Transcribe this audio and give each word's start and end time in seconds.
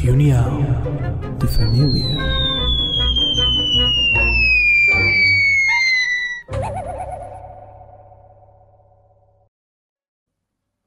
Reunião 0.00 0.62
de 1.38 1.46
Família. 1.48 2.16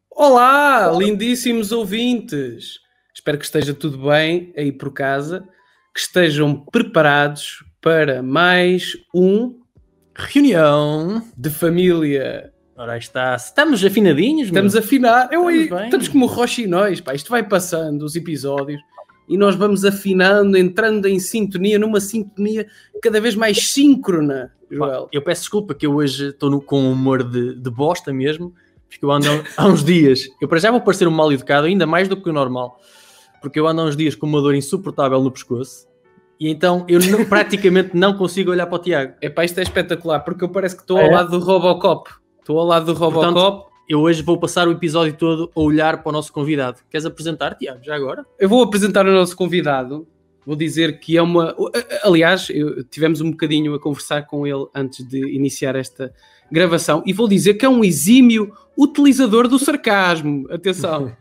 Olá, 0.10 0.92
lindíssimos 0.98 1.72
ouvintes! 1.72 2.80
Espero 3.14 3.38
que 3.38 3.46
esteja 3.46 3.74
tudo 3.74 3.98
bem 4.10 4.54
aí 4.58 4.72
por 4.72 4.94
casa, 4.94 5.44
que 5.94 6.00
estejam 6.00 6.56
preparados 6.72 7.64
para 7.82 8.24
mais 8.24 8.94
um 9.14 9.60
Reunião. 10.16 11.24
de 11.38 11.50
família. 11.50 12.54
Ora 12.76 12.94
aí 12.94 13.00
está. 13.00 13.36
Estamos 13.36 13.84
afinadinhos, 13.84 14.50
meu? 14.50 14.66
Estamos 14.66 14.76
a 14.76 14.80
afinar, 14.80 15.30
eu, 15.32 15.50
Estamos 15.50 15.70
bem. 15.70 15.86
estamos 15.86 16.08
como 16.08 16.26
rochinóis, 16.26 17.02
pá. 17.02 17.14
Isto 17.14 17.30
vai 17.30 17.44
passando 17.48 18.04
os 18.04 18.16
episódios 18.16 18.82
e 19.32 19.38
nós 19.38 19.56
vamos 19.56 19.86
afinando, 19.86 20.58
entrando 20.58 21.08
em 21.08 21.18
sintonia, 21.20 21.80
numa 21.80 22.02
sintonia 22.02 22.68
cada 23.02 23.22
vez 23.22 23.34
mais 23.36 23.70
síncrona, 23.72 24.52
Pá, 24.70 24.76
Joel. 24.76 25.10
Eu 25.12 25.22
peço 25.22 25.42
desculpa 25.44 25.74
que 25.74 25.86
eu 25.88 25.96
hoje 25.96 26.28
estou 26.30 26.50
no- 26.50 26.62
com 26.62 26.82
um 26.82 26.92
humor 26.92 27.24
de, 27.24 27.56
de 27.56 27.70
bosta 27.70 28.12
mesmo, 28.14 28.54
porque 28.90 29.06
eu 29.06 29.12
ando 29.12 29.28
há 29.58 29.68
uns 29.68 29.84
dias. 29.84 30.28
Eu 30.42 30.48
para 30.48 30.60
já 30.60 30.70
vou 30.70 30.82
parecer 30.82 31.08
um 31.08 31.12
mal 31.12 31.32
educado, 31.32 31.66
ainda 31.68 31.88
mais 31.88 32.08
do 32.10 32.18
que 32.18 32.30
o 32.30 32.34
normal, 32.34 32.78
porque 33.42 33.58
eu 33.60 33.66
ando 33.68 33.82
há 33.82 33.86
uns 33.86 33.96
dias 33.96 34.16
com 34.16 34.26
uma 34.28 34.42
dor 34.42 34.54
insuportável 34.54 35.22
no 35.22 35.32
pescoço 35.32 35.88
e 36.40 36.50
então 36.50 36.86
eu 36.90 37.00
não- 37.00 37.24
praticamente 37.26 37.96
não 37.96 38.14
consigo 38.18 38.52
olhar 38.52 38.66
para 38.68 38.76
o 38.76 38.80
Tiago. 38.80 39.14
Epá, 39.22 39.46
isto 39.46 39.60
é 39.60 39.64
espetacular, 39.64 40.20
porque 40.20 40.44
eu 40.44 40.50
parece 40.50 40.76
que 40.76 40.82
estou 40.82 40.98
Ah, 40.98 41.02
ao 41.04 41.08
é? 41.08 41.12
lado 41.16 41.32
do 41.32 41.40
Robocop. 41.40 42.10
Estou 42.40 42.60
ao 42.60 42.66
lado 42.66 42.86
do 42.94 43.00
Portanto, 43.00 43.36
Robocop. 43.40 43.71
Eu 43.92 44.00
hoje 44.00 44.22
vou 44.22 44.38
passar 44.40 44.70
o 44.70 44.72
episódio 44.72 45.14
todo 45.18 45.52
a 45.54 45.60
olhar 45.60 46.02
para 46.02 46.10
o 46.10 46.14
nosso 46.14 46.32
convidado. 46.32 46.80
Queres 46.90 47.06
apresentar, 47.06 47.56
Tiago, 47.56 47.84
já 47.84 47.94
agora? 47.94 48.26
Eu 48.40 48.48
vou 48.48 48.64
apresentar 48.64 49.06
o 49.06 49.12
nosso 49.12 49.36
convidado. 49.36 50.08
Vou 50.46 50.56
dizer 50.56 50.98
que 51.02 51.18
é 51.18 51.22
uma. 51.22 51.54
Aliás, 52.02 52.48
eu- 52.50 52.86
tivemos 52.86 53.20
um 53.20 53.32
bocadinho 53.32 53.74
a 53.76 53.80
conversar 53.82 54.26
com 54.28 54.48
ele 54.48 54.66
antes 54.74 55.06
de 55.06 55.36
iniciar 55.36 55.76
esta 55.76 56.14
gravação 56.50 57.04
e 57.06 57.12
vou 57.12 57.28
dizer 57.28 57.56
que 57.56 57.66
é 57.66 57.70
um 57.70 57.84
exímio 57.84 58.54
utilizador 58.78 59.46
do 59.50 59.60
sarcasmo. 59.60 60.48
Atenção. 60.50 61.12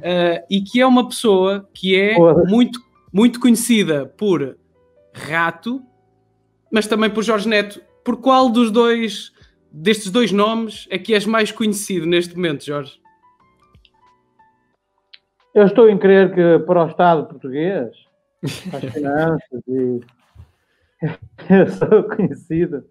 Ah, 0.00 0.44
e 0.48 0.60
que 0.60 0.80
é 0.80 0.86
uma 0.86 1.08
pessoa 1.08 1.68
que 1.74 1.96
é 1.96 2.16
muito, 2.46 2.80
muito 3.12 3.40
conhecida 3.40 4.06
por 4.16 4.56
Rato, 5.12 5.82
mas 6.70 6.86
também 6.86 7.10
por 7.10 7.24
Jorge 7.24 7.48
Neto. 7.48 7.82
Por 8.04 8.18
qual 8.18 8.48
dos 8.48 8.70
dois, 8.70 9.31
destes 9.72 10.10
dois 10.10 10.30
nomes, 10.32 10.86
é 10.90 10.98
que 10.98 11.14
és 11.14 11.24
mais 11.24 11.50
conhecido 11.50 12.06
neste 12.06 12.34
momento, 12.36 12.64
Jorge? 12.64 13.00
Eu 15.54 15.64
estou 15.64 15.88
em 15.88 15.98
crer 15.98 16.34
que 16.34 16.58
para 16.64 16.84
o 16.84 16.88
Estado 16.88 17.26
português, 17.26 17.94
para 18.70 18.78
as 18.78 18.84
finanças 18.92 19.62
e 19.68 20.00
eu 21.50 21.68
sou 21.68 22.04
conhecido 22.04 22.84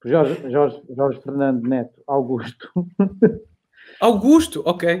por 0.00 0.10
Jorge, 0.10 0.50
Jorge, 0.50 0.82
Jorge 0.94 1.20
Fernando 1.22 1.66
Neto 1.66 2.02
Augusto, 2.06 2.68
Augusto, 4.00 4.62
ok. 4.66 4.98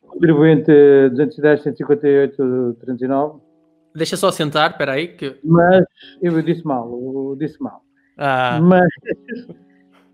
contribuinte 0.00 0.70
210, 1.10 1.62
158, 1.62 2.76
309, 2.80 3.40
Deixa 3.94 4.16
só 4.16 4.30
sentar, 4.30 4.70
espera 4.70 4.92
aí, 4.92 5.08
que... 5.08 5.38
mas 5.44 5.84
eu 6.22 6.40
disse 6.40 6.64
mal, 6.64 6.88
eu 6.90 7.36
disse 7.38 7.62
mal. 7.62 7.82
Ah, 8.16 8.58
Mas, 8.62 8.88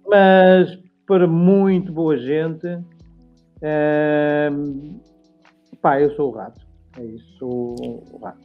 mas 0.08 0.78
para 1.06 1.26
muito 1.26 1.92
boa 1.92 2.16
gente, 2.18 2.66
ehm, 3.62 4.98
pá, 5.80 6.00
eu 6.00 6.14
sou 6.14 6.30
o 6.30 6.34
rato. 6.36 6.60
É 6.98 7.04
isso, 7.04 7.26
sou 7.38 7.74
o 7.80 8.18
rato. 8.22 8.38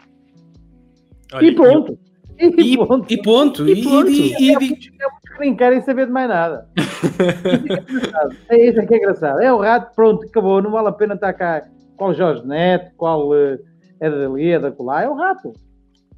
olha, 1.34 1.46
e 1.46 1.56
pronto. 1.56 1.98
E, 2.40 2.46
E, 2.74 2.78
ponto. 2.78 3.14
e 3.14 3.22
ponto. 3.22 3.68
E, 3.70 3.84
ponto. 3.84 4.10
e- 4.10 4.34
e- 4.40 4.54
e- 4.54 4.76
que 4.76 5.40
nem 5.40 5.56
querem 5.56 5.82
saber 5.82 6.08
de 6.08 6.12
mais 6.12 6.28
nada. 6.30 6.68
é 8.50 8.70
isso 8.70 8.80
é 8.80 8.86
que 8.86 8.94
é 8.94 8.98
engraçado. 8.98 9.40
É 9.40 9.52
o 9.54 9.60
rato, 9.60 9.94
pronto, 9.96 10.26
acabou. 10.26 10.62
Não 10.62 10.72
vale 10.72 10.88
a 10.88 10.92
pena 10.92 11.14
estar 11.16 11.34
cá. 11.34 11.64
Qual 11.96 12.14
Jorge 12.14 12.46
Neto, 12.46 12.92
qual 12.98 13.34
eh, 13.36 13.60
é 14.00 14.10
dali, 14.10 14.50
é 14.50 14.60
da 14.60 14.72
colar. 14.72 15.04
É 15.04 15.10
o 15.10 15.16
rato. 15.16 15.54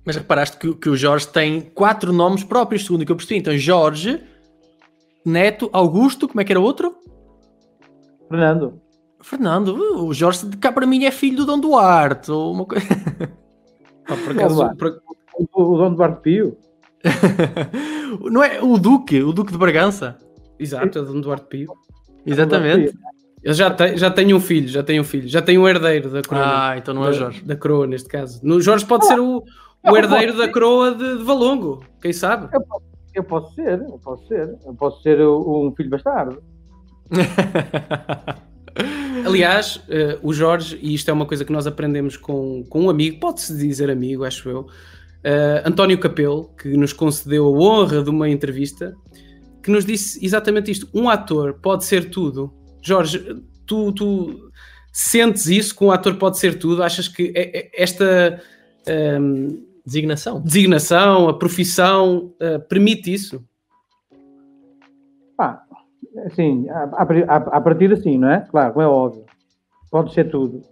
Mas 0.06 0.16
reparaste 0.16 0.58
que, 0.58 0.74
que 0.76 0.90
o 0.90 0.96
Jorge 0.96 1.28
tem 1.28 1.62
quatro 1.62 2.14
nomes 2.14 2.44
próprios, 2.44 2.86
segundo 2.86 3.02
o 3.02 3.06
que 3.06 3.12
eu 3.12 3.16
percebi. 3.16 3.40
Então, 3.40 3.58
Jorge, 3.58 4.22
Neto, 5.26 5.70
Augusto, 5.74 6.28
como 6.28 6.40
é 6.42 6.44
que 6.44 6.52
era 6.54 6.60
o 6.60 6.64
outro? 6.64 6.96
Fernando. 8.30 8.82
Fernando. 9.22 9.70
O 10.06 10.14
Jorge, 10.14 10.48
cá 10.62 10.72
para 10.72 10.86
mim, 10.86 11.06
é 11.06 11.12
filho 11.12 11.38
do 11.38 11.46
Dom 11.46 11.60
Duarte. 11.60 12.32
Ou 12.32 12.54
uma 12.54 12.66
coisa... 12.66 12.86
Pá, 14.08 14.16
por 14.16 14.32
acaso, 14.32 14.60
Olá. 14.60 14.76
por- 14.76 15.02
O, 15.54 15.74
o 15.74 15.78
Dom 15.78 15.94
Duarte 15.96 16.22
Pio. 16.22 16.58
Não 18.32 18.44
é 18.44 18.62
o 18.62 18.78
Duque, 18.78 19.22
o 19.24 19.34
Duque 19.34 19.52
de 19.52 19.58
Bragança. 19.58 20.18
Exato, 20.60 21.00
é 21.00 21.02
de 21.04 21.22
Duarte 21.22 21.48
Pio. 21.48 21.74
Exatamente. 22.26 22.98
Ele 23.44 23.54
já 23.54 23.70
tem, 23.70 23.98
já 23.98 24.10
tem 24.10 24.34
um 24.34 24.40
filho, 24.40 24.68
já 24.68 24.82
tem 24.82 25.00
um 25.00 25.04
filho, 25.04 25.28
já 25.28 25.42
tem 25.42 25.58
um 25.58 25.68
herdeiro 25.68 26.10
da 26.10 26.22
coroa. 26.24 26.46
Ah, 26.48 26.78
então 26.78 26.94
não 26.94 27.04
é 27.04 27.06
da, 27.06 27.12
o 27.12 27.14
Jorge. 27.14 27.44
Da 27.44 27.56
coroa, 27.56 27.86
neste 27.86 28.08
caso. 28.10 28.40
No, 28.44 28.60
Jorge 28.60 28.86
pode 28.86 29.06
ser 29.06 29.20
o, 29.20 29.44
o 29.84 29.98
herdeiro 29.98 30.36
da 30.36 30.48
coroa 30.52 30.96
de, 30.96 31.18
de 31.18 31.24
Valongo, 31.24 31.84
quem 32.02 32.12
sabe? 32.12 32.48
Eu 32.52 32.62
posso 32.62 32.84
ser, 33.54 33.82
eu 33.82 34.00
posso 34.00 34.28
ser. 34.28 34.56
Eu 34.66 34.74
posso 34.74 35.02
ser 35.02 35.22
um 35.22 35.74
filho 35.76 35.90
bastardo. 35.90 36.42
Aliás, 39.26 39.82
eh, 39.88 40.20
o 40.22 40.34
Jorge, 40.34 40.78
e 40.82 40.94
isto 40.94 41.10
é 41.10 41.14
uma 41.14 41.26
coisa 41.26 41.46
que 41.46 41.52
nós 41.52 41.66
aprendemos 41.66 42.18
com, 42.18 42.64
com 42.70 42.82
um 42.84 42.90
amigo, 42.90 43.20
pode-se 43.20 43.56
dizer 43.58 43.90
amigo, 43.90 44.26
acho 44.26 44.50
eu, 44.50 44.68
eh, 45.24 45.64
António 45.66 45.98
Capelo, 45.98 46.50
que 46.62 46.76
nos 46.76 46.92
concedeu 46.92 47.46
a 47.46 47.50
honra 47.50 48.04
de 48.04 48.10
uma 48.10 48.30
entrevista, 48.30 48.94
que 49.64 49.72
nos 49.72 49.86
disse 49.86 50.24
exatamente 50.24 50.70
isto: 50.70 50.90
um 50.94 51.10
ator 51.10 51.54
pode 51.54 51.86
ser 51.86 52.10
tudo. 52.10 52.54
Jorge, 52.82 53.42
tu, 53.66 53.92
tu 53.94 54.52
sentes 54.92 55.48
isso 55.48 55.76
que 55.76 55.84
um 55.84 55.92
ator 55.92 56.16
pode 56.16 56.38
ser 56.38 56.60
tudo? 56.60 56.84
Achas 56.84 57.08
que 57.08 57.32
é- 57.36 57.60
é- 57.60 57.72
esta 57.74 58.42
ehm, 58.86 59.58
Designação. 59.86 60.42
designação, 60.42 61.30
a 61.30 61.38
profissão, 61.38 62.34
eh, 62.40 62.58
permite 62.58 63.14
isso? 63.14 63.44
Pá, 65.38 65.64
assim, 66.26 66.68
a, 66.70 66.84
a, 66.84 67.04
a, 67.04 67.36
a 67.36 67.62
partir 67.62 67.94
assim, 67.94 68.18
não 68.18 68.30
é? 68.30 68.40
Claro, 68.50 68.82
é 68.82 68.88
óbvio. 68.88 69.26
Pode 69.92 70.14
ser 70.14 70.32
tudo. 70.32 70.64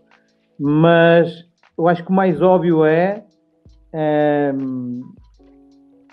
Mas 0.59 1.45
eu 1.77 1.87
acho 1.87 2.03
que 2.03 2.09
o 2.09 2.13
mais 2.13 2.41
óbvio 2.41 2.85
é, 2.85 3.23
ehm, 3.93 5.01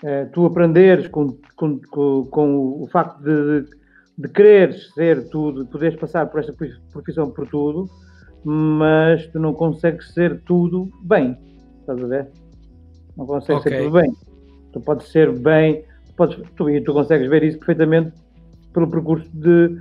eh, 0.03 0.25
tu 0.25 0.45
aprenderes 0.45 1.07
com, 1.07 1.37
com, 1.55 1.79
com, 1.89 2.25
com 2.25 2.83
o 2.83 2.87
facto 2.91 3.21
de, 3.23 3.65
de 4.17 4.29
quereres 4.29 4.93
ser 4.93 5.29
tudo, 5.29 5.65
poderes 5.65 5.99
passar 5.99 6.27
por 6.27 6.39
esta 6.39 6.53
profissão 6.91 7.31
por 7.31 7.47
tudo, 7.47 7.89
mas 8.43 9.27
tu 9.27 9.39
não 9.39 9.53
consegues 9.53 10.13
ser 10.13 10.41
tudo 10.43 10.91
bem. 11.03 11.37
Estás 11.81 12.03
a 12.03 12.07
ver? 12.07 12.40
Não 13.17 13.25
consegues 13.25 13.61
Ok. 13.65 13.71
ser 13.71 13.83
tudo 13.83 13.93
bem. 14.01 14.11
Tu 14.73 14.79
podes 14.81 15.07
ser 15.11 15.31
bem, 15.31 15.83
tu 16.07 16.13
podes, 16.15 16.37
tu, 16.55 16.69
e 16.69 16.81
tu 16.81 16.93
consegues 16.93 17.29
ver 17.29 17.43
isso 17.43 17.57
perfeitamente 17.59 18.13
pelo 18.73 18.89
percurso 18.89 19.29
de 19.33 19.77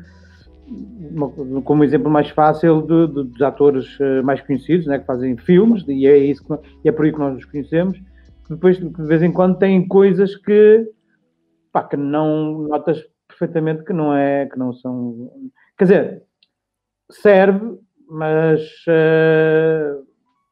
uma- 1.13 1.63
como 1.63 1.83
exemplo 1.85 2.11
mais 2.11 2.29
fácil 2.31 2.83
de- 2.83 3.07
de- 3.09 3.25
dos 3.31 3.43
atores 3.43 3.97
eh, 4.01 4.23
mais 4.23 4.41
conhecidos, 4.41 4.87
né, 4.87 4.99
que 4.99 5.07
fazem 5.07 5.37
filmes, 5.37 5.85
e 5.89 6.07
é, 6.07 6.17
isso 6.17 6.45
que, 6.45 6.53
e 6.85 6.89
é 6.89 6.93
por 6.93 7.05
aí 7.05 7.13
que 7.13 7.19
nós 7.19 7.37
os 7.37 7.45
conhecemos, 7.45 8.01
depois 8.49 8.79
de 8.79 8.89
vez 9.07 9.23
em 9.23 9.33
quando 9.33 9.59
têm 9.59 9.87
coisas 9.87 10.37
que, 10.37 10.89
pá, 11.73 11.83
que 11.85 11.97
não 11.97 12.63
notas 12.69 13.05
perfeitamente 13.29 13.85
que 13.85 13.93
não 13.93 14.15
é, 14.15 14.47
que 14.47 14.59
não 14.59 14.73
são. 14.73 15.31
Quer 15.79 15.85
dizer, 15.85 16.23
serve, 17.11 17.79
mas, 18.09 18.61
eh, 18.89 19.95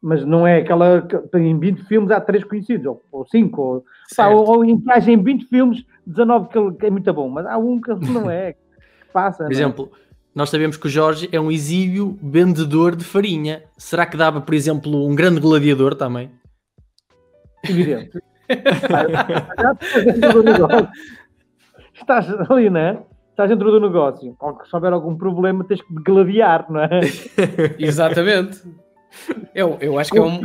mas 0.03 0.25
não 0.25 0.47
é 0.47 0.59
aquela. 0.59 1.03
que- 1.03 1.39
Em 1.39 1.59
20 1.59 1.83
filmes 1.85 2.11
há 2.11 2.21
3 2.21 2.45
conhecidos, 2.45 2.87
ou, 2.87 3.03
ou 3.11 3.27
5, 3.27 3.61
ou, 3.61 3.85
pá, 4.17 4.29
ou, 4.29 4.47
ou 4.47 4.65
em 4.65 4.81
que 4.81 4.91
haja 4.91 5.11
em 5.11 5.23
20 5.23 5.47
filmes, 5.47 5.85
19 6.07 6.49
que, 6.49 6.73
que 6.79 6.87
é 6.87 6.91
muito 6.91 7.13
bom, 7.13 7.29
mas 7.29 7.47
há 7.47 7.59
um 7.59 7.81
que 7.81 7.93
não 8.13 8.31
é, 8.31 8.53
que 9.03 9.13
passa. 9.13 9.45
Por 9.45 9.53
é? 9.53 9.55
exemplo, 9.55 9.91
nós 10.35 10.51
sabemos 10.51 10.77
que 10.77 10.87
o 10.87 10.91
Jorge 10.91 11.29
é 11.33 11.41
um 11.41 11.51
exímio 11.51 12.17
vendedor 12.23 12.95
de 12.95 13.05
farinha. 13.05 13.63
Será 13.77 14.07
que 14.07 14.17
dava, 14.17 14.41
por 14.41 14.55
exemplo, 14.55 15.07
um 15.07 15.15
grande 15.15 15.41
gladiador 15.41 15.95
também? 15.95 16.31
evidente. 17.69 18.19
Já 18.49 19.73
estás 19.73 20.05
dentro 20.05 20.33
do 20.33 20.43
negócio. 20.43 20.89
Estás 21.93 22.51
ali, 22.51 22.71
não 22.71 22.81
é? 22.81 23.03
Estás 23.31 23.51
dentro 23.51 23.71
do 23.71 23.81
negócio. 23.81 24.37
Se 24.65 24.75
houver 24.77 24.93
algum 24.93 25.17
problema, 25.17 25.65
tens 25.65 25.83
que 25.83 25.95
gladiar, 25.95 26.71
não 26.71 26.81
é? 26.81 27.01
Exatamente. 27.79 28.63
Eu, 29.55 29.77
eu 29.81 29.99
acho 29.99 30.11
que 30.13 30.19
é, 30.19 30.23
um, 30.23 30.41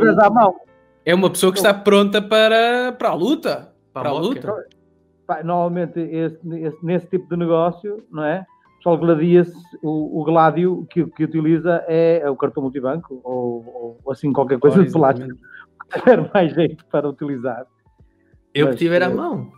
é 1.06 1.14
uma 1.16 1.30
pessoa 1.30 1.52
que 1.52 1.58
está 1.60 1.74
pronta 1.74 2.22
para, 2.22 2.92
para 2.94 3.10
a 3.10 3.14
luta. 3.14 3.74
Para, 3.94 4.10
a 4.10 4.14
moca. 4.14 4.26
luta. 4.26 4.68
Pá, 5.28 5.44
Normalmente, 5.44 6.00
esse- 6.00 6.40
esse- 6.60 6.86
nesse 6.86 7.08
tipo 7.08 7.30
de 7.30 7.38
negócio, 7.38 8.04
não 8.12 8.24
é? 8.24 8.46
O 8.74 8.78
pessoal 8.78 8.98
gladia-se, 8.98 9.54
o, 9.82 10.22
o 10.22 10.24
gládio 10.26 10.86
que, 10.90 11.06
que 11.06 11.24
utiliza 11.24 11.84
é, 11.88 12.20
é 12.24 12.30
o 12.30 12.36
cartão 12.36 12.64
multibanco 12.64 13.22
ou, 13.24 14.00
ou 14.04 14.12
assim 14.12 14.34
qualquer 14.34 14.60
coisa 14.60 14.78
Ora, 14.80 14.86
de 14.86 14.92
plástico 14.92 15.30
que 15.92 16.00
tiver 16.00 16.30
mais 16.34 16.54
jeito 16.54 16.86
para 16.88 17.08
utilizar. 17.08 17.66
Eu 18.54 18.68
que 18.68 18.72
Mas, 18.74 18.80
tiver 18.80 19.02
à 19.02 19.06
eh, 19.06 19.14
mão. 19.14 19.52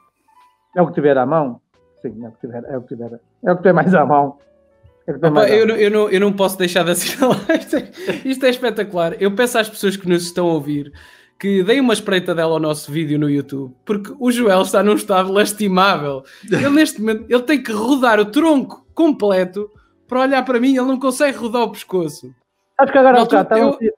É 0.76 0.82
o 0.82 0.88
que 0.88 0.94
tiver 0.94 1.18
à 1.18 1.26
mão. 1.26 1.60
Sim, 2.02 2.24
é 2.24 2.28
o 2.28 2.32
que 2.34 2.40
tiver, 2.42 2.64
é 2.66 2.78
o 2.78 2.82
que 2.82 2.88
tiver, 2.90 3.20
é 3.44 3.52
o 3.52 3.56
que 3.56 3.62
tiver 3.62 3.74
mais 3.74 3.96
à 3.96 4.06
mão. 4.06 4.38
Opa, 5.08 5.42
à 5.44 5.50
eu, 5.50 5.68
não, 5.68 5.76
eu, 5.76 5.92
não, 5.92 6.10
eu 6.10 6.20
não 6.20 6.34
posso 6.34 6.58
deixar 6.58 6.84
de 6.84 6.92
assinalar. 6.92 7.40
Isto 7.60 7.76
é, 7.78 7.90
isto 8.26 8.46
é 8.46 8.50
espetacular. 8.50 9.16
Eu 9.22 9.34
peço 9.36 9.58
às 9.60 9.70
pessoas 9.70 9.96
que 9.96 10.08
nos 10.10 10.24
estão 10.24 10.48
a 10.50 10.54
ouvir 10.54 10.92
que 11.40 11.62
deem 11.64 11.82
uma 11.82 11.94
espreitadela 11.94 12.54
ao 12.54 12.60
nosso 12.60 12.92
vídeo 12.92 13.20
no 13.20 13.30
YouTube, 13.30 13.76
porque 13.86 14.14
o 14.20 14.32
Joel 14.32 14.62
está 14.62 14.82
num 14.82 14.94
estado 14.96 15.32
lastimável. 15.32 16.24
Ele, 16.50 16.70
neste 16.70 17.00
momento, 17.02 17.26
ele 17.30 17.44
tem 17.44 17.62
que 17.62 17.72
rodar 17.72 18.20
o 18.20 18.26
tronco 18.26 18.86
completo 18.94 19.70
para 20.08 20.22
olhar 20.22 20.44
para 20.46 20.60
mim. 20.60 20.70
Ele 20.78 20.88
não 20.88 20.98
consegue 21.00 21.38
rodar 21.38 21.64
o 21.64 21.72
pescoço. 21.72 22.34
Acho 22.78 22.92
que 22.92 22.98
agora 22.98 23.22
há 23.22 23.26
bocado, 23.26 23.54
eu- 23.60 23.70
estavas- 23.72 23.92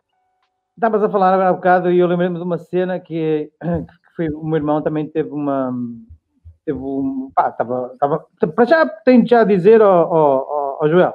estavas 0.76 1.04
a 1.04 1.10
falar 1.10 1.34
agora 1.34 1.50
há 1.50 1.54
bocado 1.54 1.92
e 1.92 2.00
eu 2.00 2.08
lembrei-me 2.08 2.38
de 2.38 2.44
uma 2.44 2.58
cena 2.58 3.00
que, 3.00 3.50
que 3.62 4.16
foi 4.16 4.30
o 4.30 4.44
meu 4.44 4.56
irmão 4.58 4.82
também 4.82 5.08
teve 5.08 5.30
uma. 5.30 5.72
Teve 6.66 6.80
um. 6.80 7.32
Pá, 7.36 7.50
estava. 7.50 7.92
estava 7.94 8.26
para 8.54 8.66
já 8.66 8.86
tenho 8.86 9.26
já 9.28 9.42
a 9.42 9.46
dizer 9.46 9.82
ao, 9.82 9.90
ao, 9.92 10.52
ao- 10.52 10.67
ao 10.80 10.90
Joel 10.90 11.14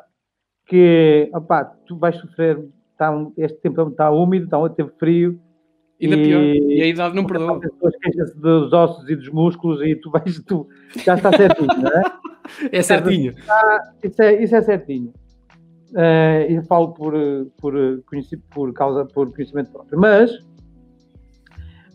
que 0.66 1.28
opá, 1.34 1.64
tu 1.86 1.96
vais 1.98 2.16
sofrer. 2.16 2.58
Um- 3.00 3.32
este 3.36 3.58
tempo 3.58 3.82
está 3.88 4.10
úmido, 4.10 4.44
está, 4.44 4.68
teve 4.70 4.90
frio. 4.98 5.40
Ainda 6.00 6.16
E- 6.16 6.22
pior. 6.24 6.40
E 6.42 6.82
a 6.82 6.86
idade 6.86 7.14
não 7.16 7.22
As 7.22 7.28
perdoa. 7.28 7.58
pessoas 7.60 7.96
queixam-se 8.00 8.38
dos 8.38 8.72
ossos 8.72 9.10
e 9.10 9.16
dos 9.16 9.28
músculos 9.28 9.82
e 9.82 9.96
tu 9.96 10.10
vais. 10.10 10.40
Tu, 10.44 10.68
já 11.04 11.14
está 11.16 11.32
certinho, 11.36 11.66
não 11.66 11.88
é? 11.90 12.02
É 12.72 12.82
certinho. 12.82 13.34
Isso 14.02 14.22
é, 14.22 14.42
isso 14.42 14.54
é 14.54 14.62
certinho. 14.62 15.12
Eh, 15.96 16.46
eu 16.50 16.62
falo 16.64 16.92
por, 16.92 17.12
por, 17.60 17.74
por 18.50 18.72
causa, 18.72 19.04
por 19.04 19.32
conhecimento 19.34 19.70
próprio. 19.72 19.98
Mas, 19.98 20.30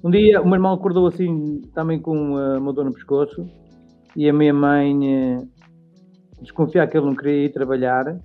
um 0.03 0.09
dia, 0.11 0.41
o 0.41 0.45
meu 0.45 0.55
irmão 0.55 0.73
acordou 0.73 1.07
assim, 1.07 1.61
também 1.73 1.99
com 1.99 2.37
eh, 2.39 2.57
uma 2.57 2.71
dor 2.73 2.85
no 2.85 2.93
pescoço, 2.93 3.47
e 4.15 4.29
a 4.29 4.33
minha 4.33 4.53
mãe 4.53 5.13
eh, 5.15 5.41
desconfiar 6.41 6.87
que 6.87 6.97
ele 6.97 7.05
não 7.05 7.15
queria 7.15 7.45
ir 7.45 7.53
trabalhar, 7.53 8.17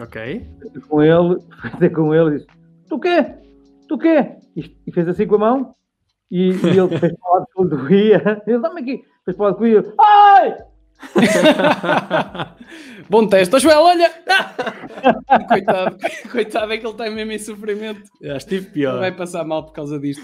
Ok. 0.00 0.46
com 0.88 1.02
ele, 1.02 1.38
ter 1.78 1.90
com 1.90 2.14
ele 2.14 2.30
e 2.30 2.38
disse: 2.38 2.46
Tu 2.88 2.98
quê? 2.98 3.26
Tu 3.88 3.98
quê? 3.98 4.36
E, 4.56 4.92
fez 4.92 5.08
assim 5.08 5.26
com 5.26 5.36
a 5.36 5.38
mão, 5.38 5.74
e, 6.30 6.50
e 6.50 6.78
ele 6.78 6.98
fez 6.98 7.12
para 7.14 7.30
o 7.30 7.34
lado 7.34 7.46
que 7.46 7.60
ele 7.60 7.68
doía. 7.70 8.42
Ele, 8.46 8.58
dá-me 8.58 8.80
aqui, 8.80 9.04
fez 9.24 9.36
para 9.36 9.44
o 9.44 9.46
lado 9.48 9.58
que 9.58 9.60
doía. 9.60 9.94
Ai! 9.98 10.58
Bom 13.10 13.26
teste. 13.26 13.58
Joel, 13.58 13.80
olha! 13.82 14.10
coitado, 15.48 15.96
coitado, 16.30 16.72
é 16.72 16.78
que 16.78 16.86
ele 16.86 16.92
está 16.92 17.10
mesmo 17.10 17.32
em 17.32 17.38
sofrimento. 17.38 18.02
Já 18.20 18.36
estive 18.36 18.66
Ele 18.66 18.72
pior. 18.72 18.98
vai 18.98 19.12
passar 19.12 19.44
mal 19.44 19.64
por 19.64 19.72
causa 19.72 19.98
disto. 19.98 20.22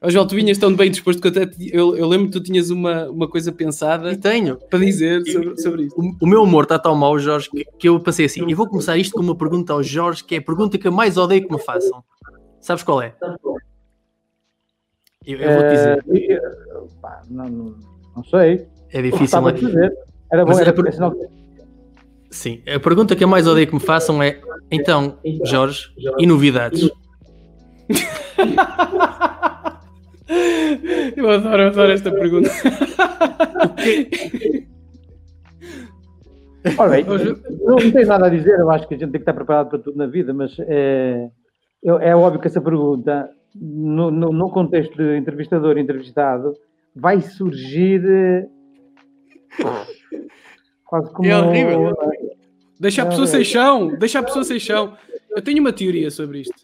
Ó, 0.00 0.08
Joel, 0.10 0.26
tu 0.26 0.34
vinhas 0.36 0.58
tão 0.58 0.74
bem 0.74 0.90
disposto 0.90 1.20
que 1.20 1.28
eu 1.28 1.42
até 1.42 1.50
eu, 1.72 1.96
eu 1.96 2.06
lembro 2.06 2.26
que 2.26 2.32
tu 2.32 2.42
tinhas 2.42 2.70
uma, 2.70 3.08
uma 3.08 3.28
coisa 3.28 3.50
pensada 3.50 4.12
E 4.12 4.16
tenho. 4.16 4.56
para 4.56 4.78
dizer 4.78 5.22
sobre, 5.26 5.60
sobre 5.60 5.82
isto. 5.84 6.00
O, 6.00 6.16
o 6.20 6.26
meu 6.26 6.42
humor 6.42 6.64
está 6.64 6.78
tão 6.78 6.94
mau, 6.94 7.18
Jorge, 7.18 7.50
que, 7.50 7.64
que 7.78 7.88
eu 7.88 7.98
passei 7.98 8.26
assim. 8.26 8.48
Eu 8.48 8.56
vou 8.56 8.68
começar 8.68 8.96
isto 8.96 9.12
com 9.14 9.22
uma 9.22 9.36
pergunta 9.36 9.72
ao 9.72 9.82
Jorge, 9.82 10.22
que 10.22 10.36
é 10.36 10.38
a 10.38 10.42
pergunta 10.42 10.78
que 10.78 10.86
eu 10.86 10.92
mais 10.92 11.16
odeio 11.16 11.46
que 11.46 11.52
me 11.52 11.60
façam. 11.60 12.04
Sabes 12.60 12.84
qual 12.84 13.02
é? 13.02 13.14
Eu, 15.26 15.38
eu 15.38 15.52
vou-te 15.54 15.70
dizer. 15.70 16.04
Eh, 16.30 16.40
pá, 17.02 17.22
não, 17.28 17.48
não, 17.48 17.74
não 18.16 18.24
sei. 18.24 18.68
É 18.98 19.02
difícil, 19.02 19.40
mas... 19.42 19.60
dizer. 19.60 19.92
Era 20.32 20.42
bom, 20.44 20.48
Mas 20.50 20.58
era 20.60 20.70
era 20.70 20.76
por- 20.76 20.90
que- 20.90 21.26
Sim. 22.30 22.62
A 22.74 22.80
pergunta 22.80 23.14
que 23.14 23.22
eu 23.22 23.28
mais 23.28 23.46
odeio 23.46 23.66
que 23.66 23.74
me 23.74 23.80
façam 23.80 24.22
é: 24.22 24.40
então, 24.70 25.18
Jorge, 25.44 25.88
e 26.18 26.26
novidades? 26.26 26.90
Eu 31.16 31.30
adoro, 31.30 31.62
eu 31.62 31.68
adoro 31.68 31.92
esta 31.92 32.10
pergunta. 32.10 32.50
Ora 36.76 36.90
bem, 36.90 37.04
não, 37.04 37.16
não 37.64 37.76
tenho 37.76 38.06
nada 38.08 38.26
a 38.26 38.28
dizer, 38.28 38.58
eu 38.58 38.68
acho 38.70 38.88
que 38.88 38.94
a 38.94 38.98
gente 38.98 39.12
tem 39.12 39.20
que 39.20 39.22
estar 39.22 39.32
preparado 39.34 39.68
para 39.68 39.78
tudo 39.78 39.96
na 39.96 40.06
vida, 40.08 40.34
mas 40.34 40.56
é, 40.58 41.28
é 41.84 42.16
óbvio 42.16 42.40
que 42.40 42.48
essa 42.48 42.60
pergunta, 42.60 43.30
no, 43.54 44.10
no- 44.10 44.32
no 44.32 44.50
contexto 44.50 44.96
de 44.96 45.16
entrevistador 45.16 45.78
e 45.78 45.80
entrevistado, 45.80 46.52
vai 46.94 47.20
surgir 47.20 48.02
eh, 48.04 48.46
quase 50.84 51.10
como. 51.12 51.28
É 51.28 51.36
horrível. 51.36 51.96
Deixa 52.78 53.02
a 53.02 53.06
pessoa 53.06 53.24
é. 53.24 53.28
sem 53.28 53.44
chão, 53.44 53.96
deixa 53.98 54.18
a 54.18 54.22
pessoa 54.22 54.44
sem 54.44 54.58
chão. 54.58 54.96
Eu 55.34 55.42
tenho 55.42 55.60
uma 55.60 55.72
teoria 55.72 56.10
sobre 56.10 56.40
isto. 56.40 56.54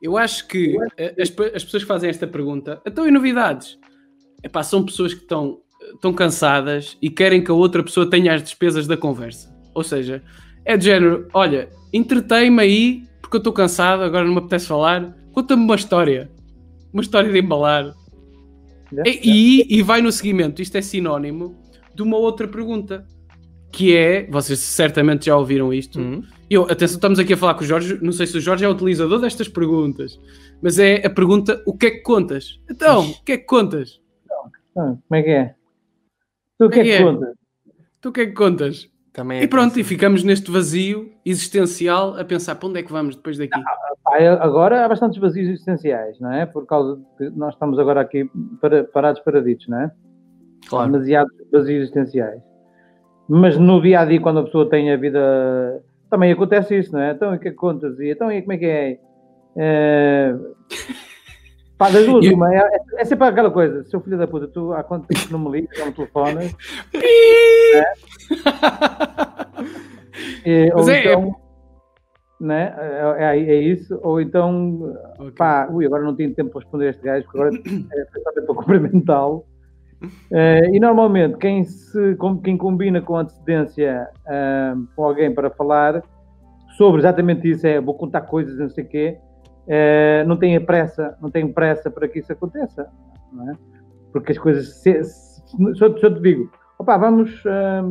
Eu 0.00 0.16
acho 0.16 0.48
que 0.48 0.76
eh, 0.96 1.14
as, 1.20 1.28
as 1.54 1.64
pessoas 1.64 1.82
que 1.84 1.88
fazem 1.88 2.10
esta 2.10 2.26
pergunta, 2.26 2.80
então 2.84 3.06
e 3.06 3.10
novidades? 3.10 3.78
Epá, 4.42 4.62
são 4.64 4.84
pessoas 4.84 5.14
que 5.14 5.22
estão, 5.22 5.60
estão 5.94 6.12
cansadas 6.12 6.96
e 7.00 7.08
querem 7.08 7.42
que 7.44 7.50
a 7.50 7.54
outra 7.54 7.82
pessoa 7.82 8.10
tenha 8.10 8.34
as 8.34 8.42
despesas 8.42 8.88
da 8.88 8.96
conversa. 8.96 9.54
Ou 9.72 9.84
seja, 9.84 10.20
é 10.64 10.76
de 10.76 10.86
género, 10.86 11.28
olha, 11.32 11.68
entretei-me 11.92 12.60
aí 12.60 13.04
porque 13.20 13.36
eu 13.36 13.38
estou 13.38 13.52
cansado, 13.52 14.02
agora 14.02 14.24
não 14.24 14.32
me 14.32 14.38
apetece 14.38 14.66
falar, 14.66 15.16
conta-me 15.32 15.62
uma 15.62 15.76
história. 15.76 16.28
Uma 16.92 17.02
história 17.02 17.30
de 17.32 17.38
embalar. 17.38 17.94
E, 19.06 19.20
e- 19.22 19.78
e 19.78 19.82
vai 19.82 20.02
no 20.02 20.10
seguimento, 20.10 20.60
isto 20.60 20.76
é 20.76 20.82
sinónimo 20.82 21.56
de 21.94 22.02
uma 22.02 22.16
outra 22.16 22.46
pergunta, 22.48 23.04
que 23.70 23.96
é, 23.96 24.26
vocês 24.30 24.58
certamente 24.58 25.26
já 25.26 25.36
ouviram 25.36 25.72
isto, 25.72 25.98
Hum? 26.00 26.22
eu, 26.50 26.64
atenção, 26.64 26.96
estamos 26.96 27.18
aqui 27.18 27.32
a 27.32 27.36
falar 27.36 27.54
com 27.54 27.62
o 27.62 27.66
Jorge, 27.66 27.98
não 28.02 28.12
sei 28.12 28.26
se 28.26 28.36
o 28.36 28.40
Jorge 28.40 28.64
é 28.64 28.68
utilizador 28.68 29.18
destas 29.20 29.48
perguntas, 29.48 30.20
mas 30.62 30.78
é 30.78 31.04
a 31.06 31.10
pergunta, 31.10 31.62
o 31.66 31.76
que 31.76 31.86
é 31.86 31.90
que 31.90 32.02
contas? 32.02 32.60
Então, 32.70 33.10
o 33.10 33.24
que 33.24 33.32
é 33.32 33.38
que 33.38 33.44
contas? 33.46 34.00
Ah, 34.76 34.94
como 35.08 35.20
é 35.20 35.22
que 35.22 35.30
é? 35.30 35.54
Tu 36.58 36.66
o 36.66 36.70
que 36.70 36.80
é 36.80 36.82
que 36.84 36.90
é? 36.92 37.02
contas? 37.02 37.34
Tu 38.00 38.08
o 38.08 38.12
que 38.12 38.20
é 38.20 38.26
que 38.26 38.32
contas? 38.32 38.88
Também 39.12 39.40
é 39.40 39.42
E 39.42 39.48
pronto, 39.48 39.78
e 39.78 39.84
ficamos 39.84 40.22
neste 40.24 40.50
vazio 40.50 41.10
existencial 41.24 42.18
a 42.18 42.24
pensar, 42.24 42.54
para 42.54 42.68
onde 42.68 42.78
é 42.80 42.82
que 42.82 42.92
vamos 42.92 43.14
depois 43.16 43.36
daqui? 43.38 43.60
É- 44.12 44.28
agora 44.28 44.84
há 44.84 44.88
bastantes 44.88 45.18
vazios 45.20 45.48
existenciais, 45.48 46.18
não 46.20 46.30
é? 46.32 46.44
Por 46.46 46.66
causa 46.66 46.96
de 46.96 47.30
que 47.30 47.36
nós 47.36 47.54
estamos 47.54 47.78
agora 47.78 48.00
aqui 48.00 48.28
para, 48.60 48.84
parados 48.84 49.20
paraditos, 49.22 49.68
não 49.68 49.80
é? 49.80 49.90
Claro. 50.68 50.90
demasiados 50.92 51.32
vazios 51.52 51.82
existenciais. 51.82 52.40
Mas 53.28 53.56
no 53.58 53.80
dia 53.80 54.00
a 54.00 54.04
dia, 54.04 54.20
quando 54.20 54.40
a 54.40 54.44
pessoa 54.44 54.68
tem 54.68 54.92
a 54.92 54.96
vida. 54.96 55.82
Também 56.10 56.32
acontece 56.32 56.76
isso, 56.78 56.92
não 56.92 57.00
é? 57.00 57.12
Então, 57.12 57.32
e 57.32 57.36
o 57.36 57.40
que 57.40 57.48
é 57.48 57.50
que 57.50 57.56
contas? 57.56 57.98
E 57.98 58.10
então, 58.10 58.30
e 58.30 58.42
como 58.42 58.52
é 58.52 58.58
que 58.58 58.66
é? 58.66 58.98
é... 59.56 60.34
Pá, 61.78 61.88
das 61.90 62.04
duas, 62.06 62.26
uma. 62.28 62.54
É, 62.54 62.78
é 62.98 63.04
sempre 63.04 63.26
aquela 63.26 63.50
coisa: 63.50 63.82
seu 63.84 64.00
filho 64.00 64.18
da 64.18 64.26
puta, 64.26 64.46
tu 64.46 64.72
há 64.72 64.84
quanto 64.84 65.06
tempo 65.06 65.32
não 65.32 65.38
me 65.38 65.50
ligas, 65.60 65.78
não 65.78 65.86
me 65.86 65.92
telefonas? 65.92 66.54
E, 70.44 70.70
Mas 70.74 70.86
ou 70.86 70.92
é- 70.92 71.00
então. 71.00 71.34
Né? 72.40 72.74
É, 72.76 73.24
é, 73.24 73.38
é 73.38 73.60
isso, 73.60 73.98
ou 74.02 74.20
então, 74.20 74.96
Ok. 75.16 75.30
pá, 75.32 75.68
ui, 75.70 75.86
agora 75.86 76.02
não 76.02 76.16
tenho 76.16 76.34
tempo 76.34 76.50
para 76.50 76.60
responder 76.62 76.88
a 76.88 76.90
este 76.90 77.02
gajo, 77.02 77.24
porque 77.24 77.38
agora 77.38 77.54
é 77.56 78.06
foi 78.12 78.20
só 78.20 78.32
tempo 78.32 78.46
para 78.46 78.54
cumprimentá-lo. 78.56 79.44
Eh, 80.30 80.70
e 80.72 80.80
normalmente 80.80 81.36
quem, 81.38 81.64
se, 81.64 82.16
quem 82.42 82.56
combina 82.56 83.00
com 83.02 83.16
antecedência 83.16 84.08
ah, 84.26 84.74
com 84.96 85.04
alguém 85.04 85.32
para 85.34 85.50
falar 85.50 86.02
sobre 86.76 87.00
exatamente 87.00 87.48
isso, 87.50 87.66
é 87.66 87.80
vou 87.80 87.94
contar 87.94 88.22
coisas, 88.22 88.58
não 88.58 88.70
sei 88.70 88.84
o 88.84 88.88
quê, 88.88 89.18
eh, 89.68 90.24
não 90.26 90.36
tem 90.36 90.58
pressa, 90.64 91.16
não 91.20 91.30
tem 91.30 91.46
pressa 91.52 91.90
para 91.90 92.08
que 92.08 92.18
isso 92.20 92.32
aconteça, 92.32 92.88
não 93.32 93.50
é? 93.50 93.54
Porque 94.12 94.32
as 94.32 94.38
coisas, 94.38 94.80
se, 94.80 95.04
se, 95.04 95.42
se 95.44 95.84
eu, 95.84 95.98
se 95.98 96.04
eu 96.04 96.14
te 96.14 96.20
digo, 96.22 96.50
opá, 96.78 96.96
vamos, 96.96 97.42
ah, 97.46 97.82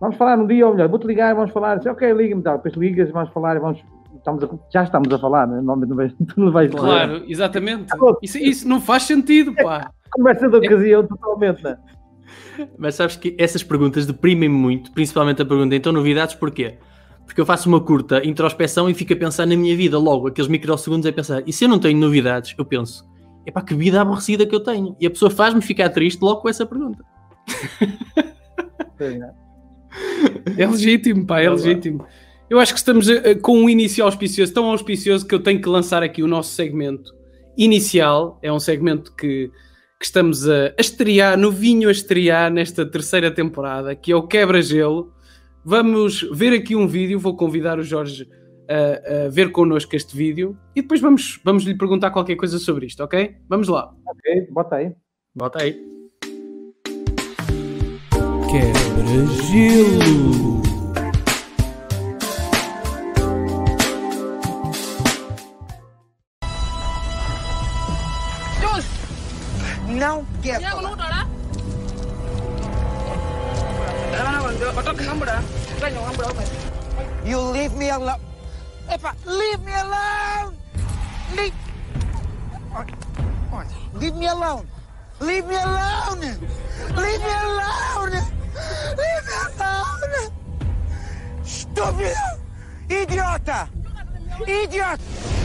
vamos 0.00 0.16
falar 0.16 0.38
um 0.38 0.46
dia, 0.46 0.66
ou 0.66 0.72
melhor, 0.74 0.88
vou-te 0.88 1.06
ligar, 1.06 1.34
vamos 1.34 1.50
falar, 1.50 1.78
assim, 1.78 1.88
ok, 1.88 2.12
liga-me, 2.12 2.42
tal, 2.42 2.56
depois 2.56 2.74
ligas, 2.74 3.10
vamos 3.10 3.30
falar, 3.30 3.58
vamos, 3.58 3.84
estamos 4.16 4.44
a- 4.44 4.48
já 4.72 4.84
estamos 4.84 5.12
a 5.12 5.18
falar, 5.18 5.46
né? 5.46 5.56
normalmente 5.56 5.88
não 5.90 5.96
vais, 5.96 6.12
tu 6.14 6.26
não 6.40 6.52
vais. 6.52 6.70
Claro, 6.70 7.22
exatamente. 7.26 7.90
Isso, 8.22 8.38
isso 8.38 8.68
não 8.68 8.80
faz 8.80 9.02
sentido, 9.02 9.54
pá. 9.54 9.90
Conversa 10.12 10.48
de 10.48 10.56
ocasião 10.56 11.06
totalmente, 11.06 11.62
né? 11.62 11.78
Mas 12.78 12.94
sabes 12.94 13.16
que 13.16 13.34
essas 13.38 13.62
perguntas 13.62 14.06
deprimem-me 14.06 14.54
muito, 14.54 14.92
principalmente 14.92 15.42
a 15.42 15.46
pergunta, 15.46 15.74
então 15.74 15.92
novidades, 15.92 16.34
porquê? 16.34 16.78
Porque 17.24 17.40
eu 17.40 17.46
faço 17.46 17.68
uma 17.68 17.80
curta 17.80 18.26
introspeção 18.26 18.90
e 18.90 18.94
fico 18.94 19.12
a 19.12 19.16
pensar 19.16 19.46
na 19.46 19.56
minha 19.56 19.76
vida 19.76 19.98
logo, 19.98 20.28
aqueles 20.28 20.48
microsegundos 20.48 21.06
a 21.06 21.12
pensar, 21.12 21.42
e 21.46 21.52
se 21.52 21.64
eu 21.64 21.68
não 21.68 21.78
tenho 21.78 21.98
novidades, 21.98 22.54
eu 22.58 22.64
penso, 22.64 23.08
epá, 23.46 23.62
que 23.62 23.74
vida 23.74 24.00
aborrecida 24.00 24.46
que 24.46 24.54
eu 24.54 24.60
tenho. 24.60 24.96
E 25.00 25.06
a 25.06 25.10
pessoa 25.10 25.30
faz-me 25.30 25.62
ficar 25.62 25.88
triste 25.90 26.20
logo 26.20 26.40
com 26.42 26.48
essa 26.48 26.66
pergunta. 26.66 27.04
É 30.58 30.66
legítimo, 30.66 31.26
pá, 31.26 31.40
é 31.40 31.48
legítimo. 31.48 32.04
Eu 32.48 32.58
acho 32.58 32.72
que 32.72 32.78
estamos 32.78 33.08
uh, 33.08 33.38
com 33.40 33.56
um 33.56 33.68
início 33.68 34.04
auspicioso, 34.04 34.52
tão 34.52 34.66
auspicioso 34.66 35.26
que 35.26 35.34
eu 35.34 35.40
tenho 35.40 35.60
que 35.60 35.68
lançar 35.68 36.02
aqui 36.02 36.22
o 36.22 36.26
nosso 36.26 36.52
segmento 36.52 37.14
inicial. 37.56 38.38
É 38.42 38.52
um 38.52 38.58
segmento 38.60 39.14
que, 39.14 39.50
que 40.00 40.06
estamos 40.06 40.48
a, 40.48 40.68
a 40.68 40.80
estrear, 40.80 41.36
no 41.36 41.52
vinho 41.52 41.90
a 41.90 41.92
estrear 41.92 42.50
nesta 42.50 42.86
terceira 42.86 43.30
temporada, 43.30 43.94
que 43.94 44.10
é 44.10 44.16
o 44.16 44.26
Quebra-Gelo. 44.26 45.12
Vamos 45.62 46.22
ver 46.32 46.54
aqui 46.54 46.74
um 46.74 46.88
vídeo, 46.88 47.20
vou 47.20 47.36
convidar 47.36 47.78
o 47.78 47.82
Jorge 47.82 48.26
a, 48.66 49.26
a, 49.26 49.28
ver 49.28 49.52
connosco 49.52 49.94
este 49.94 50.16
vídeo 50.16 50.56
e 50.74 50.80
depois 50.80 51.02
vamos, 51.02 51.38
vamos 51.44 51.64
lhe 51.64 51.76
perguntar 51.76 52.12
qualquer 52.12 52.36
coisa 52.36 52.58
sobre 52.58 52.86
isto, 52.86 53.04
ok? 53.04 53.36
Vamos 53.46 53.68
lá. 53.68 53.92
Ok, 54.06 54.48
bota 54.50 54.76
aí. 54.76 54.90
Bota 55.34 55.62
aí. 55.62 55.78
Quebra-gelo. 58.50 59.90
You 77.24 77.38
leave 77.38 77.74
me 77.74 77.90
alone. 77.90 78.20
Epa, 78.88 79.14
leave 79.26 79.60
me 79.62 79.72
alone. 79.72 80.56
Leave. 81.36 81.54
Leave 83.94 84.16
me 84.16 84.26
alone. 84.26 84.66
Leave 85.20 85.46
me 85.46 85.56
alone. 85.56 86.20
Leave 86.96 87.20
me 87.20 87.30
alone. 87.30 88.12
Leave 88.98 89.24
me 89.26 89.36
alone. 89.44 90.00
Idiota. 92.88 93.68
Idiota. 94.46 95.39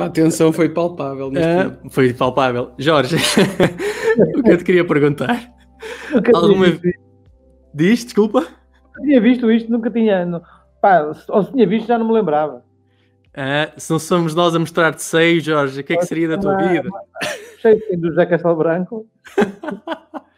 Pá, 0.00 0.06
a 0.06 0.10
tensão 0.10 0.52
foi 0.52 0.68
palpável. 0.68 1.30
neste 1.30 1.50
Ah, 1.50 1.76
foi 1.90 2.12
palpável. 2.14 2.72
Jorge, 2.78 3.16
o 4.36 4.42
que 4.42 4.50
eu 4.50 4.58
te 4.58 4.64
queria 4.64 4.84
perguntar? 4.86 5.52
Nunca 6.10 6.36
Alguma 6.36 6.66
visto, 6.70 7.00
Diz, 7.74 8.04
desculpa. 8.04 8.40
nunca 8.40 9.02
tinha 9.02 9.20
visto 9.20 9.50
isto, 9.50 9.70
nunca 9.70 9.90
tinha. 9.90 10.24
não- 10.24 10.42
Pá, 10.80 11.02
ou 11.28 11.42
se 11.44 11.52
tinha 11.52 11.66
visto, 11.66 11.86
já 11.86 11.98
não 11.98 12.06
me 12.06 12.14
lembrava. 12.14 12.64
Ah, 13.36 13.70
se 13.76 13.90
não 13.92 13.98
somos 13.98 14.34
nós 14.34 14.54
a 14.54 14.58
mostrar-te 14.58 15.02
seio, 15.02 15.40
Jorge, 15.40 15.80
o 15.80 15.84
que 15.84 15.92
é 15.92 15.96
que 15.96 16.06
seria 16.06 16.26
da 16.28 16.38
tua 16.38 16.56
vida? 16.56 16.88
Cheio 17.60 17.76
assim, 17.76 17.98
do 17.98 18.08
José 18.08 18.26
Castelo 18.26 18.56
Branco. 18.56 19.06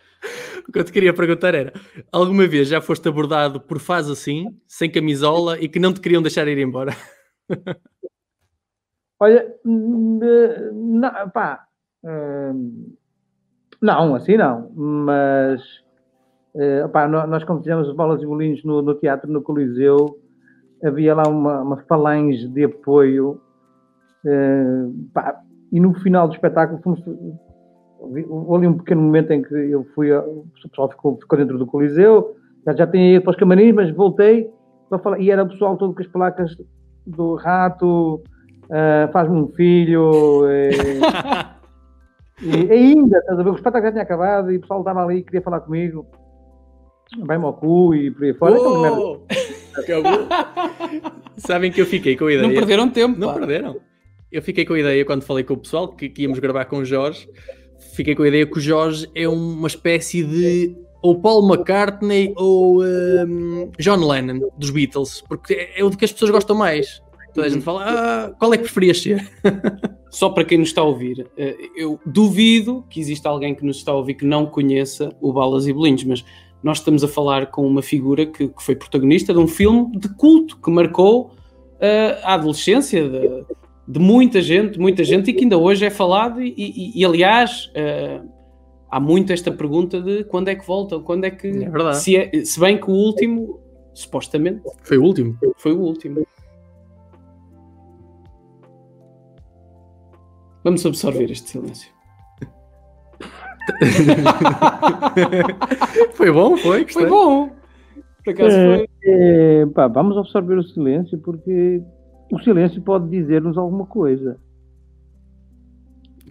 O 0.69 0.71
que 0.73 0.79
eu 0.79 0.85
te 0.85 0.93
queria 0.93 1.13
perguntar 1.13 1.55
era: 1.55 1.73
alguma 2.11 2.47
vez 2.47 2.69
já 2.69 2.81
foste 2.81 3.07
abordado 3.09 3.61
por 3.61 3.81
faz 3.81 4.09
assim, 4.09 4.57
sem 4.67 4.89
camisola 4.89 5.59
e 5.61 5.69
que 5.69 5.81
não 5.81 5.93
te 5.93 6.01
queriam 6.01 6.23
deixar 6.23 6.47
ir 6.47 6.57
embora? 6.59 6.97
Olha, 9.23 9.39
eh, 9.65 10.71
não, 10.73 11.31
pá, 11.31 11.65
hum, 12.05 12.93
não, 13.81 14.17
assim 14.17 14.37
não, 14.37 14.69
mas 14.75 15.63
eh, 16.57 16.89
pá, 16.89 17.07
nó- 17.07 17.25
nós 17.29 17.45
quando 17.45 17.61
fizemos 17.61 17.87
os 17.89 17.95
bolas 17.95 18.21
e 18.21 18.27
bolinhos 18.27 18.65
no, 18.65 18.83
no 18.83 18.97
teatro, 18.97 19.31
no 19.31 19.41
Coliseu, 19.41 20.19
havia 20.85 21.15
lá 21.15 21.23
uma, 21.29 21.61
uma 21.61 21.77
falange 21.85 22.49
de 22.49 22.65
apoio 22.65 23.41
eh, 24.27 24.87
pá, 25.15 25.41
e 25.71 25.79
no 25.79 25.95
final 25.95 26.27
do 26.27 26.35
espetáculo 26.35 26.83
fomos, 26.83 27.01
houve 28.01 28.27
ali 28.57 28.67
um 28.67 28.77
pequeno 28.79 29.03
momento 29.03 29.31
em 29.31 29.41
que 29.43 29.55
eu 29.55 29.85
fui, 29.95 30.11
a- 30.11 30.21
o 30.21 30.47
pessoal 30.69 30.91
ficou, 30.91 31.17
ficou 31.21 31.39
dentro 31.39 31.59
do 31.59 31.67
Coliseu, 31.67 32.35
já, 32.67 32.75
já 32.75 32.87
tinha 32.89 33.15
ido 33.15 33.23
para 33.23 33.31
os 33.31 33.37
camarins, 33.37 33.73
mas 33.73 33.89
voltei 33.95 34.51
para 34.91 34.99
falar, 34.99 35.21
e 35.21 35.31
era 35.31 35.45
o 35.45 35.49
pessoal 35.49 35.77
todo 35.77 35.95
com 35.95 36.01
as 36.03 36.09
placas 36.09 36.57
do 37.07 37.37
rato, 37.37 38.21
ah, 38.73 39.11
faz-me 39.13 39.37
um 39.37 39.49
filho, 39.49 40.47
eh, 40.49 40.71
e 42.43 42.73
ainda, 42.73 43.19
estás 43.19 43.39
a 43.39 43.43
ver, 43.43 43.51
o 43.51 43.55
espetáculo 43.55 43.85
já 43.85 43.93
tinha 43.93 44.03
acabado 44.03 44.51
e 44.51 44.57
o 44.57 44.61
pessoal 44.63 44.81
estava 44.81 45.05
ali 45.05 45.19
e 45.19 45.23
queria 45.23 45.43
falar 45.43 45.61
comigo, 45.61 46.07
vai-me 47.19 47.45
ao 47.45 47.53
cu 47.53 47.95
e 47.95 48.11
por 48.11 48.25
aí 48.25 48.33
fora. 48.33 48.59
Oh! 48.59 49.21
Acabou. 49.77 50.27
Sabem 51.37 51.71
que 51.71 51.81
eu 51.81 51.87
fiquei 51.87 52.17
com 52.17 52.27
a 52.27 52.33
ideia. 52.33 52.49
Não 52.49 52.55
perderam 52.55 52.89
tempo. 52.89 53.19
Não 53.19 53.29
pá. 53.29 53.35
perderam. 53.35 53.77
Eu 54.31 54.43
fiquei 54.43 54.65
com 54.65 54.73
a 54.73 54.81
ideia 54.81 55.05
quando 55.05 55.23
falei 55.23 55.45
com 55.45 55.55
o 55.55 55.59
pessoal 55.59 55.89
que, 55.89 56.09
que 56.09 56.23
íamos 56.23 56.39
gravar 56.39 56.65
com 56.65 56.79
o 56.79 56.85
Jorge. 56.85 57.29
Fiquei 57.95 58.15
com 58.15 58.23
a 58.23 58.29
ideia 58.29 58.47
que 58.47 58.57
o 58.57 58.61
Jorge 58.61 59.07
é 59.15 59.29
uma 59.29 59.69
espécie 59.69 60.25
de 60.25 60.75
ou 61.03 61.21
Paul 61.21 61.47
McCartney 61.47 62.33
ou 62.37 62.83
hum, 62.83 63.71
John 63.79 64.07
Lennon 64.07 64.51
dos 64.57 64.71
Beatles, 64.71 65.23
porque 65.29 65.55
é, 65.55 65.81
é 65.81 65.85
o 65.85 65.91
de 65.91 65.97
que 65.97 66.05
as 66.05 66.13
pessoas 66.13 66.31
gostam 66.31 66.57
mais. 66.57 67.03
Toda 67.35 67.47
a 67.47 67.51
gente 67.51 67.63
fala, 67.63 67.85
ah, 67.87 68.31
qual 68.39 68.53
é 68.53 68.57
que 68.59 68.65
preferias 68.65 69.01
ser? 69.01 69.31
Só 70.11 70.29
para 70.29 70.45
quem 70.45 70.59
nos 70.59 70.69
está 70.69 70.83
a 70.83 70.85
ouvir, 70.85 71.27
eh, 71.37 71.57
eu 71.75 71.99
duvido 72.05 72.85
que 72.91 73.01
exista 73.01 73.29
alguém 73.31 73.55
que 73.55 73.65
nos 73.65 73.79
está 73.79 73.93
a 73.93 73.97
ouvir 73.97 74.15
que 74.15 74.27
não 74.27 74.45
conheça 74.47 75.11
o 75.21 75.33
Balas 75.33 75.67
e 75.67 75.73
Bolinhos, 75.73 76.05
mas 76.05 76.25
nós 76.63 76.79
estamos 76.79 77.03
a 77.03 77.09
falar 77.09 77.47
com 77.51 77.67
uma 77.67 77.81
figura 77.83 78.27
que, 78.27 78.49
que 78.49 78.63
foi 78.63 78.77
protagonista 78.77 79.33
de 79.33 79.39
um 79.39 79.49
filme 79.49 79.97
de 79.99 80.09
culto 80.15 80.59
que 80.59 80.71
marcou 80.71 81.31
eh, 81.81 82.19
a 82.23 82.35
adolescência 82.35 83.09
de, 83.09 83.45
de 83.89 83.99
muita 83.99 84.43
gente, 84.43 84.79
muita 84.79 85.03
gente, 85.03 85.31
e 85.31 85.33
que 85.33 85.45
ainda 85.45 85.57
hoje 85.57 85.85
é 85.87 85.91
falado. 85.91 86.43
E, 86.43 86.55
e- 86.57 87.01
e, 87.01 87.05
aliás, 87.05 87.71
eh, 87.75 88.21
há 88.91 89.01
muito 89.01 89.33
esta 89.33 89.51
pergunta 89.51 90.01
de 90.03 90.23
quando 90.25 90.49
é 90.49 90.55
que 90.55 90.67
volta, 90.67 90.99
quando 91.01 91.25
é 91.25 91.31
que. 91.31 91.49
É 91.49 91.71
verdade. 91.71 91.99
Se, 91.99 92.15
é- 92.17 92.31
se 92.45 92.61
bem 92.61 92.79
que 92.79 92.91
o 92.91 92.95
último, 92.95 93.59
supostamente, 93.95 94.61
Foi 94.85 94.99
o 94.99 95.03
último. 95.03 95.39
foi 95.57 95.73
o 95.73 95.81
último. 95.81 96.27
Vamos 100.65 100.85
absorver 100.87 101.31
este 101.31 101.51
silêncio. 101.51 101.93
foi 106.15 106.31
bom, 106.33 106.57
foi? 106.57 106.79
Foi 106.79 106.85
gostei. 106.85 107.07
bom. 107.07 107.51
Por 108.25 108.31
acaso 108.33 108.57
É, 108.57 108.77
foi. 108.77 108.89
é, 109.05 109.67
pá, 109.67 109.89
vamos 109.89 110.17
absorver 110.17 110.57
o 110.59 110.63
silêncio 110.63 111.19
porque 111.19 111.83
o 112.31 112.39
silêncio 112.41 112.81
pode 112.83 113.09
dizer-nos 113.09 113.57
alguma 113.59 113.87
coisa. 113.87 114.39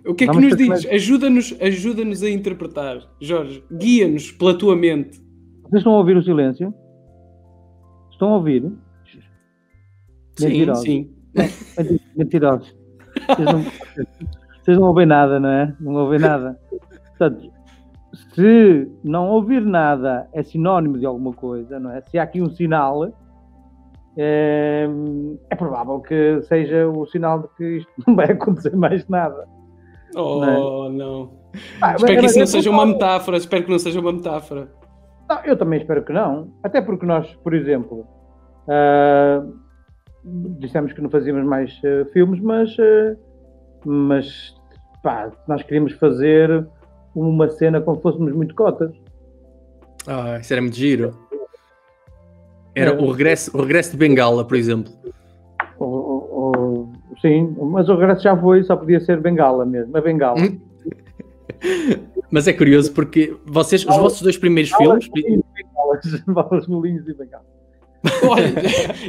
O 0.05 0.15
que 0.15 0.23
é 0.23 0.27
que 0.27 0.33
vamos 0.33 0.49
nos 0.49 0.57
ter 0.57 0.69
diz? 0.69 0.85
Ajuda-nos 0.87 1.55
ajuda 1.61 2.01
a 2.01 2.29
interpretar. 2.29 3.07
Jorge, 3.19 3.63
guia-nos 3.71 4.31
pela 4.31 4.57
tua 4.57 4.75
mente. 4.75 5.19
Vocês 5.63 5.81
estão 5.81 5.93
a 5.93 5.97
ouvir 5.99 6.17
o 6.17 6.23
silêncio? 6.23 6.73
Estão 8.11 8.29
a 8.29 8.35
ouvir? 8.37 8.71
Sim, 10.37 10.47
Mentirosos. 10.47 10.83
Sim. 10.83 11.11
Mentirosos. 12.15 12.75
Vocês 13.35 13.45
não, 13.45 13.63
vocês 14.61 14.77
não 14.77 14.87
ouvem 14.87 15.05
nada, 15.05 15.39
não 15.39 15.49
é? 15.49 15.75
Não 15.79 15.93
ouvem 15.93 16.19
nada. 16.19 16.59
Portanto, 17.17 17.51
se 18.33 18.91
não 19.03 19.29
ouvir 19.29 19.61
nada 19.61 20.27
é 20.33 20.43
sinónimo 20.43 20.97
de 20.97 21.05
alguma 21.05 21.33
coisa, 21.33 21.79
não 21.79 21.91
é? 21.91 22.01
Se 22.01 22.17
há 22.19 22.23
aqui 22.23 22.41
um 22.41 22.49
sinal, 22.49 23.11
é, 24.17 24.87
é 25.49 25.55
provável 25.55 25.99
que 26.01 26.41
seja 26.43 26.87
o 26.87 27.05
sinal 27.05 27.41
de 27.41 27.47
que 27.55 27.77
isto 27.77 27.91
não 28.05 28.15
vai 28.15 28.31
acontecer 28.31 28.75
mais 28.75 29.07
nada. 29.07 29.47
Oh, 30.15 30.89
não. 30.89 31.31
Ah, 31.81 31.95
Espero 31.95 32.19
que 32.19 32.25
isso 32.25 32.39
não 32.39 32.47
seja 32.47 32.69
uma 32.69 32.85
metáfora. 32.85 33.37
Espero 33.37 33.63
que 33.63 33.71
não 33.71 33.79
seja 33.79 33.99
uma 33.99 34.11
metáfora. 34.11 34.69
Não, 35.29 35.39
eu 35.45 35.57
também 35.57 35.79
espero 35.79 36.03
que 36.03 36.11
não. 36.11 36.51
Até 36.61 36.81
porque 36.81 37.05
nós, 37.05 37.33
por 37.35 37.53
exemplo, 37.53 38.05
ah, 38.67 39.43
dissemos 40.23 40.93
que 40.93 41.01
não 41.01 41.09
fazíamos 41.09 41.45
mais 41.45 41.79
ah, 41.83 42.05
filmes, 42.11 42.39
mas, 42.39 42.75
ah, 42.79 43.15
mas 43.85 44.55
pá, 45.03 45.31
nós 45.47 45.63
queríamos 45.63 45.93
fazer 45.93 46.67
uma 47.15 47.49
cena 47.49 47.81
como 47.81 47.97
se 47.97 48.03
fôssemos 48.03 48.33
muito 48.33 48.55
cotas. 48.55 48.91
Ah, 50.07 50.39
isso 50.39 50.53
era 50.53 50.61
muito 50.61 50.75
giro. 50.75 51.15
Era 52.73 52.93
o 52.93 53.11
regresso, 53.11 53.55
o 53.55 53.61
regresso 53.61 53.91
de 53.91 53.97
Bengala, 53.97 54.45
por 54.45 54.55
exemplo. 54.55 54.93
Ou- 55.77 55.89
ou- 55.89 56.29
ou- 56.31 56.93
sim, 57.21 57.53
mas 57.59 57.89
o 57.89 57.95
regresso 57.95 58.23
já 58.23 58.37
foi, 58.37 58.63
só 58.63 58.77
podia 58.77 58.99
ser 58.99 59.19
bengala 59.19 59.65
mesmo, 59.65 59.95
a 59.97 60.01
bengala. 60.01 60.39
Hum? 60.39 60.59
Mas 62.31 62.47
é 62.47 62.53
curioso 62.53 62.93
porque 62.93 63.35
vocês, 63.45 63.85
os 63.85 63.97
vossos 63.97 64.21
dois 64.21 64.37
primeiros 64.37 64.71
filmes, 64.71 65.09
Bengalas, 65.09 66.23
balas, 66.25 66.67
molinhos 66.67 67.05
e 67.05 67.13
bengala. 67.13 67.43
Olha, 68.27 68.53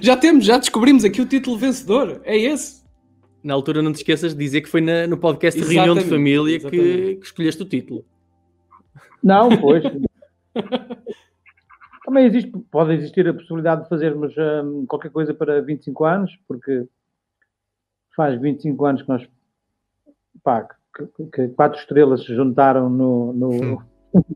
já 0.03 0.17
temos, 0.17 0.45
já 0.45 0.59
descobrimos 0.59 1.05
aqui 1.05 1.21
o 1.21 1.27
título 1.27 1.57
vencedor. 1.59 2.21
É 2.25 2.37
esse. 2.37 2.83
na 3.43 3.55
altura 3.55 3.83
não 3.83 3.93
te 3.93 3.97
esqueças 3.97 4.35
de 4.35 4.39
dizer 4.39 4.61
que 4.61 4.69
foi 4.69 4.81
na- 4.81 5.07
no 5.07 5.17
podcast 5.17 5.59
de 5.61 5.67
Reunião 5.67 5.95
de 5.95 6.01
Exatamente, 6.03 6.11
Família 6.11 6.61
que, 6.61 6.67
exatamente. 6.77 7.17
que 7.21 7.27
escolheste 7.27 7.63
o 7.63 7.67
título. 7.67 8.05
Não, 9.23 9.49
pois. 9.57 9.83
Também 12.05 12.27
existe, 12.27 12.51
pode 12.71 12.95
existir 12.95 13.27
a 13.29 13.33
possibilidade 13.35 13.85
de 13.85 13.89
fazermos 13.89 14.35
hum, 14.37 14.85
qualquer 14.87 15.11
coisa 15.11 15.33
para 15.33 15.63
25 15.63 16.05
anos, 16.05 16.37
porque 16.49 16.85
faz 18.15 18.39
25 18.41 18.85
anos 18.85 19.03
que 19.03 19.09
nós 19.09 19.27
pá, 20.43 20.67
que, 20.95 21.25
que 21.33 21.49
quatro 21.55 21.79
estrelas 21.79 22.25
se 22.25 22.35
juntaram 22.35 22.91
no, 22.91 23.33
no 23.33 23.83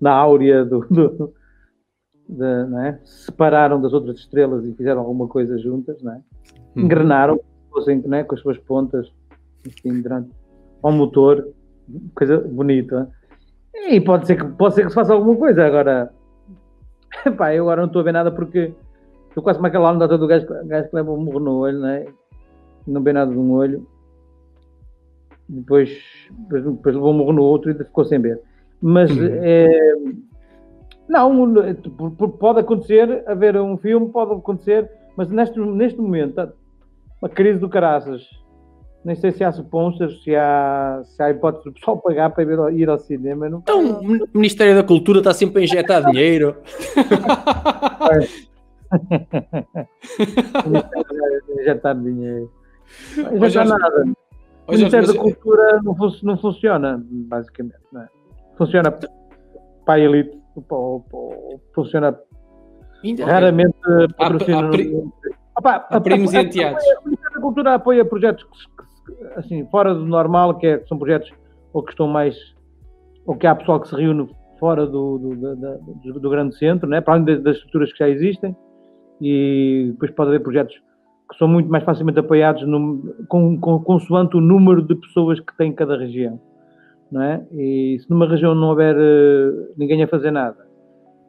na 0.00 0.12
áurea 0.12 0.64
do, 0.64 0.86
do 0.88 1.34
de, 2.30 2.76
é? 2.86 2.98
separaram 3.04 3.80
das 3.80 3.92
outras 3.92 4.18
estrelas 4.18 4.64
e 4.64 4.72
fizeram 4.74 5.00
alguma 5.00 5.26
coisa 5.26 5.58
juntas, 5.58 5.96
é? 6.04 6.20
Hum. 6.76 6.82
engrenaram 6.82 7.40
fossem, 7.70 8.02
né, 8.06 8.24
com 8.24 8.34
as 8.34 8.40
suas 8.40 8.58
pontas 8.58 9.10
assim, 9.66 10.00
durante 10.02 10.30
ao 10.82 10.92
motor, 10.92 11.48
coisa 12.14 12.38
bonita. 12.38 13.10
E 13.88 14.00
pode 14.00 14.26
ser 14.26 14.36
que, 14.36 14.44
pode 14.44 14.74
ser 14.74 14.82
que 14.82 14.88
se 14.88 14.94
faça 14.94 15.12
alguma 15.12 15.36
coisa. 15.36 15.64
Agora, 15.64 16.12
pá, 17.36 17.54
eu 17.54 17.64
agora 17.64 17.82
não 17.82 17.86
estou 17.86 18.00
a 18.00 18.04
ver 18.04 18.12
nada 18.12 18.30
porque 18.30 18.72
estou 19.28 19.42
quase 19.42 19.58
como 19.58 19.66
aquela 19.66 19.92
onda 19.92 20.08
do 20.08 20.26
gajo, 20.26 20.46
gajo 20.64 20.88
que 20.88 20.96
leva 20.96 21.12
um 21.12 21.18
murro 21.18 21.40
no 21.40 21.58
olho, 21.58 21.78
né? 21.78 22.06
não 22.86 23.02
vê 23.02 23.12
nada 23.12 23.30
de 23.30 23.38
um 23.38 23.52
olho. 23.52 23.86
Depois, 25.48 25.90
depois, 26.30 26.64
depois 26.64 26.94
levou 26.94 27.12
um 27.12 27.16
murro 27.16 27.32
no 27.32 27.42
outro 27.42 27.70
e 27.70 27.74
ficou 27.74 28.04
sem 28.04 28.20
ver. 28.20 28.40
Mas 28.80 29.10
é, 29.10 29.94
não, 31.10 31.64
pode 32.38 32.60
acontecer 32.60 33.24
haver 33.26 33.56
um 33.56 33.76
filme, 33.76 34.08
pode 34.10 34.32
acontecer, 34.32 34.88
mas 35.16 35.28
neste, 35.28 35.58
neste 35.58 36.00
momento, 36.00 36.52
uma 37.20 37.28
crise 37.28 37.58
do 37.58 37.68
caraças 37.68 38.22
nem 39.04 39.14
sei 39.16 39.32
se 39.32 39.42
há 39.42 39.48
sponsors, 39.50 40.22
se 40.22 40.36
há, 40.36 41.02
se 41.04 41.22
há 41.22 41.30
hipótese 41.30 41.64
do 41.64 41.72
pessoal 41.72 41.96
pagar 41.98 42.30
para 42.30 42.44
ir 42.44 42.58
ao, 42.58 42.70
ir 42.70 42.88
ao 42.88 42.98
cinema. 42.98 43.48
Não... 43.48 43.58
Então, 43.58 44.00
o 44.00 44.28
Ministério 44.34 44.74
da 44.74 44.82
Cultura 44.82 45.20
está 45.20 45.32
sempre 45.32 45.62
a 45.62 45.64
injetar 45.64 46.04
dinheiro. 46.10 46.56
injetar 51.58 51.98
dinheiro. 51.98 52.52
Não 53.16 53.36
injetar 53.36 53.66
nada. 53.66 54.04
O 54.66 54.72
Ministério 54.72 55.08
da 55.08 55.14
Cultura 55.18 55.80
não, 55.82 55.96
fun 55.96 56.10
não 56.22 56.36
funciona, 56.36 57.02
basicamente. 57.02 57.78
Não 57.90 58.02
é? 58.02 58.08
Funciona 58.58 58.92
para 58.92 59.94
a 59.94 59.98
elite, 59.98 60.38
funciona 61.74 62.18
raramente 63.24 63.76
patrocínio. 64.16 65.12
Há, 65.56 65.70
há, 65.70 65.96
há 65.96 66.00
primos 66.00 66.32
e 66.32 66.38
enteados. 66.38 66.82
O 67.04 67.10
da 67.10 67.40
Cultura 67.40 67.74
apoia 67.74 68.04
projetos 68.04 68.44
que 68.44 68.80
assim, 69.36 69.66
fora 69.66 69.94
do 69.94 70.06
normal, 70.06 70.56
que, 70.58 70.66
é, 70.66 70.78
que 70.78 70.88
são 70.88 70.98
projetos 70.98 71.30
ou 71.72 71.82
que 71.82 71.92
estão 71.92 72.08
mais, 72.08 72.36
ou 73.26 73.36
que 73.36 73.46
há 73.46 73.54
pessoal 73.54 73.80
que 73.80 73.88
se 73.88 73.94
reúne 73.94 74.28
fora 74.58 74.86
do, 74.86 75.18
do, 75.18 75.56
do, 76.04 76.20
do 76.20 76.30
grande 76.30 76.56
centro, 76.56 76.88
né? 76.88 77.00
para 77.00 77.14
além 77.14 77.24
das 77.24 77.56
estruturas 77.56 77.92
que 77.92 77.98
já 77.98 78.08
existem, 78.08 78.54
e 79.20 79.88
depois 79.92 80.10
pode 80.12 80.30
haver 80.30 80.42
projetos 80.42 80.74
que 81.30 81.38
são 81.38 81.46
muito 81.46 81.70
mais 81.70 81.84
facilmente 81.84 82.18
apoiados 82.18 82.66
no, 82.66 83.14
com, 83.28 83.58
com, 83.60 83.78
consoante 83.80 84.36
o 84.36 84.40
número 84.40 84.82
de 84.82 84.94
pessoas 84.96 85.38
que 85.38 85.56
tem 85.56 85.72
cada 85.72 85.96
região. 85.96 86.40
Não 87.10 87.22
é? 87.22 87.44
E 87.52 87.98
se 88.00 88.08
numa 88.08 88.28
região 88.28 88.54
não 88.54 88.68
houver 88.68 88.96
uh, 88.96 89.72
ninguém 89.76 90.02
a 90.02 90.08
fazer 90.08 90.30
nada, 90.30 90.64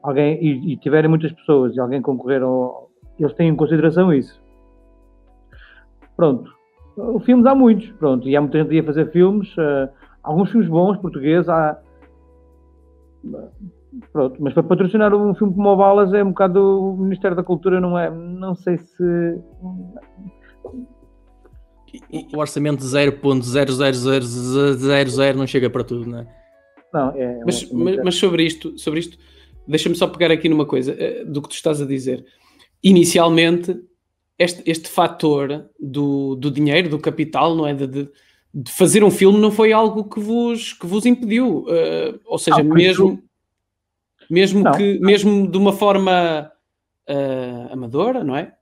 alguém, 0.04 0.38
e, 0.44 0.74
e 0.74 0.78
tiverem 0.78 1.10
muitas 1.10 1.32
pessoas 1.32 1.76
e 1.76 1.80
alguém 1.80 2.02
concorrer 2.02 2.44
ao, 2.44 2.90
eles 3.20 3.34
têm 3.34 3.50
em 3.50 3.56
consideração 3.56 4.14
isso. 4.14 4.40
Pronto, 6.16 6.52
filmes 7.26 7.46
há 7.46 7.56
muitos, 7.56 7.90
pronto, 7.94 8.28
e 8.30 8.36
há 8.36 8.42
muita 8.42 8.60
gente 8.60 8.80
a 8.80 8.84
fazer 8.84 9.12
filmes, 9.12 9.52
uh, 9.58 9.90
alguns 10.22 10.52
filmes 10.52 10.70
bons, 10.70 10.98
portugueses, 10.98 11.50
há... 11.50 11.80
Pronto, 14.14 14.38
mas 14.40 14.54
para 14.54 14.64
patrocinar 14.64 15.14
um 15.14 15.36
filme 15.36 15.54
como 15.54 15.70
o 15.70 15.76
Balas 15.76 16.14
é 16.14 16.24
um 16.24 16.30
bocado 16.30 16.94
o 16.94 16.98
Ministério 16.98 17.36
da 17.36 17.44
Cultura, 17.44 17.82
não 17.82 18.00
é? 18.00 18.10
Não 18.10 18.56
sei 18.56 18.78
se. 18.78 19.42
O 22.34 22.38
orçamento 22.38 22.80
de 22.80 22.86
0.00000 22.86 25.36
não 25.36 25.48
chega 25.48 25.70
para 25.70 25.84
tudo, 25.84 26.10
não 26.10 26.20
é? 26.20 26.28
Não, 26.94 27.10
é. 27.16 27.40
Mas, 27.46 27.72
mas, 27.72 27.98
mas 28.04 28.16
sobre 28.16 28.44
isto, 28.44 28.78
sobre 28.78 29.00
isto, 29.00 29.18
deixa-me 29.68 29.96
só 29.96 30.08
pegar 30.08 30.32
aqui 30.32 30.50
numa 30.50 30.66
coisa 30.66 30.96
eh, 30.98 31.24
do 31.26 31.42
que 31.42 31.50
tu 31.50 31.56
estás 31.56 31.82
a 31.82 31.86
dizer. 31.86 32.26
Inicialmente, 32.84 33.80
este, 34.38 34.64
este 34.66 34.90
fator 34.90 35.70
do, 35.80 36.36
do 36.36 36.52
dinheiro, 36.52 36.90
do 36.90 37.00
capital, 37.00 37.56
não 37.56 37.68
é? 37.68 37.74
De, 37.74 37.88
de, 37.88 38.10
de, 38.54 38.72
fazer 38.72 39.04
um 39.04 39.12
filme 39.12 39.40
não 39.40 39.52
foi 39.52 39.72
algo 39.72 40.04
que 40.04 40.20
vos, 40.20 40.74
que 40.74 40.86
vos 40.86 41.06
impediu. 41.06 41.60
Uh, 41.60 42.20
ou 42.26 42.38
seja, 42.38 42.64
não, 42.64 42.76
mesmo, 42.76 43.24
mesmo, 44.30 44.72
que, 44.72 45.00
mesmo 45.00 45.50
de 45.50 45.58
uma 45.58 45.74
forma 45.74 46.52
uh, 47.10 47.74
amadora, 47.74 48.24
não 48.24 48.36
é? 48.36 48.54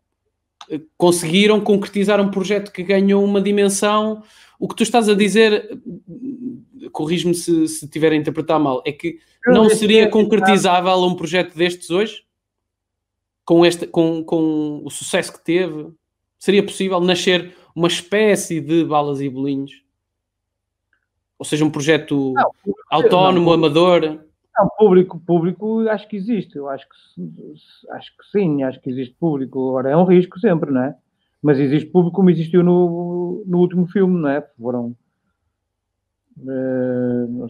Conseguiram 0.97 1.59
concretizar 1.61 2.19
um 2.21 2.29
projeto 2.29 2.71
que 2.71 2.83
ganhou 2.83 3.23
uma 3.23 3.41
dimensão. 3.41 4.23
O 4.59 4.67
que 4.67 4.75
tu 4.75 4.83
estás 4.83 5.09
a 5.09 5.13
dizer, 5.13 5.79
corrijo-me 6.91 7.33
se, 7.33 7.67
se 7.67 7.87
tiver 7.87 8.11
a 8.11 8.15
interpretar 8.15 8.59
mal, 8.59 8.81
é 8.85 8.91
que 8.91 9.19
não 9.47 9.69
seria 9.69 10.09
concretizável 10.09 11.03
um 11.03 11.15
projeto 11.15 11.55
destes 11.55 11.89
hoje? 11.89 12.23
com, 13.49 13.65
este, 13.65 13.87
com, 13.87 14.23
com 14.23 14.83
o 14.85 14.91
sucesso 14.91 15.33
que 15.33 15.43
teve, 15.43 15.91
seria 16.37 16.63
possível 16.63 16.99
nascer 16.99 17.57
uma 17.75 17.87
espécie 17.87 18.61
de 18.61 18.85
balas 18.85 19.21
e 19.21 19.27
bolinhos? 19.27 19.71
Ou 21.35 21.43
seja, 21.43 21.65
um 21.65 21.71
projeto 21.71 22.33
não, 22.35 22.51
autónomo, 22.91 23.47
não, 23.47 23.53
amador? 23.53 24.19
Não, 24.59 24.67
público, 24.77 25.19
público 25.25 25.87
acho 25.87 26.05
que 26.09 26.17
existe. 26.17 26.57
Eu 26.57 26.67
acho 26.67 26.85
que, 26.89 27.21
acho 27.91 28.17
que 28.17 28.25
sim, 28.29 28.63
acho 28.63 28.81
que 28.81 28.89
existe 28.89 29.15
público. 29.17 29.69
Agora 29.69 29.89
é 29.89 29.95
um 29.95 30.03
risco 30.03 30.37
sempre, 30.37 30.69
não 30.69 30.83
é? 30.83 30.95
Mas 31.41 31.57
existe 31.59 31.89
público 31.89 32.17
como 32.17 32.29
existiu 32.29 32.61
no, 32.61 33.41
no 33.47 33.59
último 33.59 33.87
filme, 33.87 34.19
não 34.19 34.27
é? 34.27 34.45
Foram 34.59 34.93
uh, 36.39 37.47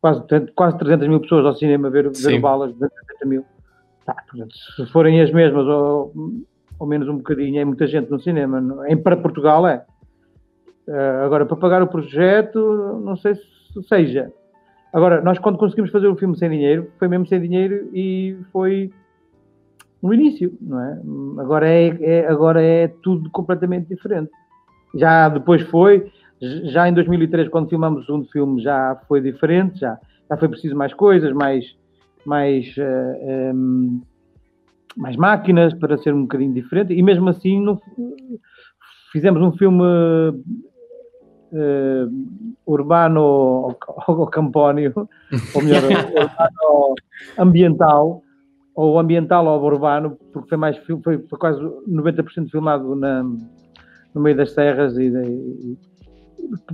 quase, 0.00 0.24
quase 0.56 0.78
300 0.78 1.06
mil 1.06 1.20
pessoas 1.20 1.46
ao 1.46 1.54
cinema 1.54 1.88
ver, 1.88 2.10
ver 2.10 2.40
balas, 2.40 2.72
270 2.72 3.26
mil. 3.26 3.44
Tá, 4.04 4.16
se 4.76 4.86
forem 4.86 5.20
as 5.20 5.30
mesmas 5.30 5.64
ou, 5.66 6.12
ou, 6.80 6.86
menos 6.86 7.08
um 7.08 7.18
bocadinho, 7.18 7.60
é 7.60 7.64
muita 7.64 7.86
gente 7.86 8.10
no 8.10 8.18
cinema. 8.18 8.60
Em, 8.88 8.96
para 8.96 9.16
Portugal 9.16 9.68
é. 9.68 9.86
Uh, 10.88 11.24
agora, 11.24 11.46
para 11.46 11.56
pagar 11.56 11.80
o 11.80 11.86
projeto, 11.86 12.58
não 13.04 13.14
sei 13.14 13.36
se 13.36 13.82
seja. 13.88 14.32
Agora, 14.92 15.20
nós 15.20 15.38
quando 15.38 15.58
conseguimos 15.58 15.90
fazer 15.90 16.08
o 16.08 16.16
filme 16.16 16.36
sem 16.36 16.50
dinheiro, 16.50 16.90
foi 16.98 17.08
mesmo 17.08 17.26
sem 17.26 17.40
dinheiro 17.40 17.88
e 17.94 18.36
foi 18.52 18.90
no 20.02 20.12
início, 20.12 20.56
não 20.60 20.80
é? 20.80 21.00
Agora 21.40 21.68
é, 21.68 21.88
é, 22.00 22.26
agora 22.26 22.62
é 22.62 22.88
tudo 22.88 23.30
completamente 23.30 23.88
diferente. 23.88 24.30
Já 24.94 25.28
depois 25.28 25.62
foi, 25.62 26.10
já 26.40 26.88
em 26.88 26.94
2003, 26.94 27.48
quando 27.48 27.68
filmamos 27.68 28.02
o 28.02 28.06
segundo 28.06 28.28
filme, 28.30 28.62
já 28.62 29.00
foi 29.06 29.20
diferente, 29.20 29.78
já, 29.78 29.98
já 30.28 30.36
foi 30.36 30.48
preciso 30.48 30.74
mais 30.74 30.92
coisas, 30.94 31.32
mais 31.32 31.78
mais, 32.24 32.76
uh, 32.76 32.80
eh, 32.80 33.52
um, 33.54 34.00
ehm, 34.00 34.00
mais 34.96 35.16
máquinas 35.16 35.72
para 35.74 35.96
ser 35.98 36.12
um 36.14 36.22
bocadinho 36.22 36.52
diferente, 36.52 36.92
e 36.92 37.02
mesmo 37.02 37.28
assim 37.28 37.60
não, 37.60 37.80
fizemos 39.12 39.40
um 39.42 39.52
filme 39.52 39.84
uh, 41.52 42.10
urbano 42.66 43.20
ou, 44.06 44.26
campónio, 44.26 44.92
ou 45.54 45.62
melhor, 45.62 45.82
urbano 46.14 46.94
ambiental, 47.38 48.22
ou 48.74 48.98
ambiental 48.98 49.46
ou 49.46 49.62
urbano, 49.64 50.16
porque 50.32 50.48
foi, 50.48 50.58
mais, 50.58 50.76
foi, 50.78 50.98
foi 51.02 51.38
quase 51.38 51.60
90% 51.60 52.50
filmado 52.50 52.94
na, 52.94 53.22
no 53.22 54.20
meio 54.20 54.36
das 54.36 54.52
serras 54.52 54.96
e, 54.96 55.06
e, 55.06 55.78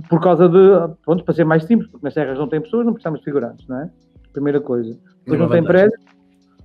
por 0.09 0.21
causa 0.21 0.47
de, 0.47 0.95
pronto, 1.03 1.23
para 1.23 1.33
ser 1.33 1.43
mais 1.43 1.63
simples, 1.65 1.89
porque 1.89 2.05
nas 2.05 2.13
serras 2.13 2.37
não 2.37 2.47
tem 2.47 2.61
pessoas, 2.61 2.85
não 2.85 2.93
precisamos 2.93 3.19
de 3.19 3.25
figurantes, 3.25 3.67
não 3.67 3.81
é? 3.81 3.89
Primeira 4.33 4.61
coisa. 4.61 4.97
Depois 5.19 5.39
não 5.39 5.49
tem 5.49 5.63
prédios, 5.63 6.01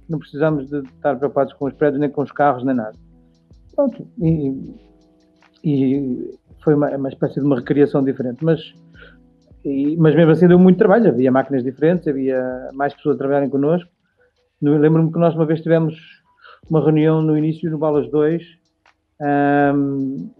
não 0.08 0.18
precisamos 0.18 0.68
de 0.68 0.78
estar 0.78 1.16
preocupados 1.16 1.52
com 1.54 1.66
os 1.66 1.74
prédios, 1.74 2.00
nem 2.00 2.10
com 2.10 2.22
os 2.22 2.32
carros, 2.32 2.64
nem 2.64 2.74
nada. 2.74 2.96
Pronto, 3.74 4.06
e, 4.20 4.74
e 5.64 6.38
foi 6.62 6.74
uma, 6.74 6.90
uma, 6.96 7.08
espécie 7.08 7.40
de 7.40 7.46
uma 7.46 7.56
recriação 7.56 8.02
diferente, 8.02 8.44
mas, 8.44 8.60
e, 9.64 9.96
mas 9.96 10.14
mesmo 10.14 10.30
assim 10.32 10.48
deu 10.48 10.58
muito 10.58 10.78
trabalho, 10.78 11.08
havia 11.08 11.30
máquinas 11.30 11.62
diferentes, 11.62 12.08
havia 12.08 12.70
mais 12.72 12.94
pessoas 12.94 13.16
a 13.16 13.18
trabalharem 13.18 13.50
connosco. 13.50 13.90
Lembro-me 14.60 15.12
que 15.12 15.18
nós 15.18 15.34
uma 15.34 15.44
vez 15.44 15.60
tivemos 15.60 15.94
uma 16.70 16.80
reunião 16.80 17.20
no 17.20 17.36
início 17.36 17.70
no 17.70 17.78
Balas 17.78 18.08
2, 18.10 18.42
um, 19.74 20.30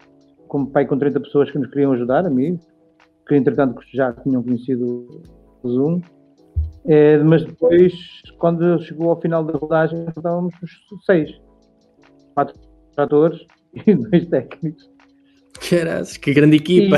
com 0.47 0.65
pai 0.65 0.85
com 0.85 0.97
30 0.97 1.19
pessoas 1.19 1.51
que 1.51 1.59
nos 1.59 1.69
queriam 1.69 1.91
ajudar, 1.93 2.25
a 2.25 2.29
mim, 2.29 2.59
que 3.27 3.35
entretanto 3.35 3.81
já 3.93 4.13
tinham 4.13 4.41
conhecido 4.41 5.07
o 5.61 5.69
Zoom, 5.69 6.01
é, 6.85 7.17
mas 7.19 7.45
depois, 7.45 7.93
quando 8.37 8.81
chegou 8.83 9.09
ao 9.09 9.21
final 9.21 9.43
da 9.43 9.57
rodagem, 9.57 10.05
estávamos 10.07 10.53
seis. 11.05 11.41
Quatro 12.33 12.59
atores 12.97 13.45
e 13.87 13.95
dois 13.95 14.27
técnicos. 14.27 14.92
Caras, 15.59 16.17
que 16.17 16.33
grande 16.33 16.57
equipa! 16.57 16.97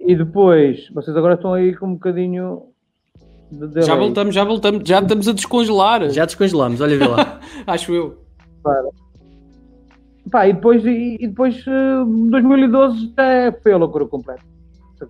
E, 0.00 0.12
e, 0.12 0.16
depois, 0.16 0.88
vocês 0.90 1.16
agora 1.16 1.34
estão 1.34 1.54
aí 1.54 1.74
com 1.74 1.86
um 1.86 1.94
bocadinho 1.94 2.62
Já 3.84 3.94
voltamos, 3.94 4.34
já 4.34 4.44
voltamos, 4.44 4.88
já 4.88 5.00
estamos 5.00 5.28
a 5.28 5.32
descongelar. 5.32 6.10
Já 6.10 6.24
descongelamos, 6.24 6.80
olha 6.80 6.98
vê 6.98 7.06
lá. 7.06 7.40
Acho 7.66 7.94
eu. 7.94 8.18
Pá, 10.30 10.48
e 10.48 10.54
depois, 10.54 10.84
e, 10.84 11.16
e 11.20 11.28
depois 11.28 11.62
eh, 11.66 12.04
2012 12.30 13.12
é, 13.18 13.52
foi 13.62 13.72
a 13.72 13.76
loucura 13.76 14.06
completa. 14.06 14.42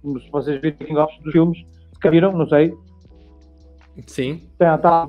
Como 0.03 0.20
se 0.20 0.29
vocês 0.31 0.61
virem 0.61 0.77
King 0.77 0.99
of 0.99 1.23
dos 1.23 1.33
filmes, 1.33 1.59
se 2.03 2.11
viram, 2.11 2.33
não 2.37 2.49
sei, 2.49 2.75
Sim. 4.07 4.42
Está, 4.53 4.79
tá, 4.79 5.09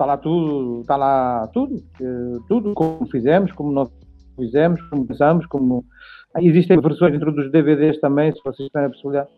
tá 0.00 0.06
lá 0.06 0.16
tudo, 0.16 0.80
está 0.80 0.96
lá 0.96 1.46
tudo, 1.52 1.76
eh, 2.00 2.38
tudo, 2.48 2.72
como 2.72 3.04
fizemos, 3.10 3.52
como 3.52 3.70
nós 3.70 3.90
fizemos, 4.34 4.80
como 4.88 5.06
pensamos, 5.06 5.44
como 5.46 5.84
Ah, 6.34 6.42
existem 6.42 6.80
versões 6.80 7.12
dentro 7.12 7.32
dos 7.32 7.50
DVDs 7.50 8.00
também, 8.00 8.32
se 8.32 8.40
vocês 8.44 8.70
têm 8.70 8.84
a 8.84 8.88
possibilidade 8.88 9.28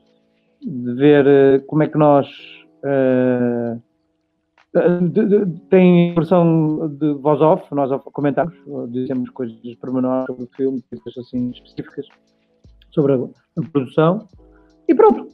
de 0.60 0.94
ver 0.94 1.26
eh, 1.26 1.58
como 1.66 1.82
é 1.82 1.88
que 1.88 1.98
nós 1.98 2.28
eh, 2.84 3.76
de- 5.10 5.26
de- 5.26 5.60
tem 5.68 6.14
versão 6.14 6.88
de 6.88 7.12
voz 7.14 7.40
off, 7.40 7.64
nós 7.74 7.90
comentamos, 8.12 8.54
dizemos 8.90 9.30
coisas 9.30 9.58
pormenores 9.80 10.26
sobre 10.26 10.44
o 10.44 10.48
filme, 10.56 10.82
coisas 10.90 11.18
assim 11.26 11.50
específicas 11.50 12.06
sobre 12.90 13.14
a, 13.14 13.16
a 13.16 13.62
produção 13.72 14.28
e 14.88 14.94
pronto. 14.94 15.28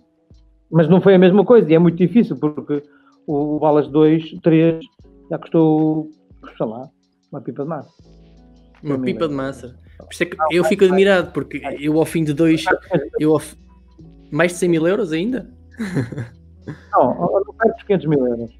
Mas 0.70 0.88
não 0.88 1.00
foi 1.00 1.14
a 1.14 1.18
mesma 1.18 1.44
coisa 1.44 1.70
e 1.70 1.74
é 1.74 1.78
muito 1.78 1.96
difícil 1.98 2.36
porque 2.38 2.82
o 3.26 3.58
Balas 3.58 3.88
2, 3.88 4.38
3 4.42 4.84
já 5.30 5.38
custou, 5.38 6.10
sei 6.56 6.66
lá, 6.66 6.88
uma 7.30 7.40
pipa 7.40 7.62
de 7.62 7.68
massa. 7.68 7.90
Uma 8.82 8.98
pipa 8.98 9.28
de 9.28 9.34
massa. 9.34 9.76
É 10.20 10.24
que 10.24 10.36
eu 10.50 10.64
fico 10.64 10.84
admirado, 10.84 11.32
porque 11.32 11.60
eu 11.80 11.98
ao 11.98 12.04
fim 12.04 12.24
de 12.24 12.32
dois. 12.32 12.64
Eu 13.18 13.34
ao 13.34 13.42
Mais 14.30 14.52
de 14.52 14.58
100 14.58 14.68
mil 14.68 14.86
euros 14.86 15.12
ainda? 15.12 15.50
Não, 16.92 17.14
não 17.20 17.54
perto 17.54 17.74
dos 17.74 17.82
500 17.84 18.06
mil 18.06 18.26
euros. 18.26 18.58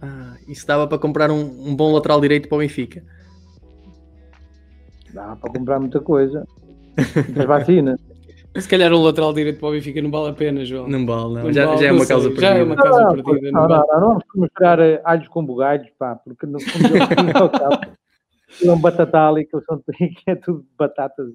Ah, 0.00 0.36
isso 0.48 0.66
dava 0.66 0.86
para 0.86 0.98
comprar 0.98 1.30
um, 1.30 1.40
um 1.40 1.76
bom 1.76 1.92
lateral 1.92 2.20
direito 2.20 2.48
para 2.48 2.56
o 2.56 2.58
Benfica. 2.60 3.02
Dá 5.12 5.36
para 5.36 5.52
comprar 5.52 5.80
muita 5.80 6.00
coisa. 6.00 6.46
Muitas 6.96 7.46
vacinas. 7.46 8.00
Se 8.60 8.68
calhar 8.68 8.92
um 8.92 9.02
lateral 9.02 9.32
direito 9.32 9.58
para 9.60 9.68
o 9.68 9.72
Benfica 9.72 10.00
não 10.02 10.10
vale 10.10 10.30
a 10.30 10.32
pena, 10.32 10.64
João. 10.64 10.88
Não 10.88 11.04
vale, 11.06 11.34
não. 11.34 11.42
Não 11.44 11.52
Já, 11.52 11.66
vale, 11.66 11.78
já 11.78 11.86
é 11.86 11.88
não 11.90 11.96
uma 11.96 12.06
causa 12.06 12.34
já 12.34 12.48
é 12.48 12.52
perdida. 12.54 12.64
uma 12.64 12.76
causa 12.76 13.00
Não, 13.02 13.14
perdida. 13.22 13.50
não, 13.52 13.60
Não, 13.62 13.68
não, 13.68 13.76
não, 13.86 14.00
não 14.00 14.08
vamos 14.08 14.24
misturar 14.34 14.80
eh, 14.80 15.00
alhos 15.04 15.28
com 15.28 15.44
bugalhos, 15.44 15.88
pá, 15.98 16.16
porque 16.16 16.46
cabo, 16.46 17.80
é 18.64 18.70
um 18.70 18.80
batatal 18.80 19.38
e 19.38 19.44
que 19.44 19.54
eles 19.56 19.66
são 19.66 19.82
que 19.98 20.14
é 20.26 20.34
tudo 20.34 20.64
batatas. 20.78 21.30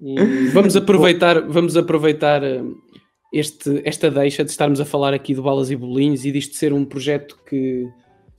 E- 0.00 0.48
Vamos 0.52 0.76
aproveitar, 0.76 1.40
vamos 1.48 1.76
aproveitar 1.76 2.42
eh, 2.42 2.62
este, 3.32 3.80
esta 3.84 4.10
deixa 4.10 4.44
de 4.44 4.50
estarmos 4.50 4.80
a 4.80 4.84
falar 4.84 5.14
aqui 5.14 5.34
do 5.34 5.42
Balas 5.42 5.70
e 5.70 5.76
Bolinhos 5.76 6.24
e 6.24 6.32
disto 6.32 6.54
ser 6.56 6.72
um 6.72 6.84
projeto 6.84 7.38
que, 7.48 7.88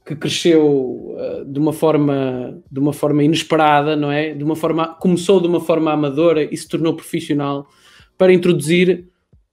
que 0.06 0.16
cresceu 0.16 1.16
eh, 1.18 1.44
de 1.46 1.60
uma 1.60 1.74
forma 1.74 2.62
de 2.72 2.80
uma 2.80 2.94
forma 2.94 3.24
inesperada, 3.24 3.96
não 3.96 4.12
é? 4.12 4.34
De 4.34 4.44
uma 4.44 4.56
forma 4.56 4.88
começou 5.00 5.42
de 5.42 5.48
uma 5.48 5.60
forma 5.60 5.92
amadora 5.92 6.44
e 6.44 6.56
se 6.56 6.68
tornou 6.68 6.96
profissional 6.96 7.68
para 8.18 8.34
introduzir 8.34 9.06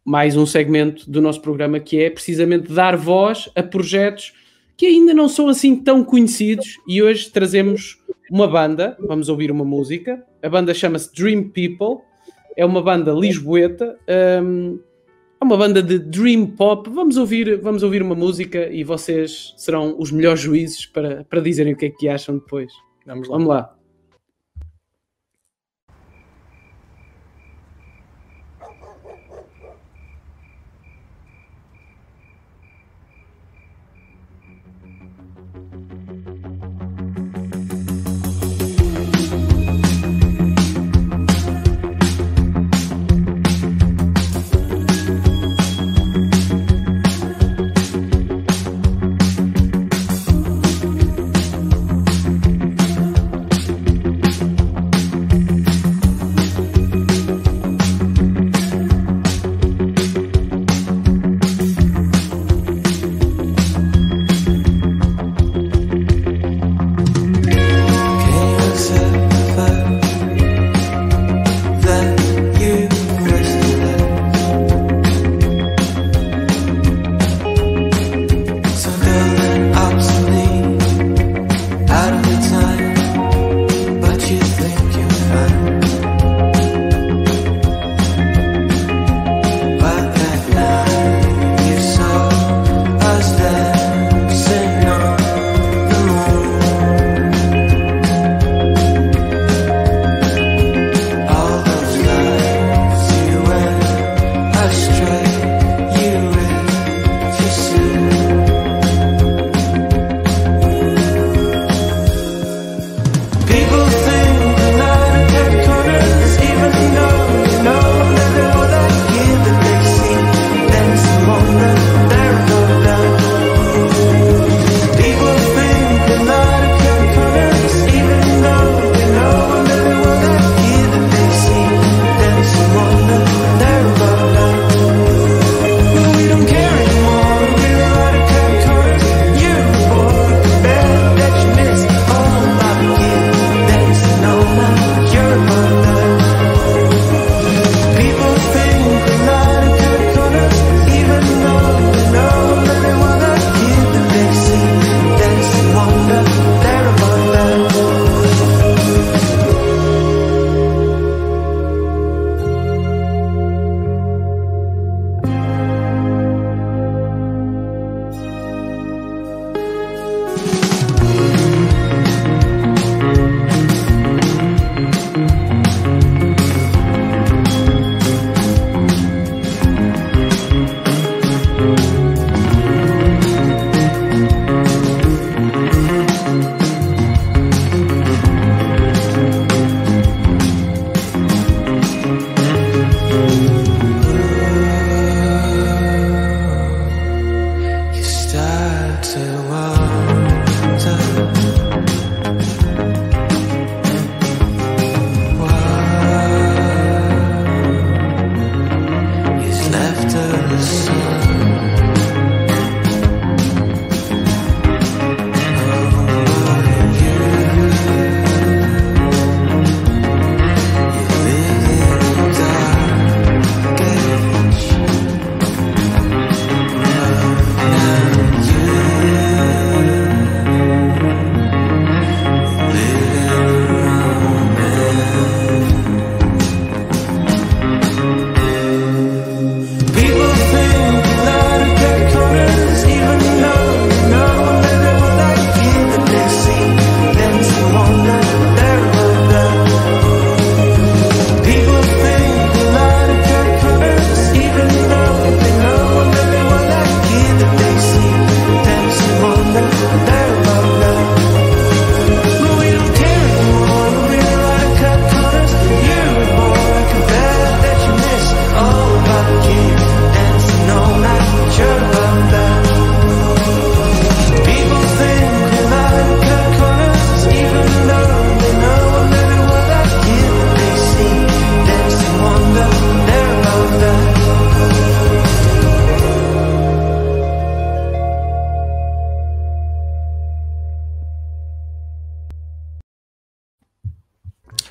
mais 0.04 0.36
um 0.36 0.46
segmento 0.46 1.10
do 1.10 1.20
nosso 1.20 1.40
programa 1.40 1.80
que 1.80 2.00
é 2.00 2.10
precisamente 2.10 2.72
dar 2.72 2.96
voz 2.96 3.50
a 3.54 3.62
projetos 3.62 4.32
que 4.76 4.86
ainda 4.86 5.14
não 5.14 5.28
são 5.28 5.48
assim 5.48 5.76
tão 5.76 6.04
conhecidos 6.04 6.78
e 6.86 7.02
hoje 7.02 7.30
trazemos 7.30 7.98
uma 8.30 8.48
banda, 8.48 8.96
vamos 9.00 9.28
ouvir 9.28 9.50
uma 9.50 9.64
música. 9.64 10.24
A 10.42 10.48
banda 10.48 10.74
chama-se 10.74 11.14
Dream 11.14 11.44
People, 11.44 12.04
é 12.56 12.64
uma 12.64 12.82
banda 12.82 13.12
lisboeta, 13.12 13.96
hum, 14.42 14.80
é 15.40 15.44
uma 15.44 15.56
banda 15.56 15.82
de 15.82 15.98
Dream 15.98 16.46
Pop. 16.46 16.88
Vamos 16.90 17.16
ouvir, 17.16 17.60
vamos 17.60 17.82
ouvir 17.82 18.02
uma 18.02 18.14
música 18.14 18.68
e 18.72 18.82
vocês 18.82 19.54
serão 19.56 19.94
os 19.98 20.10
melhores 20.10 20.40
juízes 20.40 20.86
para, 20.86 21.24
para 21.24 21.40
dizerem 21.40 21.74
o 21.74 21.76
que 21.76 21.86
é 21.86 21.90
que 21.90 22.08
acham 22.08 22.36
depois. 22.38 22.72
Vamos 23.06 23.28
lá. 23.28 23.36
Vamos 23.36 23.48
lá. 23.48 23.76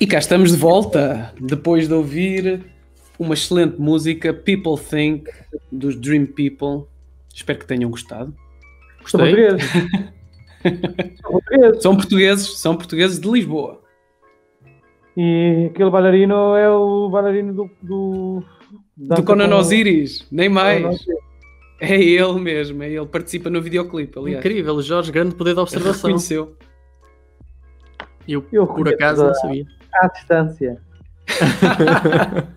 E 0.04 0.06
cá 0.06 0.18
estamos 0.18 0.50
de 0.52 0.58
volta, 0.58 1.32
depois 1.40 1.88
de 1.88 1.94
ouvir 1.94 2.62
uma 3.18 3.32
excelente 3.32 3.80
música, 3.80 4.34
People 4.34 4.76
Think, 4.76 5.30
dos 5.72 5.96
Dream 5.98 6.26
People. 6.26 6.86
Espero 7.34 7.58
que 7.60 7.64
tenham 7.66 7.88
gostado. 7.90 8.34
Gostei. 9.00 9.34
São 11.22 11.32
portugueses. 11.32 11.82
São 11.82 11.96
portugueses, 11.96 12.58
são 12.60 12.76
portugueses 12.76 13.18
de 13.18 13.30
Lisboa. 13.30 13.80
E 15.16 15.70
aquele 15.70 15.88
bailarino 15.88 16.54
é 16.54 16.68
o 16.70 17.08
bailarino 17.08 17.54
do. 17.54 17.70
Do, 17.82 18.44
Do 18.94 19.22
Conan 19.24 19.48
com- 19.48 19.54
Osiris, 19.56 20.26
nem 20.30 20.50
mais. 20.50 21.02
É 21.80 21.98
ele 21.98 22.40
mesmo, 22.40 22.82
é 22.82 22.90
ele. 22.92 23.06
Participa 23.06 23.48
no 23.48 23.62
videoclipe, 23.62 24.18
aliás. 24.18 24.44
Incrível, 24.44 24.82
Jorge, 24.82 25.10
grande 25.10 25.34
poder 25.34 25.54
de 25.54 25.60
observação. 25.60 26.08
Reconheceu. 26.10 26.56
Eu, 28.28 28.44
Eu 28.52 28.66
por 28.66 28.86
acaso, 28.86 29.24
não 29.26 29.34
sabia. 29.34 29.64
À 29.94 30.08
distância. 30.08 30.80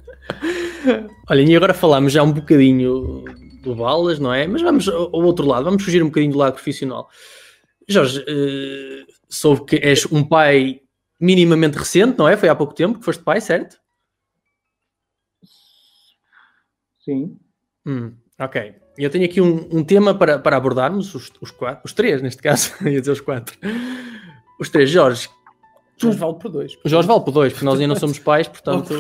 Olhem, 1.29 1.51
e 1.51 1.55
agora 1.55 1.73
falámos 1.73 2.13
já 2.13 2.23
um 2.23 2.31
bocadinho 2.31 3.23
do 3.61 3.75
Balas, 3.75 4.19
não 4.19 4.33
é? 4.33 4.47
Mas 4.47 4.61
vamos 4.61 4.87
ao 4.87 5.11
outro 5.11 5.45
lado, 5.45 5.65
vamos 5.65 5.83
fugir 5.83 6.01
um 6.01 6.07
bocadinho 6.07 6.33
do 6.33 6.37
lado 6.39 6.53
profissional. 6.53 7.09
Jorge, 7.87 8.23
eh, 8.27 9.05
soube 9.29 9.65
que 9.65 9.75
és 9.77 10.05
um 10.11 10.23
pai 10.23 10.81
minimamente 11.19 11.77
recente, 11.77 12.17
não 12.17 12.27
é? 12.27 12.37
Foi 12.37 12.49
há 12.49 12.55
pouco 12.55 12.73
tempo 12.73 12.99
que 12.99 13.05
foste 13.05 13.23
pai, 13.23 13.41
certo? 13.41 13.77
Sim. 16.99 17.39
Hum, 17.85 18.13
ok. 18.39 18.75
Eu 18.97 19.09
tenho 19.09 19.25
aqui 19.25 19.39
um, 19.39 19.67
um 19.71 19.83
tema 19.83 20.13
para, 20.13 20.39
para 20.39 20.57
abordarmos, 20.57 21.13
os, 21.15 21.31
os 21.39 21.51
quatro, 21.51 21.83
os 21.85 21.93
três 21.93 22.21
neste 22.21 22.41
caso, 22.41 22.73
ia 22.87 22.99
dizer 22.99 23.11
os 23.11 23.21
quatro. 23.21 23.57
Os 24.59 24.69
três, 24.69 24.89
Jorge. 24.89 25.29
Mas 26.03 26.15
vale 26.15 26.35
por 26.35 26.51
dois. 26.51 26.77
O 26.83 26.89
Jorge 26.89 27.07
vale 27.07 27.21
por 27.21 27.31
dois, 27.31 27.53
porque 27.53 27.65
nós 27.65 27.79
ainda 27.79 27.93
não 27.93 27.99
somos 27.99 28.19
pais, 28.19 28.47
portanto 28.47 28.93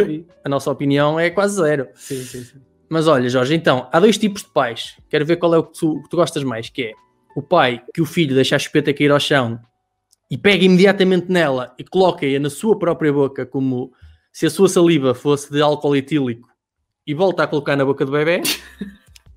a 0.43 0.49
nossa 0.49 0.71
opinião 0.71 1.19
é 1.19 1.29
quase 1.29 1.55
zero. 1.55 1.87
Sim, 1.95 2.23
sim, 2.23 2.43
sim. 2.43 2.59
Mas 2.89 3.07
olha, 3.07 3.29
Jorge, 3.29 3.53
então, 3.53 3.87
há 3.91 3.99
dois 3.99 4.17
tipos 4.17 4.43
de 4.43 4.49
pais. 4.49 4.95
Quero 5.09 5.25
ver 5.25 5.35
qual 5.35 5.53
é 5.53 5.57
o 5.57 5.63
que 5.63 5.77
tu, 5.77 6.01
que 6.01 6.09
tu 6.09 6.15
gostas 6.15 6.43
mais, 6.43 6.69
que 6.69 6.83
é 6.83 6.91
o 7.35 7.41
pai 7.41 7.83
que 7.93 8.01
o 8.01 8.05
filho 8.05 8.33
deixa 8.33 8.55
a 8.55 8.59
chupeta 8.59 8.93
cair 8.93 9.11
ao 9.11 9.19
chão 9.19 9.59
e 10.31 10.37
pega 10.37 10.63
imediatamente 10.63 11.31
nela 11.31 11.73
e 11.77 11.83
coloca-a 11.83 12.39
na 12.39 12.49
sua 12.49 12.79
própria 12.79 13.11
boca 13.13 13.45
como 13.45 13.91
se 14.31 14.45
a 14.45 14.49
sua 14.49 14.67
saliva 14.69 15.13
fosse 15.13 15.51
de 15.51 15.61
álcool 15.61 15.95
etílico 15.95 16.47
e 17.05 17.13
volta 17.13 17.43
a 17.43 17.47
colocar 17.47 17.75
na 17.75 17.85
boca 17.85 18.05
do 18.05 18.11
bebê. 18.11 18.41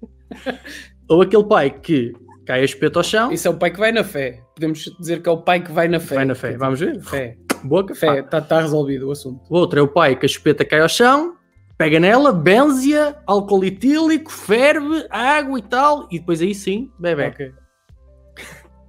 Ou 1.09 1.23
aquele 1.23 1.45
pai 1.45 1.71
que 1.71 2.13
cai 2.47 2.63
a 2.63 2.67
chupeta 2.67 3.01
ao 3.01 3.05
chão, 3.05 3.33
Isso 3.33 3.47
é 3.47 3.51
o 3.51 3.57
pai 3.57 3.71
que 3.71 3.79
vai 3.79 3.93
na 3.93 4.05
fé. 4.05 4.43
Podemos 4.55 4.85
dizer 4.99 5.23
que 5.23 5.29
é 5.29 5.33
o 5.33 5.39
pai 5.39 5.63
que 5.63 5.71
vai 5.71 5.89
na 5.89 6.01
fé. 6.01 6.15
vai 6.17 6.25
na 6.25 6.35
fé. 6.35 6.57
Vamos 6.57 6.81
ver? 6.81 7.01
Fé. 7.01 7.37
Boca, 7.63 7.95
Fé. 7.95 8.23
fé. 8.23 8.39
Está 8.39 8.61
resolvido 8.61 9.09
o 9.09 9.13
assunto. 9.13 9.41
O 9.51 9.57
outro 9.57 9.79
é 9.79 9.83
o 9.83 9.89
pai 9.89 10.17
que 10.17 10.27
a 10.27 10.29
chupeta 10.29 10.65
cai 10.65 10.81
ao 10.81 10.89
chão, 10.89 11.37
pega 11.77 11.99
nela, 12.01 12.33
benze-a, 12.33 13.17
álcool 13.27 13.65
etílico, 13.65 14.31
ferve, 14.31 15.07
água 15.11 15.59
e 15.59 15.63
tal, 15.63 16.07
e 16.11 16.19
depois 16.19 16.41
aí 16.43 16.55
sim, 16.55 16.91
bebê. 16.99 17.27
Ok. 17.29 17.53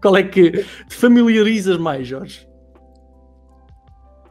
Qual 0.01 0.17
é 0.17 0.23
que 0.23 0.51
te 0.51 0.95
familiarizas 0.95 1.77
mais, 1.77 2.07
Jorge? 2.07 2.47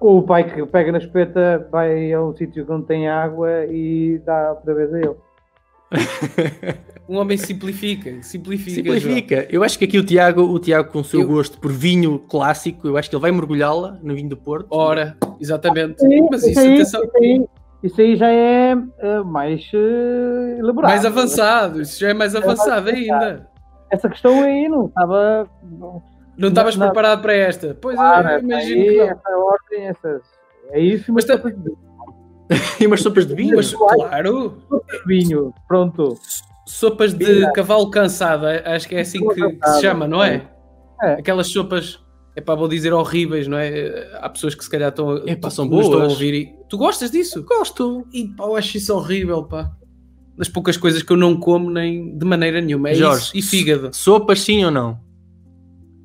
O 0.01 0.23
pai 0.23 0.45
que 0.45 0.65
pega 0.67 0.91
na 0.91 0.99
espeta 0.99 1.69
vai 1.71 2.13
a 2.13 2.23
um 2.23 2.35
sítio 2.35 2.67
onde 2.71 2.87
tem 2.87 3.09
água 3.09 3.67
e 3.67 4.19
dá 4.25 4.53
outra 4.53 4.75
vez 4.75 4.93
a 4.95 4.99
ele. 4.99 5.17
Um 7.09 7.17
homem 7.19 7.37
simplifica. 7.37 8.23
Simplifica. 8.23 8.71
Simplifica. 8.77 9.47
Eu 9.51 9.65
acho 9.65 9.77
que 9.77 9.85
aqui 9.85 9.99
o 9.99 10.05
Tiago, 10.05 10.43
o 10.43 10.59
Tiago 10.61 10.93
com 10.93 11.01
o 11.01 11.05
seu 11.05 11.23
Eu- 11.23 11.27
gosto 11.27 11.59
por 11.59 11.73
vinho 11.73 12.21
clássico, 12.21 12.87
eu 12.87 12.97
acho 12.97 13.11
que 13.11 13.17
ele 13.17 13.21
vai 13.23 13.33
mergulhá-la 13.33 13.99
no 14.01 14.15
vinho 14.15 14.29
do 14.29 14.37
Porto. 14.37 14.69
João. 14.73 14.81
Ora, 14.87 15.17
exatamente. 15.41 15.99
Sim, 16.01 16.29
Mas 16.31 16.47
isso, 16.47 16.61
atenção, 16.61 17.03
isso, 17.03 17.17
aí, 17.17 17.47
isso 17.83 18.01
aí 18.01 18.15
já 18.17 18.29
é 18.31 18.77
eh, 19.01 19.21
mais 19.25 19.69
eh, 19.75 20.59
elaborado. 20.61 20.91
mais 20.93 21.05
avançado. 21.05 21.83
Isso 21.83 21.99
já 21.99 22.11
é 22.11 22.15
mais 22.15 22.37
avançado 22.37 22.91
ainda. 22.91 23.49
Essa 23.91 24.09
questão 24.09 24.45
aí 24.45 24.69
não 24.69 24.87
estava. 24.87 25.49
Não 26.39 26.49
estavas 26.49 26.77
preparado 26.77 27.23
para 27.23 27.35
esta? 27.35 27.77
Pois 27.81 27.97
Claro, 27.97 28.29
é, 28.29 28.33
eu 28.35 28.37
essa 28.37 28.45
imagino 28.47 28.81
aí, 28.83 28.89
que 28.89 28.97
não. 28.99 29.05
essa 29.11 29.31
ordem, 29.37 29.87
essas. 29.89 30.23
É 30.71 30.79
isso, 30.81 31.13
Mas 31.13 31.27
mas, 31.27 31.41
tá- 31.43 31.51
E 32.81 32.87
umas 32.87 33.01
sopas 33.03 33.27
de 33.27 33.35
vinho. 33.35 33.57
Mas, 33.57 33.73
claro, 33.75 34.59
vinho. 35.07 35.55
Pronto. 35.69 36.19
sopas 36.67 37.13
de 37.15 37.51
cavalo 37.53 37.91
cansado, 37.91 38.47
acho 38.47 38.89
que 38.89 38.95
é 38.97 39.01
assim 39.01 39.21
que, 39.29 39.51
que 39.57 39.69
se 39.71 39.81
chama, 39.81 40.07
não 40.09 40.23
é? 40.23 40.51
É. 41.03 41.13
Aquelas 41.15 41.49
sopas, 41.49 41.99
é 42.37 42.41
para 42.41 42.55
vou 42.57 42.69
dizer 42.69 42.93
horríveis, 42.93 43.47
não 43.49 43.57
é? 43.59 44.11
Há 44.21 44.29
pessoas 44.29 44.55
que 44.55 44.63
se 44.65 44.71
calhar 44.71 44.91
estão, 44.91 45.17
Epá, 45.27 45.49
são 45.51 45.65
nos 45.65 45.85
estão 45.85 45.99
a 45.99 46.01
boas. 46.03 46.13
ouvir 46.13 46.35
e 46.35 46.55
tu 46.69 46.77
gostas 46.77 47.11
disso? 47.11 47.43
Gosto. 47.45 48.07
E 48.13 48.29
pá, 48.29 48.45
eu 48.45 48.57
acho 48.57 48.77
isso 48.77 48.95
horrível, 48.95 49.45
pá. 49.45 49.71
Das 50.37 50.49
poucas 50.49 50.77
coisas 50.77 51.03
que 51.03 51.13
eu 51.13 51.17
não 51.17 51.39
como 51.39 51.71
nem 51.71 52.17
de 52.17 52.25
maneira 52.27 52.61
nenhuma. 52.61 52.91
É 52.91 52.95
Jorge, 52.95 53.25
isso. 53.27 53.37
E 53.37 53.43
fígado. 53.43 53.91
Sopas 53.95 54.41
sim 54.41 54.65
ou 54.65 54.71
não? 54.71 54.99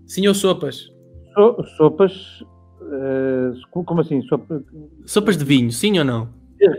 Sim 0.07 0.27
ou 0.27 0.33
sopas? 0.33 0.87
So- 1.33 1.63
sopas. 1.77 2.13
Eh, 3.01 3.51
como 3.85 4.01
assim? 4.01 4.21
Sopa, 4.23 4.61
Sopas 5.05 5.37
de 5.37 5.43
vinho, 5.45 5.71
sim 5.71 5.97
ou 5.99 6.05
não? 6.05 6.29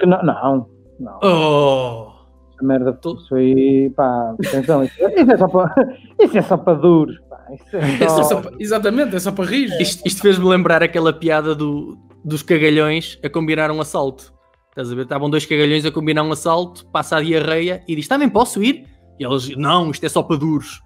não, 0.07 0.23
não. 0.25 0.67
não. 1.01 1.19
Oh! 1.23 2.13
Essa 2.55 2.65
merda, 2.65 2.93
Tô- 2.95 3.15
isso 3.17 3.35
aí, 3.35 3.91
pá, 3.91 4.35
atenção, 4.47 4.83
isso, 4.85 4.95
isso 4.99 5.31
é 5.33 5.37
só 5.37 5.49
para, 5.49 5.99
isso 6.21 6.39
é 6.39 6.43
só 6.43 6.57
para 6.57 6.75
duros, 6.75 7.19
pá, 7.29 7.45
isso 7.53 7.77
é 7.77 8.03
É 8.05 8.09
só, 8.09 8.23
só 8.23 8.41
para- 8.41 8.57
exatamente, 8.59 9.15
é 9.15 9.19
só 9.21 9.31
para 9.33 9.45
rir. 9.45 9.69
Isto, 9.81 10.03
isto 10.07 10.23
fez-me 10.23 10.47
lembrar 10.49 10.83
aquela 10.83 11.13
piada 11.13 11.55
do, 11.55 11.99
dos 12.25 12.43
cagalhões 12.43 13.19
a 13.23 13.29
combinar 13.29 13.71
um 13.71 13.81
assalto. 13.81 14.33
Estás 14.71 14.91
a 14.91 14.95
ver? 14.95 15.03
Estavam 15.03 15.29
dois 15.31 15.45
cagalhões 15.47 15.85
a 15.87 15.91
combinar 15.91 16.23
um 16.23 16.33
assalto, 16.33 16.87
passa 16.89 17.17
a 17.17 17.23
diarreia 17.23 17.83
e 17.89 17.95
diz: 17.97 18.07
Também 18.09 18.29
posso 18.29 18.63
ir? 18.63 18.85
E 19.19 19.25
eles: 19.25 19.55
Não, 19.57 19.91
isto 19.91 20.05
é 20.05 20.09
só 20.09 20.23
para 20.23 20.37
duros. 20.37 20.81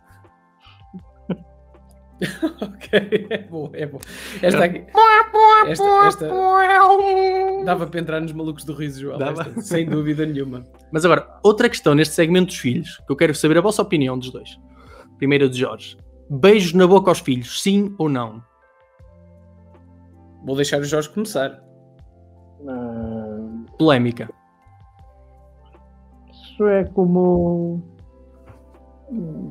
Ok, 2.60 3.26
é 3.30 3.38
bom, 3.38 3.70
é 3.72 3.86
bom. 3.86 3.98
Esta 4.42 4.64
aqui. 4.64 4.84
Esta, 5.66 5.84
esta 6.06 6.28
dava 7.64 7.86
para 7.86 8.00
entrar 8.00 8.20
nos 8.20 8.32
malucos 8.32 8.64
do 8.64 8.72
riso, 8.74 9.00
João. 9.00 9.18
Dava. 9.18 9.42
esta, 9.42 9.60
sem 9.62 9.86
dúvida 9.86 10.26
nenhuma. 10.26 10.64
Mas 10.92 11.04
agora, 11.04 11.38
outra 11.42 11.68
questão 11.68 11.94
neste 11.94 12.14
segmento 12.14 12.46
dos 12.46 12.58
filhos, 12.58 12.98
que 13.06 13.12
eu 13.12 13.16
quero 13.16 13.34
saber 13.34 13.58
a 13.58 13.60
vossa 13.60 13.82
opinião 13.82 14.18
dos 14.18 14.30
dois. 14.30 14.58
Primeiro 15.18 15.48
de 15.48 15.58
Jorge. 15.58 15.96
beijos 16.28 16.72
na 16.72 16.86
boca 16.86 17.10
aos 17.10 17.20
filhos, 17.20 17.62
sim 17.62 17.94
ou 17.98 18.08
não? 18.08 18.42
Vou 20.44 20.56
deixar 20.56 20.80
o 20.80 20.84
Jorge 20.84 21.08
começar. 21.10 21.62
Ah, 22.66 23.64
Polémica. 23.78 24.30
Isso 26.30 26.66
é 26.66 26.84
como. 26.84 27.82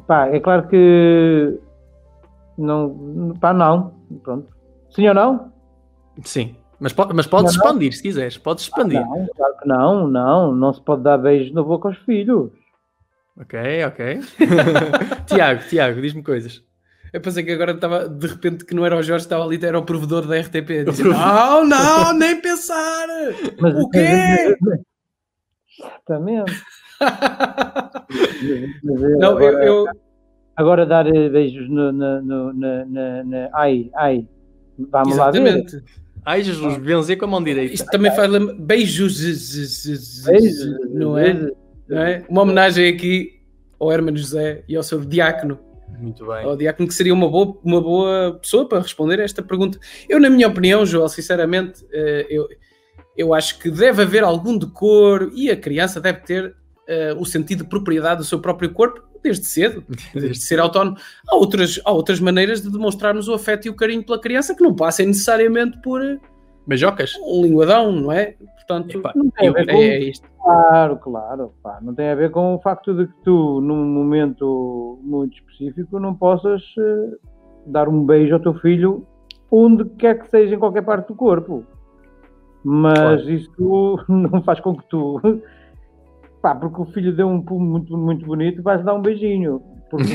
Pá, 0.08 0.28
é 0.28 0.40
claro 0.40 0.68
que. 0.68 1.60
Não. 2.60 3.34
Pá, 3.40 3.54
não. 3.54 3.94
Pronto. 4.24 4.48
Sim 4.92 5.08
ou 5.08 5.14
não? 5.14 5.52
Sim. 6.24 6.56
Mas, 6.80 6.94
po- 6.94 7.10
mas 7.14 7.28
podes 7.28 7.56
Não, 7.56 7.64
não. 7.64 7.68
expandir 7.72 7.94
se 7.94 8.02
quiseres. 8.02 8.38
Podes 8.38 8.64
expandir. 8.66 9.02
Não, 9.02 9.28
claro 9.36 9.58
que 9.58 9.68
não, 9.68 10.08
não. 10.08 10.54
Não 10.56 10.74
se 10.74 10.82
pode 10.82 11.04
dar 11.04 11.18
beijos 11.18 11.54
na 11.54 11.62
boca 11.64 11.90
aos 11.90 11.98
filhos. 12.00 12.52
Ok, 13.40 13.60
ok. 13.86 14.20
Tiago, 15.28 15.62
Tiago, 15.70 16.02
diz-me 16.02 16.22
coisas. 16.24 16.64
Eu 17.12 17.22
pensei 17.22 17.44
que 17.44 17.52
agora 17.52 17.72
estava, 17.72 18.08
de 18.08 18.28
repente, 18.28 18.64
que 18.66 18.76
não 18.76 18.86
era 18.86 18.96
o 18.96 19.02
Jorge, 19.02 19.26
estava 19.26 19.44
ali, 19.44 19.60
era 19.64 19.80
o 19.80 19.84
provedor 19.84 20.28
da 20.28 20.38
RTP. 20.40 20.84
dizer, 20.86 21.06
não, 21.06 21.66
não, 21.66 22.14
nem 22.14 22.40
pensar! 22.40 23.08
Mas, 23.60 23.76
O 23.76 23.90
quê? 23.90 24.00
Exatamente. 25.80 26.52
Não, 29.20 29.40
eu, 29.42 29.60
eu- 29.60 29.86
agora 30.60 30.86
dar 30.86 31.08
eh, 31.08 31.30
beijos 31.30 31.70
no, 31.70 31.92
no, 31.92 32.22
no, 32.22 32.54
na, 32.54 32.86
na, 32.86 33.24
na- 33.24 33.50
Ai, 33.54 33.90
ai. 33.96 34.28
Vamos 34.78 35.16
lá 35.18 35.32
ver. 35.32 35.40
Exatamente. 35.42 35.84
Ai, 36.26 36.44
Jesus, 36.44 36.78
benzer 36.78 37.18
com 37.18 37.26
a 37.26 37.28
mão 37.28 37.44
direita. 37.44 37.74
Isto 37.74 37.88
também 37.90 38.14
faz. 38.14 38.30
Beijos, 38.60 40.26
Beijos. 40.26 40.66
não 40.94 41.18
é? 41.18 41.34
Não 41.88 41.98
é? 42.02 42.24
Uma 42.30 42.42
homenagem 42.44 42.88
aqui 42.94 43.40
ao 43.80 43.92
Hermano 43.92 44.18
José 44.18 44.64
e 44.68 44.76
ao 44.76 44.84
seu 44.84 45.00
diácono. 45.00 45.58
Muito 45.98 46.26
bem. 46.26 46.46
Ao 46.46 46.56
diácono 46.56 46.88
que 46.88 46.94
seria 46.94 47.14
uma 47.14 47.28
boa, 47.30 47.58
uma 47.64 47.82
boa 47.82 48.38
pessoa 48.42 48.68
para 48.68 48.80
responder 48.80 49.20
a 49.20 49.24
esta 49.24 49.42
pergunta. 49.42 49.80
Eu, 50.08 50.20
na 50.20 50.30
minha 50.30 50.48
opinião, 50.48 50.86
Joel, 50.86 51.10
sinceramente, 51.10 51.86
eh, 51.92 52.28
eu, 52.30 52.48
eu 53.18 53.34
acho 53.34 53.60
que 53.60 53.72
deve 53.72 54.02
haver 54.04 54.24
algum 54.24 54.58
decoro 54.58 55.32
e 55.34 55.50
a 55.50 55.58
criança 55.58 56.00
deve 56.00 56.20
ter 56.22 56.56
eh, 56.88 57.14
o 57.18 57.26
sentido 57.26 57.64
de 57.64 57.70
propriedade 57.70 58.20
do 58.20 58.24
seu 58.26 58.40
próprio 58.40 58.72
corpo 58.72 59.02
desde 59.24 59.46
cedo, 59.46 59.84
de 60.14 60.34
ser 60.36 60.60
autónomo. 60.60 60.98
Há 61.28 61.36
outras, 61.36 61.80
há 61.86 61.92
outras 61.92 62.20
maneiras 62.20 62.62
de 62.62 62.72
demonstrarmos 62.72 63.28
o 63.28 63.34
afeto 63.34 63.66
e 63.68 63.70
o 63.70 63.76
carinho 63.76 64.04
pela 64.06 64.20
criança 64.20 64.56
que 64.56 64.64
não 64.64 64.76
passem 64.76 65.08
necessariamente 65.08 65.78
por 65.82 66.04
eh, 66.04 66.18
Beijocas? 66.68 67.16
um 67.24 67.42
linguadão, 67.44 67.92
não 67.92 68.12
é? 68.12 68.36
Portanto, 68.56 69.00
Epá, 69.00 69.12
Não 69.16 69.30
tem 69.32 69.50
a 69.50 69.52
ver 69.52 69.70
é, 69.70 69.74
com 69.74 69.78
é 69.80 70.00
isto. 70.00 70.30
Claro, 70.44 70.98
claro. 70.98 71.54
pá, 71.64 71.80
não 71.82 71.94
tem 71.96 72.10
a 72.10 72.16
ver 72.16 72.30
com 72.32 72.56
o 72.56 72.60
facto 72.60 72.94
de 72.94 73.08
que 73.08 73.14
tu, 73.24 73.60
num 73.62 73.84
momento 73.86 75.00
muito 75.02 75.36
específico, 75.36 76.00
não 76.00 76.14
possas 76.14 76.62
eh, 76.78 77.18
dar 77.66 77.90
um 77.90 78.06
beijo 78.06 78.34
ao 78.36 78.40
teu 78.40 78.54
filho 78.56 79.06
onde 79.52 79.86
quer 79.98 80.20
que 80.20 80.30
seja, 80.30 80.56
em 80.56 80.60
qualquer 80.60 80.84
parte 80.84 81.08
do 81.08 81.16
corpo. 81.16 81.64
Mas 82.64 82.94
Claro. 83.00 83.30
isso 83.32 84.06
não 84.08 84.44
faz 84.44 84.60
com 84.60 84.76
que 84.76 84.88
tu. 84.90 85.20
Pá, 86.42 86.56
porque 86.56 86.82
o 86.82 86.86
filho 86.86 87.16
deu 87.16 87.28
um 87.28 87.42
pulo 87.42 87.60
muito, 87.62 87.98
muito 87.98 88.26
bonito, 88.26 88.62
vais 88.64 88.84
dar 88.84 88.94
um 88.94 89.02
beijinho. 89.02 89.62
Porque 89.90 90.14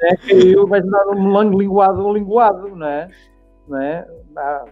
é, 0.00 0.16
caiu, 0.16 0.66
vais 0.68 0.84
dar 0.84 1.08
um 1.08 1.22
melango 1.22 1.58
linguado, 1.60 2.04
um 2.06 2.12
linguado, 2.12 2.68
não 2.74 2.86
é? 2.86 3.08
Não 3.68 3.80
é? 3.80 4.06
Ah, 4.36 4.64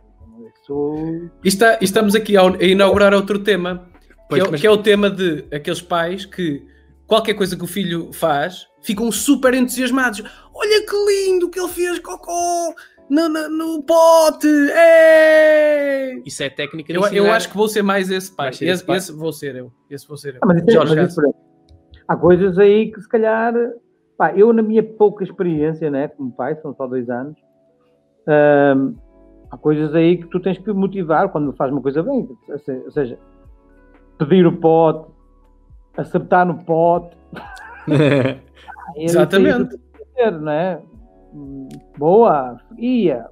isso. 0.49 1.31
E 1.45 1.49
está- 1.49 1.79
e 1.81 1.85
estamos 1.85 2.15
aqui 2.15 2.37
a 2.37 2.43
inaugurar 2.65 3.15
outro 3.15 3.39
tema, 3.39 3.87
que, 4.01 4.15
Pois, 4.29 4.43
é, 4.43 4.49
o- 4.49 4.51
mas- 4.51 4.61
que 4.61 4.67
é 4.67 4.71
o 4.71 4.79
tema 4.79 5.11
de 5.11 5.45
aqueles 5.53 5.81
pais 5.83 6.25
que 6.25 6.67
qualquer 7.07 7.35
coisa 7.35 7.57
que 7.57 7.65
o 7.65 7.69
filho 7.69 8.13
faz 8.13 8.67
ficam 8.83 9.11
super 9.13 9.53
entusiasmados. 9.55 10.23
Olha 10.55 10.87
que 10.87 10.97
lindo 10.97 11.51
que 11.51 11.61
ele 11.61 11.69
fez 11.69 11.99
cocô 11.99 12.75
no, 13.11 13.29
no, 13.29 13.49
no 13.51 13.83
pote! 13.83 14.47
É! 14.73 16.21
Isso 16.25 16.43
é 16.43 16.49
técnica 16.49 16.93
de 16.93 16.99
Eu, 16.99 17.25
eu 17.27 17.33
acho 17.33 17.51
que 17.51 17.57
vou 17.57 17.69
ser 17.69 17.83
mais 17.83 18.11
esse 18.11 18.35
pai. 18.35 18.51
Esse, 18.51 18.65
esse 18.65 18.85
pai? 18.85 18.97
esse 18.97 19.13
vou 19.13 19.33
ser 19.33 19.57
eu. 19.57 19.73
Esse 19.91 20.07
vou 20.07 20.17
ser 20.17 20.35
eu. 20.35 20.39
Ah, 20.43 20.47
mas 20.47 20.59
isso 20.59 20.71
é- 20.71 20.73
Jorge 20.73 20.97
mas 20.97 21.19
é- 21.19 21.31
Há 22.09 22.17
coisas 22.17 22.59
aí 22.59 22.91
que 22.91 23.01
se 23.01 23.09
calhar, 23.09 23.53
pá, 24.17 24.33
eu 24.35 24.53
na 24.53 24.63
minha 24.63 24.83
pouca 24.83 25.23
experiência, 25.25 25.91
né, 25.91 26.09
como 26.09 26.33
pai, 26.33 26.57
são 26.57 26.75
só 26.75 26.87
dois 26.87 27.09
anos, 27.09 27.37
hum, 28.77 28.95
há 29.51 29.57
coisas 29.57 29.95
aí 29.95 30.17
que 30.17 30.27
tu 30.27 30.41
tens 30.41 30.59
que 30.59 30.73
motivar 30.73 31.29
quando 31.29 31.53
faz 31.53 31.71
uma 31.71 31.81
coisa 31.81 32.03
bem, 32.03 32.29
ou 32.49 32.59
se- 32.59 32.83
ou 32.85 32.91
seja, 32.91 33.17
pedir 34.19 34.45
o 34.45 34.57
pote, 34.57 35.09
acertar 35.97 36.45
no 36.45 36.65
pote, 36.65 37.17
é 37.89 38.35
que 38.95 39.03
Exatamente. 39.05 39.79
fazer, 40.17 40.33
não 40.41 40.53
é? 40.53 40.83
Boa, 41.99 42.57
ia, 42.79 43.27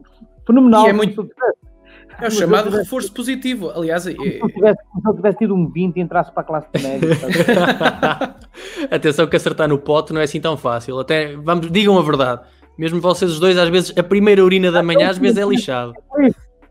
fenomenal. 0.46 0.86
E 0.86 0.90
é 0.90 0.92
muito- 0.92 1.28
É 2.20 2.26
o 2.26 2.30
chamado 2.32 2.68
reforço 2.70 3.12
positivo. 3.12 3.70
Aliás, 3.70 4.04
é- 4.06 4.10
se 4.12 4.16
eu 4.40 4.48
tivesse, 4.48 4.78
se 4.82 5.08
eu 5.08 5.14
tivesse 5.14 5.38
tido 5.38 5.54
um 5.54 5.68
20 5.70 5.96
e 5.98 6.00
entrasse 6.00 6.32
para 6.32 6.40
a 6.42 6.44
classe 6.44 6.68
de 6.74 6.82
média? 6.82 7.08
Atenção 8.90 9.26
que 9.26 9.36
acertar 9.36 9.68
no 9.68 9.78
pote 9.78 10.12
não 10.12 10.20
é 10.20 10.24
assim 10.24 10.40
tão 10.40 10.56
fácil. 10.56 10.98
Até, 10.98 11.36
vamos, 11.36 11.70
digam 11.70 11.98
a 11.98 12.02
verdade. 12.02 12.42
Mesmo 12.76 13.00
vocês 13.00 13.30
os 13.32 13.40
dois, 13.40 13.56
às 13.58 13.68
vezes, 13.68 13.96
a 13.96 14.02
primeira 14.02 14.42
urina 14.44 14.70
da 14.70 14.82
manhã, 14.82 15.08
às 15.10 15.18
vezes 15.18 15.38
é 15.38 15.44
lixado. 15.44 15.92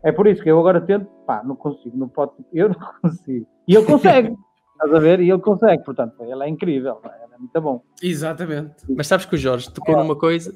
É 0.02 0.12
por 0.12 0.26
isso 0.26 0.42
que 0.42 0.50
eu 0.50 0.58
agora 0.58 0.80
tento, 0.80 1.06
pá, 1.26 1.42
não 1.44 1.56
consigo, 1.56 1.96
não 1.96 2.08
pode, 2.08 2.32
eu 2.52 2.68
não 2.68 2.76
consigo. 3.02 3.46
E 3.66 3.74
ele 3.74 3.84
consegue, 3.84 4.28
estás 4.72 4.94
a 4.94 4.98
ver? 5.00 5.20
E 5.20 5.30
ele 5.30 5.40
consegue, 5.40 5.82
portanto, 5.84 6.14
ele 6.20 6.42
é 6.44 6.48
incrível, 6.48 6.98
ele 7.04 7.34
é 7.34 7.38
muito 7.38 7.60
bom. 7.60 7.82
exatamente. 8.02 8.74
Mas 8.96 9.06
sabes 9.06 9.26
que 9.26 9.34
o 9.34 9.38
Jorge 9.38 9.70
tocou 9.72 9.96
numa 9.96 10.16
coisa. 10.16 10.54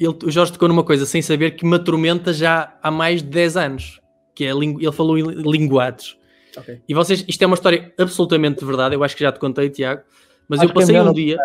Ele, 0.00 0.16
o 0.24 0.30
Jorge 0.30 0.52
tocou 0.52 0.66
numa 0.66 0.82
coisa 0.82 1.04
sem 1.04 1.20
saber 1.20 1.50
que 1.50 1.66
me 1.66 1.76
atormenta 1.76 2.32
já 2.32 2.74
há 2.82 2.90
mais 2.90 3.22
de 3.22 3.28
10 3.28 3.56
anos. 3.58 4.00
Que 4.34 4.46
é, 4.46 4.50
ele 4.50 4.92
falou 4.92 5.18
em 5.18 5.24
linguados. 5.24 6.18
Ok. 6.56 6.80
E 6.88 6.94
vocês, 6.94 7.24
isto 7.28 7.42
é 7.42 7.46
uma 7.46 7.54
história 7.54 7.92
absolutamente 7.98 8.60
de 8.60 8.64
verdade. 8.64 8.94
Eu 8.94 9.04
acho 9.04 9.14
que 9.14 9.22
já 9.22 9.30
te 9.30 9.38
contei, 9.38 9.68
Tiago. 9.68 10.02
Mas 10.48 10.60
Acho 10.60 10.68
eu 10.68 10.70
é 10.70 10.74
passei 10.74 10.94
melhor 10.94 11.10
um 11.10 11.12
dia. 11.12 11.38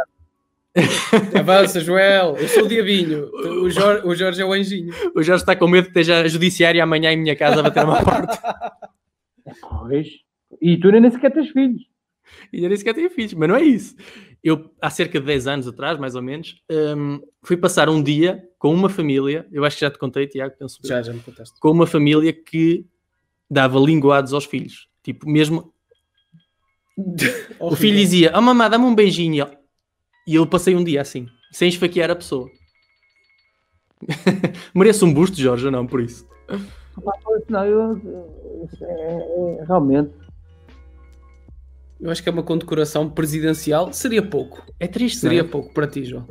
Avança, 1.38 1.80
Joel. 1.80 2.38
Eu 2.38 2.48
sou 2.48 2.63
o 2.63 2.68
diabinho. 2.68 3.30
O 3.62 3.70
Jorge, 3.70 4.08
o 4.08 4.15
Jorge 4.15 4.41
é 4.41 4.46
o 4.46 4.54
anjinho. 4.54 4.94
O 5.13 5.22
Jorge 5.22 5.44
está 5.44 5.56
com 5.56 5.68
medo 5.68 5.86
que 5.86 6.00
esteja 6.00 6.22
a 6.22 6.28
judiciária 6.28 6.82
amanhã 6.82 7.12
em 7.12 7.18
minha 7.18 7.36
casa 7.36 7.60
a 7.60 7.63
bater 7.63 7.86
uma 7.86 8.04
porta. 8.04 8.72
Pois. 9.62 10.08
E 10.62 10.78
tu 10.78 10.91
nem 10.91 11.10
sequer 11.12 11.32
tens 11.32 11.50
filhos. 11.50 11.82
E 12.52 12.68
nem 12.68 12.76
sequer 12.76 12.94
tenho 12.94 13.10
filhos, 13.10 13.34
mas 13.34 13.50
não 13.50 13.56
é 13.56 13.63
isso. 13.63 13.96
Eu, 14.48 14.72
há 14.80 14.92
cerca 14.92 15.20
de 15.20 15.26
10 15.26 15.48
anos 15.48 15.68
atrás, 15.68 15.98
mais 15.98 16.14
ou 16.14 16.22
menos, 16.22 16.62
hum, 16.96 17.20
fui 17.42 17.58
passar 17.58 17.90
um 17.90 18.02
dia 18.04 18.48
com 18.60 18.72
uma 18.72 18.88
família. 18.90 19.48
Eu 19.52 19.66
acho 19.66 19.76
que 19.78 19.82
já 19.82 19.90
te 19.90 19.98
contei, 19.98 20.28
Tiago, 20.28 20.54
penso 20.60 20.80
Já, 20.86 21.02
já 21.02 21.12
me 21.12 21.20
contaste. 21.20 21.60
com 21.60 21.72
uma 21.72 21.88
família 21.88 22.32
que 22.32 22.86
dava 23.50 23.80
linguados 23.80 24.34
aos 24.34 24.46
filhos. 24.46 24.88
Tipo, 25.02 25.28
mesmo 25.28 25.74
o 27.60 27.76
filho 27.76 27.98
dizia: 27.98 28.32
Oh 28.36 28.42
mamãe, 28.42 28.70
dá-me 28.70 28.86
um 28.86 28.94
beijinho. 28.94 29.48
E 30.28 30.36
eu- 30.36 30.46
passei 30.46 30.76
um 30.76 30.84
dia 30.84 31.02
assim, 31.02 31.28
sem 31.52 31.68
esfaquear 31.68 32.12
a 32.12 32.16
pessoa. 32.16 32.48
Mereço 34.76 35.08
um 35.08 35.14
busto, 35.14 35.38
Jorge, 35.42 35.66
ou 35.66 35.72
não, 35.72 35.88
por 35.88 36.02
isso. 36.02 36.28
Não, 37.50 37.66
eu, 37.66 38.00
realmente. 39.68 40.12
Eu 42.00 42.12
acho 42.12 42.22
que 42.22 42.30
é 42.30 42.32
uma 42.32 42.44
condecoração 42.44 43.10
presidencial. 43.10 43.92
Seria 43.94 44.22
pouco. 44.22 44.64
É 44.80 44.88
triste, 44.88 45.20
Seria 45.20 45.42
não 45.44 45.50
é? 45.50 45.52
pouco 45.52 45.74
para 45.74 45.88
ti, 45.88 46.04
João. 46.04 46.26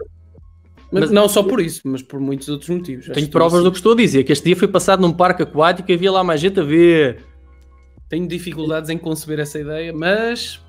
Mas, 0.92 1.04
Mas- 1.04 1.10
não 1.10 1.28
só 1.28 1.42
por 1.42 1.60
isso, 1.60 1.80
mas 1.84 2.02
por 2.02 2.20
muitos 2.20 2.48
outros 2.48 2.68
motivos. 2.70 3.06
Tenho 3.08 3.28
provas 3.28 3.54
isso- 3.60 3.64
do 3.64 3.70
que 3.72 3.78
estou 3.78 3.92
a 3.92 3.96
dizer, 3.96 4.22
que 4.24 4.32
este 4.32 4.44
dia 4.44 4.54
foi 4.56 4.68
passado 4.68 5.00
num 5.00 5.12
parque 5.12 5.42
aquático 5.42 5.90
e 5.90 5.94
havia 5.94 6.12
lá 6.12 6.22
mais 6.22 6.40
gente 6.40 6.60
a 6.60 6.62
ver. 6.62 7.24
Tenho 8.08 8.28
dificuldades 8.28 8.90
em 8.90 8.98
conceber 8.98 9.40
essa 9.40 9.58
ideia, 9.58 9.92
mas 9.92 10.60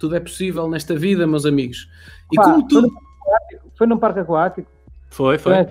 tudo 0.00 0.16
é 0.16 0.20
possível 0.20 0.68
nesta 0.70 0.96
vida, 0.96 1.26
meus 1.26 1.44
amigos. 1.44 1.88
E 2.32 2.36
Pá, 2.36 2.44
como 2.44 2.66
tudo. 2.68 2.88
Foi 3.76 3.86
num 3.86 3.98
parque 3.98 4.20
aquático. 4.20 4.70
Foi, 5.10 5.36
foi. 5.36 5.52
É, 5.52 5.68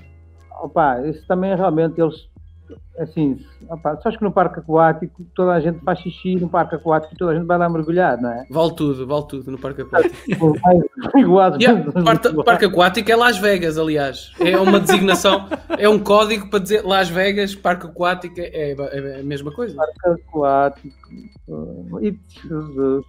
opa, 0.62 1.02
isso 1.08 1.26
também 1.26 1.56
realmente 1.56 2.00
eles. 2.00 2.28
Assim, 2.98 3.40
opa, 3.70 3.98
sabes 4.02 4.18
que 4.18 4.24
no 4.24 4.32
parque 4.32 4.60
aquático 4.60 5.26
toda 5.36 5.54
a 5.54 5.60
gente 5.60 5.80
faz 5.80 6.00
xixi 6.00 6.36
no 6.36 6.48
parque 6.48 6.76
aquático 6.76 7.14
e 7.14 7.18
toda 7.18 7.32
a 7.32 7.36
gente 7.36 7.46
vai 7.46 7.58
lá 7.58 7.68
mergulhar, 7.70 8.22
não 8.22 8.32
é? 8.32 8.46
Vale 8.50 8.76
tudo, 8.76 9.08
vale 9.08 9.26
tudo 9.28 9.52
no 9.52 9.58
parque 9.58 9.82
aquático. 9.82 10.16
Yeah, 11.62 11.92
parque, 12.04 12.44
parque 12.44 12.66
aquático 12.66 13.12
é 13.12 13.16
Las 13.16 13.38
Vegas, 13.38 13.78
aliás. 13.78 14.32
É 14.40 14.58
uma 14.58 14.80
designação, 14.80 15.48
é 15.78 15.88
um 15.90 16.00
código 16.00 16.50
para 16.50 16.60
dizer 16.60 16.84
Las 16.86 17.10
Vegas, 17.10 17.56
parque 17.56 17.88
aquático 17.88 18.36
é, 18.40 18.72
é 18.74 19.20
a 19.20 19.24
mesma 19.24 19.52
coisa. 19.52 19.76
aquático. 20.06 21.10
Oh, 21.48 22.00
e 22.00 22.18
Jesus. 22.44 23.06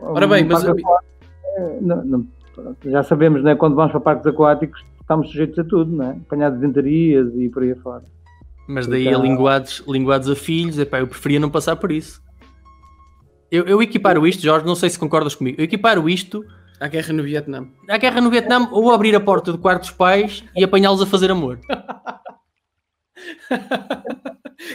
Ora 0.00 0.26
bem, 0.26 0.44
mas- 0.44 0.64
parque 0.64 0.82
aquático, 0.82 1.14
é, 1.56 1.78
não- 1.80 2.04
não, 2.04 2.26
pronto, 2.54 2.90
já 2.90 3.02
sabemos, 3.02 3.42
né, 3.42 3.54
quando 3.54 3.74
vamos 3.74 3.92
para 3.92 4.00
parques 4.00 4.26
aquáticos, 4.26 4.84
estamos 5.00 5.28
sujeitos 5.28 5.58
a 5.58 5.64
tudo, 5.64 5.90
não 5.96 6.04
é? 6.04 6.10
Apanhar 6.10 6.50
desenterias 6.50 7.32
e 7.34 7.48
por 7.48 7.62
aí 7.62 7.74
fora. 7.76 8.04
Mas 8.68 8.86
daí 8.86 9.08
a 9.08 9.12
Então- 9.12 9.22
linguados, 9.22 9.82
linguados 9.88 10.28
a 10.30 10.36
filhos, 10.36 10.78
epá, 10.78 11.00
eu 11.00 11.08
preferia 11.08 11.40
não 11.40 11.50
passar 11.50 11.74
por 11.76 11.90
isso. 11.90 12.22
Eu, 13.50 13.64
eu 13.64 13.80
equiparo 13.82 14.26
isto, 14.26 14.42
Jorge, 14.42 14.66
não 14.66 14.74
sei 14.74 14.90
se 14.90 14.98
concordas 14.98 15.34
comigo, 15.34 15.58
eu 15.58 15.64
equiparo 15.64 16.06
isto 16.08 16.44
À 16.80 16.86
guerra 16.86 17.12
no 17.12 17.24
Vietnã. 17.24 17.66
À 17.88 17.96
guerra 17.98 18.20
no 18.20 18.30
Vietnã, 18.30 18.68
ou 18.70 18.92
abrir 18.92 19.16
a 19.16 19.20
porta 19.20 19.50
do 19.50 19.58
quarto 19.58 19.80
dos 19.80 19.90
pais 19.90 20.44
e 20.54 20.62
apanhá-los 20.62 21.02
a 21.02 21.06
fazer 21.06 21.28
amor. 21.30 21.58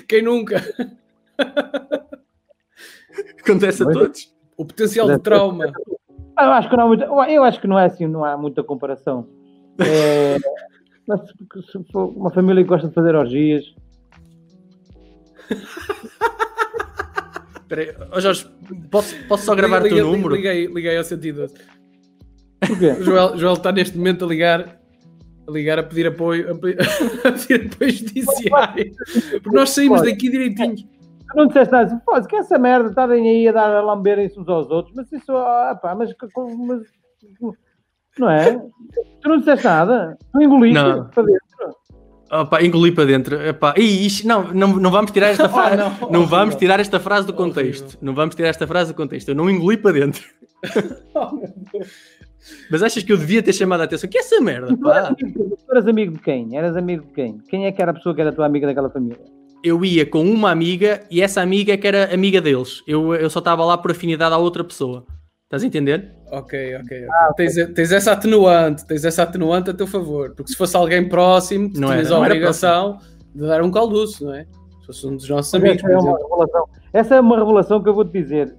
Quem 0.09 0.21
nunca? 0.21 0.61
Acontece 3.41 3.83
a 3.83 3.89
todos. 3.89 4.33
O 4.57 4.65
potencial 4.65 5.07
de 5.07 5.19
trauma. 5.19 5.65
Eu 6.39 6.51
acho 6.51 6.69
que 6.69 6.75
não, 6.75 6.83
há 6.83 6.87
muita- 6.87 7.05
eu 7.05 7.43
acho 7.43 7.61
que 7.61 7.67
não 7.67 7.77
é 7.79 7.85
assim, 7.85 8.07
não 8.07 8.25
há 8.25 8.35
muita 8.37 8.63
comparação. 8.63 9.27
É, 9.79 10.37
mas 11.07 11.21
se, 11.21 11.71
se 11.71 11.83
for 11.91 12.07
uma 12.17 12.31
família 12.31 12.63
que 12.63 12.69
gosta 12.69 12.87
de 12.87 12.93
fazer 12.93 13.15
orgias, 13.15 13.63
Espera 17.61 17.81
aí. 17.81 17.95
Ó 18.11 18.19
Jorge, 18.19 18.47
posso, 18.91 19.15
posso 19.27 19.45
só 19.45 19.55
gravar 19.55 19.81
o 19.83 19.89
teu 19.89 20.05
número? 20.11 20.35
Liguei, 20.35 20.67
liguei 20.67 20.97
ao 20.97 21.03
112. 21.03 21.53
porquê? 22.59 22.91
O 22.91 23.03
Joel, 23.03 23.37
Joel 23.37 23.53
está 23.53 23.71
neste 23.71 23.97
momento 23.97 24.25
a 24.25 24.27
ligar. 24.27 24.79
A 25.45 25.51
ligar 25.51 25.77
a 25.77 25.83
pedir 25.83 26.07
apoio, 26.07 26.51
a 26.51 26.55
pe- 26.55 26.77
a 27.27 27.31
pedir 27.33 27.67
apoio 27.73 27.91
judiciário. 27.91 28.91
Porque 29.43 29.49
nós 29.57 29.71
saímos 29.71 30.01
daqui 30.01 30.29
direitinho. 30.29 30.75
Tu 30.77 31.35
não 31.35 31.47
disseste 31.47 31.71
nada 31.73 31.85
assim, 31.87 31.99
pô, 32.05 32.21
que 32.27 32.35
essa 32.37 32.57
merda, 32.57 32.89
estarem 32.89 33.27
aí 33.29 33.47
a 33.49 33.51
dar 33.51 33.75
a 33.75 33.81
lamberem-se 33.81 34.39
uns 34.39 34.47
aos 34.47 34.69
outros, 34.69 34.95
mas 34.95 35.11
isso, 35.11 35.35
ah, 35.35 35.77
pá, 35.81 35.95
mas, 35.95 36.13
mas 36.67 36.81
não 38.17 38.29
é? 38.29 38.53
Tu 39.21 39.27
não 39.27 39.39
disseste 39.39 39.65
nada, 39.65 40.17
tu 40.31 40.41
engoliste 40.41 40.75
Não. 40.75 41.09
para 41.09 41.23
dentro. 41.23 41.41
Opa, 42.41 42.63
engoli 42.63 42.91
para 42.91 43.05
dentro. 43.05 43.35
Epá, 43.41 43.73
ih, 43.77 44.05
isto- 44.07 44.27
não, 44.27 44.51
não, 44.53 44.67
não 44.79 44.89
vamos 44.91 45.11
tirar 45.11 45.27
esta 45.29 45.47
frase. 45.49 45.77
não. 45.77 46.09
não, 46.09 46.25
vamos 46.25 46.55
tirar 46.55 46.79
esta 46.79 46.99
frase 46.99 47.27
do 47.27 47.33
contexto. 47.33 47.97
Não 48.01 48.13
vamos 48.15 48.33
tirar 48.35 48.49
esta 48.49 48.65
frase 48.65 48.91
do 48.91 48.95
contexto. 48.95 49.29
Eu 49.29 49.35
não 49.35 49.49
engoli 49.49 49.77
para 49.77 49.91
dentro. 49.91 50.23
Mas 52.69 52.83
achas 52.83 53.03
que 53.03 53.11
eu 53.13 53.17
devia 53.17 53.41
ter 53.41 53.53
chamado 53.53 53.81
a 53.81 53.83
atenção? 53.85 54.09
Que 54.09 54.17
é 54.17 54.21
essa 54.21 54.41
merda, 54.41 54.67
Tu 54.75 54.89
eras, 54.89 55.07
pá? 55.09 55.15
amigo, 55.21 55.57
tu 55.57 55.71
eras 55.71 55.87
amigo 55.87 56.13
de 56.13 56.19
quem? 56.19 56.57
Eras 56.57 56.75
amigo 56.75 57.05
de 57.05 57.13
quem? 57.13 57.37
Quem 57.49 57.65
é 57.65 57.71
que 57.71 57.81
era 57.81 57.91
a 57.91 57.93
pessoa 57.93 58.13
que 58.13 58.19
era 58.21 58.33
tua 58.33 58.45
amiga 58.45 58.67
daquela 58.67 58.89
família? 58.89 59.19
Eu 59.63 59.85
ia 59.85 60.05
com 60.05 60.21
uma 60.29 60.51
amiga 60.51 61.03
e 61.09 61.21
essa 61.21 61.41
amiga 61.41 61.71
é 61.71 61.77
que 61.77 61.87
era 61.87 62.13
amiga 62.13 62.41
deles. 62.41 62.81
Eu, 62.85 63.15
eu 63.15 63.29
só 63.29 63.39
estava 63.39 63.63
lá 63.63 63.77
por 63.77 63.91
afinidade 63.91 64.33
à 64.33 64.37
outra 64.37 64.61
pessoa. 64.63 65.05
Estás 65.53 65.61
a 65.61 65.67
entender? 65.67 66.11
Ok, 66.31 66.77
ok. 66.77 67.05
ok. 67.05 67.07
Tens, 67.37 67.53
tens 67.75 67.91
essa 67.91 68.13
atenuante, 68.13 68.87
tens 68.87 69.05
essa 69.05 69.21
atenuante 69.21 69.69
a 69.69 69.73
teu 69.75 69.85
favor. 69.85 70.33
Porque 70.35 70.51
se 70.51 70.57
fosse 70.57 70.75
alguém 70.75 71.07
próximo, 71.07 71.71
tu 71.71 71.79
Não 71.79 71.89
tinhas 71.89 72.07
era, 72.07 72.15
a 72.15 72.19
obrigação 72.19 72.97
de 73.35 73.45
dar 73.47 73.61
um 73.61 73.69
calduço, 73.69 74.25
não 74.25 74.33
é? 74.33 74.45
Se 74.79 74.87
fosse 74.87 75.05
um 75.05 75.15
dos 75.15 75.29
nossos 75.29 75.53
Mas 75.53 75.61
amigos, 75.61 75.77
essa, 75.77 75.87
por 75.87 75.91
é 75.91 75.97
uma 75.99 76.09
exemplo. 76.17 76.27
revelação. 76.27 76.65
essa 76.91 77.15
é 77.15 77.19
uma 77.21 77.37
revelação 77.37 77.83
que 77.83 77.87
eu 77.89 77.93
vou 77.93 78.03
te 78.03 78.13
dizer. 78.19 78.55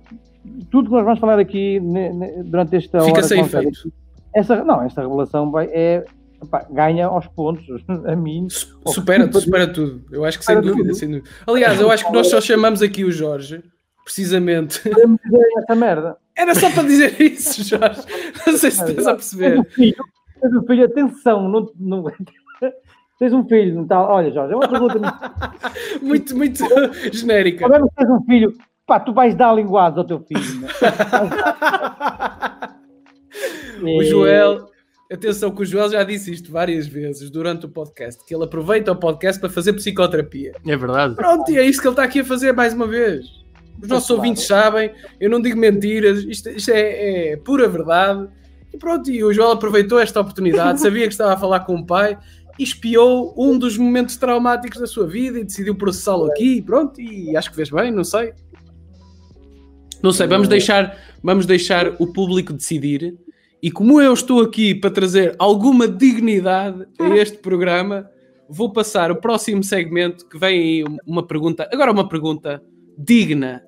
Tudo 0.70 0.88
que 0.88 0.94
nós 0.94 1.04
vamos 1.04 1.18
falar 1.18 1.40
aqui 1.40 1.80
ne- 1.80 2.12
ne- 2.12 2.44
durante 2.44 2.76
esta 2.76 2.98
hora. 2.98 3.06
Fica 3.06 3.22
sem 3.24 3.40
efeito. 3.40 3.92
Essa, 4.32 4.62
não, 4.62 4.80
esta 4.84 5.02
revelação 5.02 5.50
vai, 5.50 5.66
é, 5.72 6.04
epá, 6.44 6.64
ganha 6.70 7.06
aos 7.08 7.26
pontos. 7.26 7.66
A 8.06 8.14
mim, 8.14 8.46
Su- 8.48 8.68
Supera, 8.86 9.28
supera 9.32 9.66
tudo. 9.66 10.00
Eu 10.12 10.24
acho 10.24 10.38
que 10.38 10.44
sem 10.44 10.60
dúvida, 10.60 10.94
sem 10.94 11.08
dúvida. 11.10 11.28
Aliás, 11.44 11.80
eu 11.80 11.90
acho 11.90 12.06
que 12.06 12.12
nós 12.12 12.28
só 12.28 12.40
chamamos 12.40 12.82
aqui 12.82 13.02
o 13.04 13.10
Jorge, 13.10 13.64
precisamente. 14.04 14.80
podemos 14.80 15.18
dizer 15.24 15.44
essa 15.58 15.74
merda. 15.74 16.16
Era 16.36 16.54
só 16.54 16.70
para 16.70 16.82
dizer 16.84 17.20
isso, 17.20 17.62
Jorge. 17.64 18.00
Não 18.46 18.56
sei 18.56 18.70
se 18.70 18.82
estás 18.82 19.06
a 19.06 19.14
Tens 19.14 19.30
perceber. 19.30 19.58
um 19.60 19.64
filho, 19.64 19.96
tens 20.40 20.54
um 20.54 20.66
filho, 20.66 20.84
atenção, 20.84 21.48
não, 21.48 21.70
não, 21.78 22.04
tens 23.18 23.32
um 23.32 23.46
filho, 23.48 23.74
não 23.76 23.86
tá, 23.86 24.00
olha 24.02 24.30
Jorge, 24.32 24.52
é 24.52 24.56
uma 24.56 24.68
pergunta 24.68 24.98
muito 24.98 25.14
Muito, 26.02 26.36
muito 26.36 26.64
genérica. 27.12 27.68
Que 27.68 27.94
tens 27.96 28.10
um 28.10 28.24
filho, 28.24 28.52
pá, 28.86 29.00
tu 29.00 29.12
vais 29.12 29.34
dar 29.34 29.52
linguados 29.54 29.98
ao 29.98 30.04
teu 30.04 30.20
filho. 30.20 30.60
né? 30.60 30.68
O 33.82 34.02
Joel, 34.04 34.66
atenção 35.12 35.50
que 35.50 35.62
o 35.62 35.66
Joel 35.66 35.90
já 35.90 36.02
disse 36.04 36.32
isto 36.32 36.50
várias 36.50 36.86
vezes 36.86 37.28
durante 37.30 37.66
o 37.66 37.68
podcast, 37.68 38.24
que 38.24 38.34
ele 38.34 38.44
aproveita 38.44 38.92
o 38.92 38.96
podcast 38.96 39.38
para 39.38 39.50
fazer 39.50 39.74
psicoterapia. 39.74 40.52
É 40.66 40.76
verdade. 40.76 41.16
Pronto, 41.16 41.50
e 41.50 41.58
é 41.58 41.64
isso 41.66 41.80
que 41.82 41.86
ele 41.86 41.92
está 41.92 42.04
aqui 42.04 42.20
a 42.20 42.24
fazer 42.24 42.52
mais 42.52 42.72
uma 42.72 42.86
vez. 42.86 43.43
Os 43.84 43.88
nossos 43.88 44.08
Claro. 44.08 44.20
ouvintes 44.22 44.46
sabem, 44.46 44.90
eu 45.20 45.30
não 45.30 45.40
digo 45.40 45.58
mentiras, 45.58 46.24
isto, 46.24 46.48
isto 46.50 46.70
é, 46.70 47.32
é 47.32 47.36
pura 47.36 47.68
verdade. 47.68 48.28
E 48.72 48.76
pronto, 48.78 49.10
e 49.10 49.22
o 49.22 49.32
Joel 49.32 49.52
aproveitou 49.52 49.98
esta 49.98 50.20
oportunidade, 50.20 50.80
sabia 50.82 51.06
que 51.06 51.12
estava 51.12 51.34
a 51.34 51.36
falar 51.36 51.60
com 51.60 51.76
o 51.76 51.86
pai 51.86 52.18
e 52.58 52.62
espiou 52.62 53.34
um 53.36 53.58
dos 53.58 53.76
momentos 53.78 54.16
traumáticos 54.16 54.80
da 54.80 54.86
sua 54.86 55.06
vida 55.06 55.38
e 55.38 55.44
decidiu 55.44 55.74
processá-lo 55.74 56.26
aqui. 56.26 56.62
Pronto, 56.62 57.00
e 57.00 57.36
acho 57.36 57.50
que 57.50 57.56
fez 57.56 57.70
bem, 57.70 57.90
não 57.92 58.04
sei. 58.04 58.32
Não 60.02 60.12
sei, 60.12 60.26
vamos 60.26 60.48
deixar, 60.48 60.98
vamos 61.22 61.46
deixar 61.46 61.94
o 61.98 62.12
público 62.12 62.52
decidir. 62.52 63.16
E 63.62 63.70
como 63.70 64.00
eu 64.00 64.12
estou 64.12 64.42
aqui 64.42 64.74
para 64.74 64.90
trazer 64.90 65.34
alguma 65.38 65.88
dignidade 65.88 66.86
a 67.00 67.08
este 67.16 67.38
programa, 67.38 68.08
vou 68.48 68.70
passar 68.70 69.10
o 69.10 69.16
próximo 69.16 69.64
segmento 69.64 70.28
que 70.28 70.38
vem 70.38 70.60
aí 70.60 70.84
uma 71.06 71.26
pergunta, 71.26 71.68
agora 71.72 71.90
uma 71.90 72.06
pergunta 72.06 72.62
digna, 72.98 73.62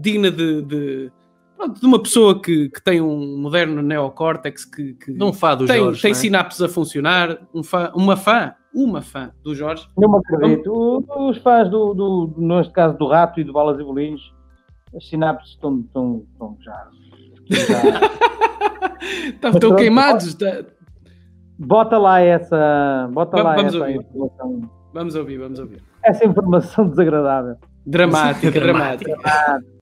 digna 0.00 0.30
de, 0.30 0.62
de, 0.62 1.12
pronto, 1.56 1.80
de 1.80 1.86
uma 1.86 2.02
pessoa 2.02 2.40
que, 2.40 2.68
que 2.70 2.82
tem 2.82 3.00
um 3.00 3.38
moderno 3.38 3.82
neocórtex 3.82 4.64
que, 4.64 4.94
que 4.94 5.12
Não 5.12 5.32
fá 5.32 5.54
do 5.54 5.66
tem, 5.66 5.78
Jorge. 5.80 6.02
tem 6.02 6.10
é? 6.12 6.14
sinapses 6.14 6.62
a 6.62 6.68
funcionar, 6.68 7.38
um 7.54 7.62
fã, 7.62 7.90
uma 7.94 8.16
fã, 8.16 8.54
uma 8.74 9.02
fã 9.02 9.30
do 9.42 9.54
Jorge. 9.54 9.86
Não 9.96 10.10
me 10.10 10.18
acredito. 10.18 11.04
Os 11.28 11.38
fãs 11.38 11.68
do, 11.70 11.92
do, 11.94 12.34
neste 12.38 12.72
caso 12.72 12.96
do 12.96 13.06
Rato 13.08 13.40
e 13.40 13.44
do 13.44 13.52
Balas 13.52 13.78
e 13.80 13.84
Bolinhos, 13.84 14.32
as 14.96 15.08
sinapses 15.08 15.50
estão, 15.52 15.80
estão, 15.80 16.24
estão 16.32 16.56
já. 16.60 16.88
já- 17.50 18.10
Estão, 19.52 19.74
queimados. 19.76 20.26
está- 20.26 20.64
Bota 21.58 21.98
lá 21.98 22.20
essa. 22.20 23.08
Bota 23.12 23.36
Vamos- 23.36 23.44
lá 23.50 23.56
vamos 23.56 23.74
essa 23.74 23.84
ouvir. 23.84 23.96
informação. 24.00 24.70
Vamos 24.94 25.14
ouvir, 25.14 25.36
vamos 25.38 25.58
ouvir. 25.58 25.82
Essa 26.02 26.24
informação 26.24 26.88
desagradável. 26.88 27.56
Dramática, 27.86 28.50
Dramática. 28.50 29.16
dramática. 29.16 29.79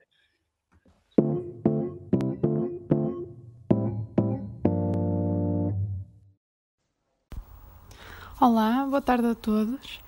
Olá, 8.40 8.86
boa 8.88 9.00
tarde 9.02 9.26
a 9.26 9.34
todos. 9.34 9.98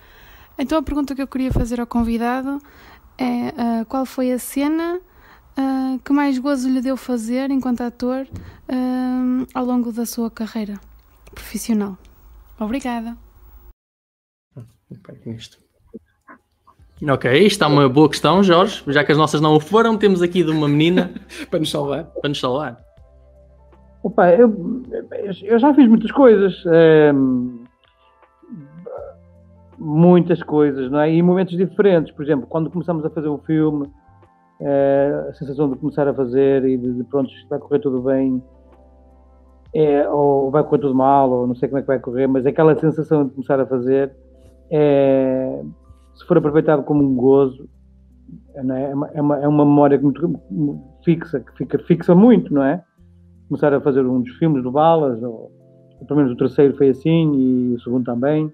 Então 0.56 0.78
a 0.78 0.82
pergunta 0.84 1.16
que 1.16 1.22
eu 1.22 1.26
queria 1.26 1.50
fazer 1.50 1.80
ao 1.80 1.86
convidado 1.86 2.62
é 3.18 3.48
ah, 3.58 3.84
qual 3.88 4.06
foi 4.06 4.30
a 4.30 4.38
cena 4.38 5.00
ah, 5.56 5.98
que 6.04 6.12
mais 6.12 6.38
gozo 6.38 6.68
lhe 6.68 6.80
deu 6.80 6.96
fazer 6.96 7.50
enquanto 7.50 7.80
ator 7.80 8.28
ah, 8.68 9.44
ao 9.52 9.64
longo 9.64 9.90
da 9.90 10.06
sua 10.06 10.30
carreira 10.30 10.78
profissional? 11.34 11.98
Obrigada. 12.60 13.16
Isto. 15.26 15.58
Ok, 17.10 17.46
isto 17.46 17.64
é 17.64 17.66
uma 17.66 17.88
boa 17.88 18.08
questão, 18.08 18.44
Jorge. 18.44 18.84
Já 18.86 19.02
que 19.02 19.10
as 19.10 19.18
nossas 19.18 19.40
não 19.40 19.56
o 19.56 19.60
foram, 19.60 19.98
temos 19.98 20.22
aqui 20.22 20.44
de 20.44 20.52
uma 20.52 20.68
menina 20.68 21.12
Para 21.50 21.58
nos 21.58 21.70
salvar. 21.72 22.04
para 22.04 22.28
nos 22.28 22.38
salvar. 22.38 22.80
Opa, 24.04 24.30
eu, 24.30 24.84
eu 25.42 25.58
já 25.58 25.74
fiz 25.74 25.88
muitas 25.88 26.12
coisas. 26.12 26.62
ehm, 26.66 27.59
muitas 29.80 30.42
coisas, 30.42 30.90
não 30.90 31.00
é? 31.00 31.10
E 31.10 31.18
em 31.18 31.22
momentos 31.22 31.56
diferentes. 31.56 32.12
Por 32.12 32.24
exemplo, 32.24 32.46
quando 32.46 32.70
começamos 32.70 33.04
a 33.04 33.10
fazer 33.10 33.28
um 33.28 33.38
filme, 33.38 33.90
eh, 34.60 35.26
a 35.30 35.32
sensação 35.32 35.70
de 35.70 35.76
começar 35.76 36.06
a 36.06 36.12
fazer 36.12 36.64
e 36.66 36.76
de, 36.76 36.92
de 36.92 37.04
pronto, 37.04 37.30
vai 37.48 37.58
correr 37.58 37.78
tudo 37.78 38.02
bem, 38.02 38.42
é, 39.74 40.08
ou 40.08 40.50
vai 40.50 40.62
correr 40.62 40.82
tudo 40.82 40.94
mal, 40.94 41.30
ou 41.30 41.46
não 41.46 41.54
sei 41.54 41.68
como 41.68 41.78
é 41.78 41.82
que 41.82 41.86
vai 41.86 41.98
correr, 41.98 42.26
mas 42.26 42.44
aquela 42.44 42.78
sensação 42.78 43.24
de 43.24 43.32
começar 43.32 43.58
a 43.58 43.66
fazer, 43.66 44.12
é, 44.70 45.62
se 46.14 46.26
for 46.26 46.36
aproveitado 46.36 46.82
como 46.82 47.02
um 47.02 47.14
gozo, 47.14 47.68
é? 48.54 48.90
É, 48.90 48.94
uma, 48.94 49.08
é, 49.14 49.20
uma, 49.20 49.38
é 49.38 49.48
uma 49.48 49.64
memória 49.64 49.98
muito 49.98 50.40
fixa, 51.04 51.40
que 51.40 51.56
fica 51.56 51.78
fixa 51.78 52.14
muito, 52.14 52.52
não 52.52 52.62
é? 52.62 52.84
Começar 53.48 53.72
a 53.72 53.80
fazer 53.80 54.04
um 54.04 54.20
dos 54.20 54.32
filmes 54.36 54.62
do 54.62 54.70
Balas, 54.70 55.22
ou 55.22 55.50
pelo 56.06 56.18
menos 56.20 56.32
o 56.32 56.36
terceiro 56.36 56.76
foi 56.76 56.90
assim, 56.90 57.32
e 57.34 57.74
o 57.74 57.80
segundo 57.80 58.04
também. 58.04 58.52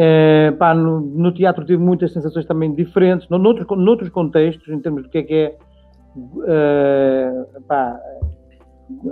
É, 0.00 0.52
pá, 0.52 0.72
no, 0.74 1.00
no 1.00 1.34
teatro 1.34 1.64
tive 1.64 1.82
muitas 1.82 2.12
sensações 2.12 2.46
também 2.46 2.72
diferentes, 2.72 3.28
no- 3.28 3.36
noutros, 3.36 3.66
noutros 3.76 4.08
contextos, 4.10 4.68
em 4.68 4.78
termos 4.80 5.02
do 5.02 5.08
que 5.08 5.18
é 5.18 5.22
que 5.24 5.34
é, 5.34 5.56
é, 6.46 7.44
pá, 7.66 8.00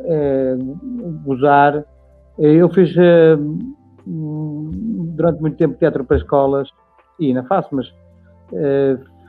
é, 0.04 0.56
gozar. 1.24 1.84
Eu 2.38 2.68
fiz 2.68 2.94
durante 4.06 5.40
muito 5.40 5.56
tempo 5.56 5.76
teatro 5.76 6.04
para 6.04 6.18
escolas, 6.18 6.68
e 7.18 7.26
ainda 7.28 7.42
faço, 7.44 7.74
mas 7.74 7.92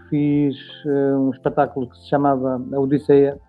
fiz 0.10 0.56
um 0.86 1.32
espetáculo 1.32 1.90
que 1.90 1.98
se 1.98 2.08
chamava 2.08 2.62
A 2.72 2.80
Odisseia. 2.80 3.40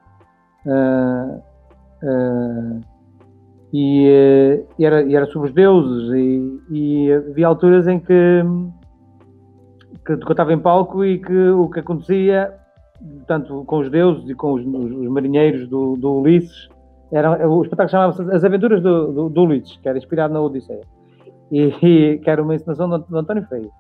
E, 3.73 4.07
eh, 4.09 4.65
e 4.79 4.85
era, 4.85 5.03
e 5.03 5.15
era 5.15 5.27
sobre 5.27 5.49
os 5.49 5.55
deuses 5.55 6.13
e, 6.15 6.61
e 6.71 7.13
havia 7.13 7.47
alturas 7.47 7.87
em 7.87 7.99
que, 8.01 8.43
que 10.05 10.13
eu 10.13 10.31
estava 10.31 10.53
em 10.53 10.59
palco 10.59 11.05
e 11.05 11.19
que 11.19 11.49
o 11.51 11.69
que 11.69 11.81
acontecia 11.81 12.53
tanto 13.27 13.65
com 13.65 13.79
os 13.79 13.91
deuses 13.91 14.29
e 14.29 14.35
com 14.35 14.55
os, 14.55 14.65
os- 14.65 14.93
os 14.93 15.09
marinheiros 15.09 15.69
do, 15.69 15.97
do 15.97 16.21
Ulisses 16.21 16.69
Era, 17.13 17.49
o 17.49 17.63
espetáculo 17.63 17.91
chamava-se 17.91 18.23
As 18.35 18.45
Aventuras 18.45 18.83
do, 18.83 19.13
do, 19.13 19.29
do 19.29 19.43
Ulisses, 19.43 19.77
que 19.77 19.89
era 19.89 19.97
inspirado 19.99 20.35
na 20.35 20.41
Odisseia. 20.41 20.83
E, 21.51 21.73
e 21.83 22.19
que 22.19 22.29
era 22.29 22.43
uma 22.43 22.55
encenação 22.55 22.89
do, 22.89 22.99
do 22.99 23.17
António 23.19 23.47
Freire. 23.47 23.71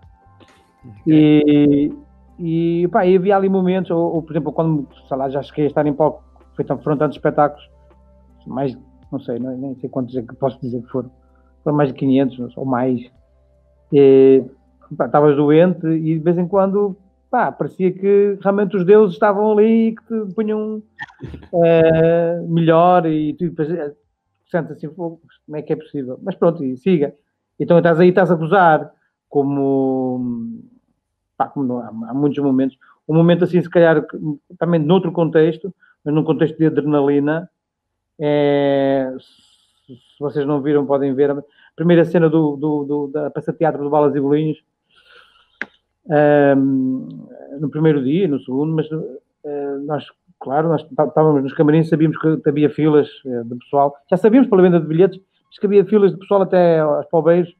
E, 1.06 1.92
e, 2.38 2.88
pá, 2.88 3.04
e 3.04 3.16
havia 3.16 3.36
ali 3.36 3.48
momentos, 3.48 3.90
ou, 3.90 4.14
ou, 4.14 4.22
por 4.22 4.32
exemplo, 4.32 4.52
quando, 4.52 4.86
sei 5.06 5.16
lá, 5.16 5.28
já 5.28 5.42
cheguei 5.42 5.64
a 5.64 5.68
estar 5.68 5.86
em 5.86 5.92
palco, 5.92 6.22
feito 6.56 6.76
foram 6.78 6.96
tantos 6.96 7.16
espetáculos, 7.16 7.62
mais, 8.46 8.78
não 9.10 9.20
sei, 9.20 9.38
não- 9.38 9.56
nem 9.56 9.74
sei 9.76 9.88
quantos 9.88 10.16
é 10.16 10.22
que 10.22 10.34
posso 10.36 10.60
dizer 10.60 10.82
que 10.82 10.88
foram, 10.88 11.10
foram 11.64 11.76
mais 11.76 11.90
de 11.92 11.98
500 11.98 12.56
ou 12.56 12.64
mais. 12.64 13.00
Estavas 14.90 15.36
doente 15.36 15.86
e 15.86 16.14
de 16.14 16.18
vez 16.18 16.38
em 16.38 16.48
quando, 16.48 16.96
pá, 17.30 17.52
parecia 17.52 17.92
que 17.92 18.38
realmente 18.40 18.76
os 18.76 18.84
deuses 18.84 19.14
estavam 19.14 19.52
ali 19.52 19.88
e 19.88 19.96
que 19.96 20.02
te 20.04 20.34
punham 20.34 20.82
eh, 21.64 22.40
melhor 22.48 23.04
e 23.06 23.34
tu 23.34 23.44
depois 23.50 23.70
eh, 23.70 23.94
sentes 24.50 24.72
assim, 24.72 24.88
"Pô, 24.88 25.20
como 25.46 25.56
é 25.56 25.62
que 25.62 25.72
é 25.72 25.76
possível? 25.76 26.18
Mas 26.22 26.34
pronto, 26.36 26.64
e 26.64 26.76
siga. 26.78 27.14
Então 27.60 27.76
estás 27.78 28.00
aí, 28.00 28.08
estás 28.08 28.30
a 28.30 28.34
gozar, 28.34 28.90
como, 29.28 30.58
pá, 31.36 31.48
como 31.48 31.78
há, 31.78 31.88
há 31.88 32.14
muitos 32.14 32.42
momentos. 32.42 32.78
Um 33.06 33.14
momento 33.14 33.44
assim, 33.44 33.60
se 33.60 33.68
calhar, 33.70 34.04
também 34.58 34.80
noutro 34.80 35.12
contexto, 35.12 35.74
mas 36.04 36.14
num 36.14 36.24
contexto 36.24 36.56
de 36.56 36.66
adrenalina, 36.66 37.50
é, 38.20 39.12
se 39.86 40.18
vocês 40.20 40.46
não 40.46 40.60
viram, 40.60 40.84
podem 40.86 41.14
ver 41.14 41.30
a 41.30 41.42
primeira 41.76 42.04
cena 42.04 42.28
do, 42.28 42.56
do, 42.56 42.84
do- 42.84 43.06
da 43.08 43.30
peça 43.30 43.52
teatro 43.52 43.82
do 43.82 43.90
Balas 43.90 44.14
e 44.14 44.20
Bolinhos, 44.20 44.58
ehm, 46.10 47.08
no 47.60 47.68
primeiro 47.70 48.02
dia 48.02 48.26
no 48.28 48.40
segundo, 48.40 48.74
mas 48.74 48.86
eh, 49.44 49.76
nós, 49.84 50.04
claro, 50.40 50.68
nós 50.68 50.82
tá- 50.96 51.06
estávamos 51.06 51.42
nos 51.42 51.52
camarins, 51.54 51.88
sabíamos 51.88 52.16
que 52.18 52.48
havia 52.48 52.70
filas 52.70 53.08
eh, 53.26 53.42
de 53.44 53.54
pessoal, 53.56 53.94
já 54.10 54.16
sabíamos 54.16 54.48
pela 54.48 54.62
venda 54.62 54.80
de 54.80 54.86
bilhetes, 54.86 55.20
mas 55.46 55.58
que 55.58 55.66
havia 55.66 55.84
filas 55.84 56.12
de 56.12 56.18
pessoal 56.18 56.42
até 56.42 56.80
aos 56.80 57.06
palbeiros, 57.06 57.54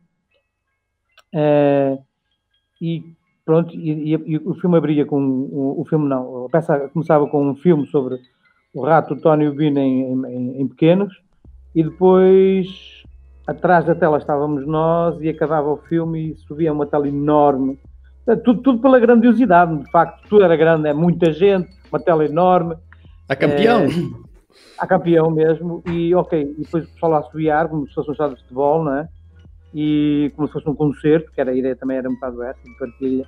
eh, 1.33 1.99
e 2.81 3.03
pronto, 3.45 3.75
e, 3.75 4.15
e- 4.15 4.23
e 4.27 4.37
o 4.39 4.55
filme 4.55 4.77
abria 4.77 5.05
com, 5.07 5.21
o, 5.21 5.81
o 5.81 5.85
filme 5.85 6.09
não, 6.09 6.47
a 6.47 6.49
peça 6.49 6.89
começava 6.91 7.27
com 7.29 7.49
um 7.51 7.57
filme 7.57 7.87
sobre 7.87 8.19
o 8.79 8.85
rato, 8.85 9.15
o 9.15 9.21
Tony 9.21 9.45
e 9.45 9.49
o 9.49 9.55
Bino 9.55 9.79
em, 9.79 10.13
em- 10.27 10.61
em 10.63 10.69
pequenos, 10.69 11.13
e 11.75 11.83
depois 11.83 12.67
atrás 13.47 13.85
da 13.87 13.95
tela 13.95 14.19
estávamos 14.19 14.67
nós 14.67 15.21
e 15.21 15.29
acabava 15.29 15.69
o 15.71 15.79
filme 15.79 16.33
e 16.33 16.37
subia 16.47 16.73
uma 16.73 16.87
tela 16.87 17.09
enorme. 17.09 17.79
Portanto, 18.25 18.45
Tudo, 18.45 18.63
tudo 18.63 18.79
pela 18.83 18.99
grandiosidade, 19.01 19.77
de 19.83 19.91
facto, 19.91 20.29
tudo 20.29 20.45
era 20.45 20.55
grande, 20.57 20.89
é 20.89 20.93
muita 20.93 21.33
gente, 21.33 21.69
uma 21.91 21.99
tela 21.99 22.25
enorme, 22.25 22.77
A 23.29 23.35
campeão. 23.35 23.87
a 24.79 24.87
campeão 24.87 25.31
mesmo, 25.31 25.83
e 25.87 26.15
ok, 26.15 26.55
e 26.59 26.63
depois 26.63 26.85
o 26.85 26.93
pessoal 26.93 27.15
a 27.15 27.19
assobiar, 27.21 27.69
como 27.69 27.87
se 27.89 27.95
fosse 27.95 28.11
um 28.11 28.13
estado 28.13 28.35
de 28.35 28.43
futebol, 28.43 28.85
não 28.85 28.95
é? 28.97 29.09
E 29.75 30.31
como 30.37 30.47
se 30.47 30.53
fosse 30.55 30.69
um 30.69 30.75
concerto, 30.75 31.31
que 31.33 31.41
era 31.41 31.51
a 31.51 31.55
ideia 31.55 31.75
também 31.77 31.97
era 31.97 32.09
um 32.09 32.15
bocado 32.15 32.43
essa, 32.43 32.61
de 32.63 32.79
partilha, 32.79 33.25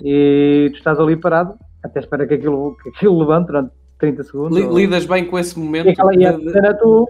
e 0.00 0.68
tu 0.72 0.76
estás 0.76 0.98
ali 1.00 1.16
parado, 1.16 1.54
até 1.82 2.00
espera 2.00 2.26
que 2.26 2.34
aquilo, 2.34 2.76
que 2.82 2.88
aquilo 2.90 3.18
levante 3.18 3.46
durante 3.46 3.72
30 3.98 4.22
segundos. 4.24 4.58
Li- 4.58 4.64
ou- 4.66 4.76
Lidas 4.78 5.06
bem 5.06 5.24
com 5.26 5.38
esse 5.38 5.58
momento 5.58 5.88
e 5.88 5.94
de, 5.94 6.52
de- 6.52 6.74
tu 6.78 7.06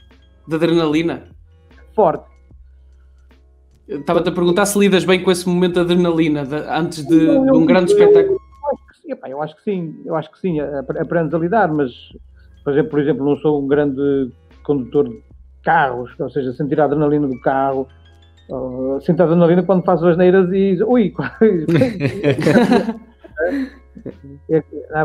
de 0.46 0.54
adrenalina? 0.54 1.24
forte. 1.94 2.24
Eu 3.86 4.00
Estava-te 4.00 4.28
a 4.28 4.32
perguntar 4.32 4.64
se 4.66 4.78
lidas 4.78 5.04
bem 5.04 5.22
com 5.22 5.30
esse 5.30 5.46
momento 5.48 5.74
de 5.74 5.80
adrenalina 5.80 6.44
de- 6.44 6.54
antes 6.68 7.06
de, 7.06 7.24
Eu- 7.26 7.44
de 7.44 7.50
um 7.52 7.66
grande 7.66 7.92
eu- 7.92 7.98
espetáculo. 7.98 8.38
Eu 8.64 8.70
acho 8.72 8.86
que 8.86 8.96
sim, 9.02 9.12
epá, 9.12 9.28
eu 9.28 9.42
acho 9.42 9.56
que 9.56 9.62
sim, 9.62 10.02
eu 10.06 10.14
acho 10.16 10.30
que 10.32 10.38
sim, 10.40 10.60
ap- 10.60 10.96
aprendes 10.98 11.34
a 11.34 11.38
lidar, 11.38 11.70
mas 11.72 11.90
por 12.64 12.72
exemplo, 12.72 12.90
por 12.90 13.00
exemplo, 13.00 13.24
não 13.26 13.36
sou 13.36 13.62
um 13.62 13.66
grande 13.68 14.32
condutor 14.62 15.06
de 15.08 15.22
carros, 15.62 16.10
ou 16.18 16.30
seja, 16.30 16.52
sentir 16.54 16.80
a 16.80 16.84
adrenalina 16.84 17.28
do 17.28 17.38
carro, 17.40 17.86
uh, 18.50 18.98
sentir 19.02 19.20
a 19.20 19.24
adrenalina 19.26 19.62
quando 19.62 19.84
faço 19.84 20.06
as 20.08 20.16
neiras 20.16 20.50
e 20.52 20.82
ui, 20.82 21.12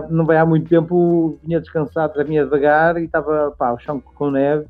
não 0.10 0.26
vai 0.26 0.38
há 0.38 0.46
muito 0.46 0.68
tempo, 0.70 1.40
vinha 1.44 1.60
descansado, 1.60 2.24
vinha 2.26 2.44
devagar 2.44 2.98
e 2.98 3.06
estava 3.06 3.54
pá, 3.58 3.72
o 3.72 3.80
chão 3.80 4.00
com 4.00 4.32
neve 4.32 4.66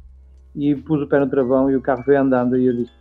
e 0.55 0.75
pus 0.75 1.01
o 1.01 1.07
pé 1.07 1.19
no 1.19 1.29
travão 1.29 1.69
e 1.69 1.75
o 1.75 1.81
carro 1.81 2.03
veio 2.05 2.21
andando 2.21 2.57
e 2.57 2.65
eu 2.67 2.73
disse 2.75 2.91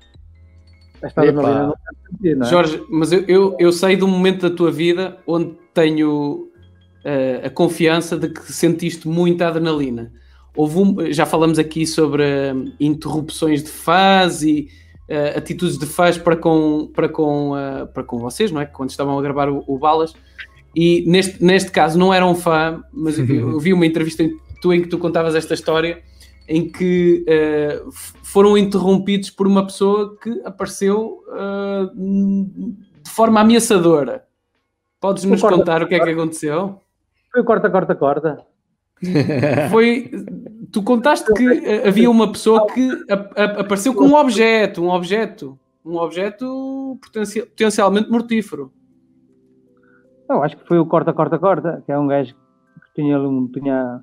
esta 1.00 1.24
Epá. 1.24 1.30
adrenalina 1.40 1.66
não 1.66 1.74
sentir, 2.10 2.36
não 2.36 2.46
é? 2.46 2.50
Jorge, 2.50 2.82
mas 2.90 3.12
eu, 3.12 3.24
eu, 3.28 3.56
eu 3.58 3.72
sei 3.72 3.96
de 3.96 4.04
um 4.04 4.08
momento 4.08 4.48
da 4.48 4.54
tua 4.54 4.70
vida 4.70 5.16
onde 5.26 5.56
tenho 5.72 6.48
eh, 7.04 7.42
a 7.44 7.50
confiança 7.50 8.16
de 8.16 8.28
que 8.28 8.52
sentiste 8.52 9.06
muita 9.06 9.46
adrenalina. 9.48 10.12
Houve 10.56 10.78
um- 10.78 11.12
já 11.12 11.24
falamos 11.24 11.58
aqui 11.58 11.86
sobre 11.86 12.24
eh, 12.24 12.52
interrupções 12.80 13.62
de 13.62 13.70
fãs 13.70 14.42
e 14.42 14.68
eh, 15.08 15.38
atitudes 15.38 15.78
de 15.78 15.86
fãs 15.86 16.18
para 16.18 16.34
com, 16.36 16.90
para, 16.92 17.08
com, 17.08 17.52
para 17.94 18.02
com 18.02 18.18
vocês, 18.18 18.50
não 18.50 18.60
é? 18.60 18.66
Quando 18.66 18.90
estavam 18.90 19.16
a 19.16 19.22
gravar 19.22 19.48
o, 19.48 19.62
o 19.68 19.78
Balas. 19.78 20.12
E 20.80 21.02
neste, 21.10 21.42
neste 21.42 21.70
caso 21.72 21.98
não 21.98 22.12
era 22.14 22.24
um 22.24 22.34
fã, 22.36 22.84
mas 22.92 23.18
eu, 23.18 23.24
eu 23.52 23.58
vi 23.58 23.72
uma 23.72 23.84
entrevista 23.86 24.22
em, 24.22 24.36
tu, 24.62 24.72
em 24.72 24.82
que 24.82 24.88
tu 24.88 24.96
contavas 24.98 25.34
esta 25.34 25.54
história 25.54 26.02
em 26.46 26.70
que 26.70 27.24
f- 27.28 28.12
foram 28.22 28.56
interrompidos 28.56 29.28
por 29.30 29.46
uma 29.46 29.66
pessoa 29.66 30.16
que 30.22 30.40
apareceu 30.44 31.20
eh, 31.34 31.90
de 33.02 33.10
forma 33.10 33.40
ameaçadora. 33.40 34.24
Podes 35.00 35.24
nos 35.24 35.40
contar 35.58 35.82
o 35.82 35.88
que 35.88 35.94
é 35.94 35.98
que 36.00 36.10
aconteceu? 36.10 36.80
Foi 37.32 37.40
o 37.40 37.44
corta, 37.44 37.68
corta, 37.70 37.94
corta. 37.94 38.38
Foi. 39.70 40.10
Tu 40.72 40.82
contaste 40.82 41.32
que 41.34 41.46
eh, 41.46 41.88
havia 41.88 42.10
uma 42.10 42.30
pessoa 42.32 42.66
que 42.66 42.90
a- 43.10 43.42
a- 43.42 43.60
apareceu 43.60 43.94
com 43.94 44.04
um 44.04 44.14
objeto, 44.14 44.82
um 44.82 44.88
objeto, 44.90 45.58
um 45.84 45.96
objeto 45.96 46.98
potencia- 47.02 47.46
potencialmente 47.46 48.10
mortífero. 48.10 48.72
Eu 50.28 50.42
acho 50.42 50.56
que 50.56 50.66
foi 50.66 50.78
o 50.78 50.86
corta, 50.86 51.12
corta, 51.12 51.38
corta, 51.38 51.82
que 51.86 51.92
é 51.92 51.98
um 51.98 52.06
gajo 52.06 52.34
que 52.34 53.02
tinha, 53.02 53.16
ali 53.16 53.26
um- 53.26 53.48
tinha 53.50 54.00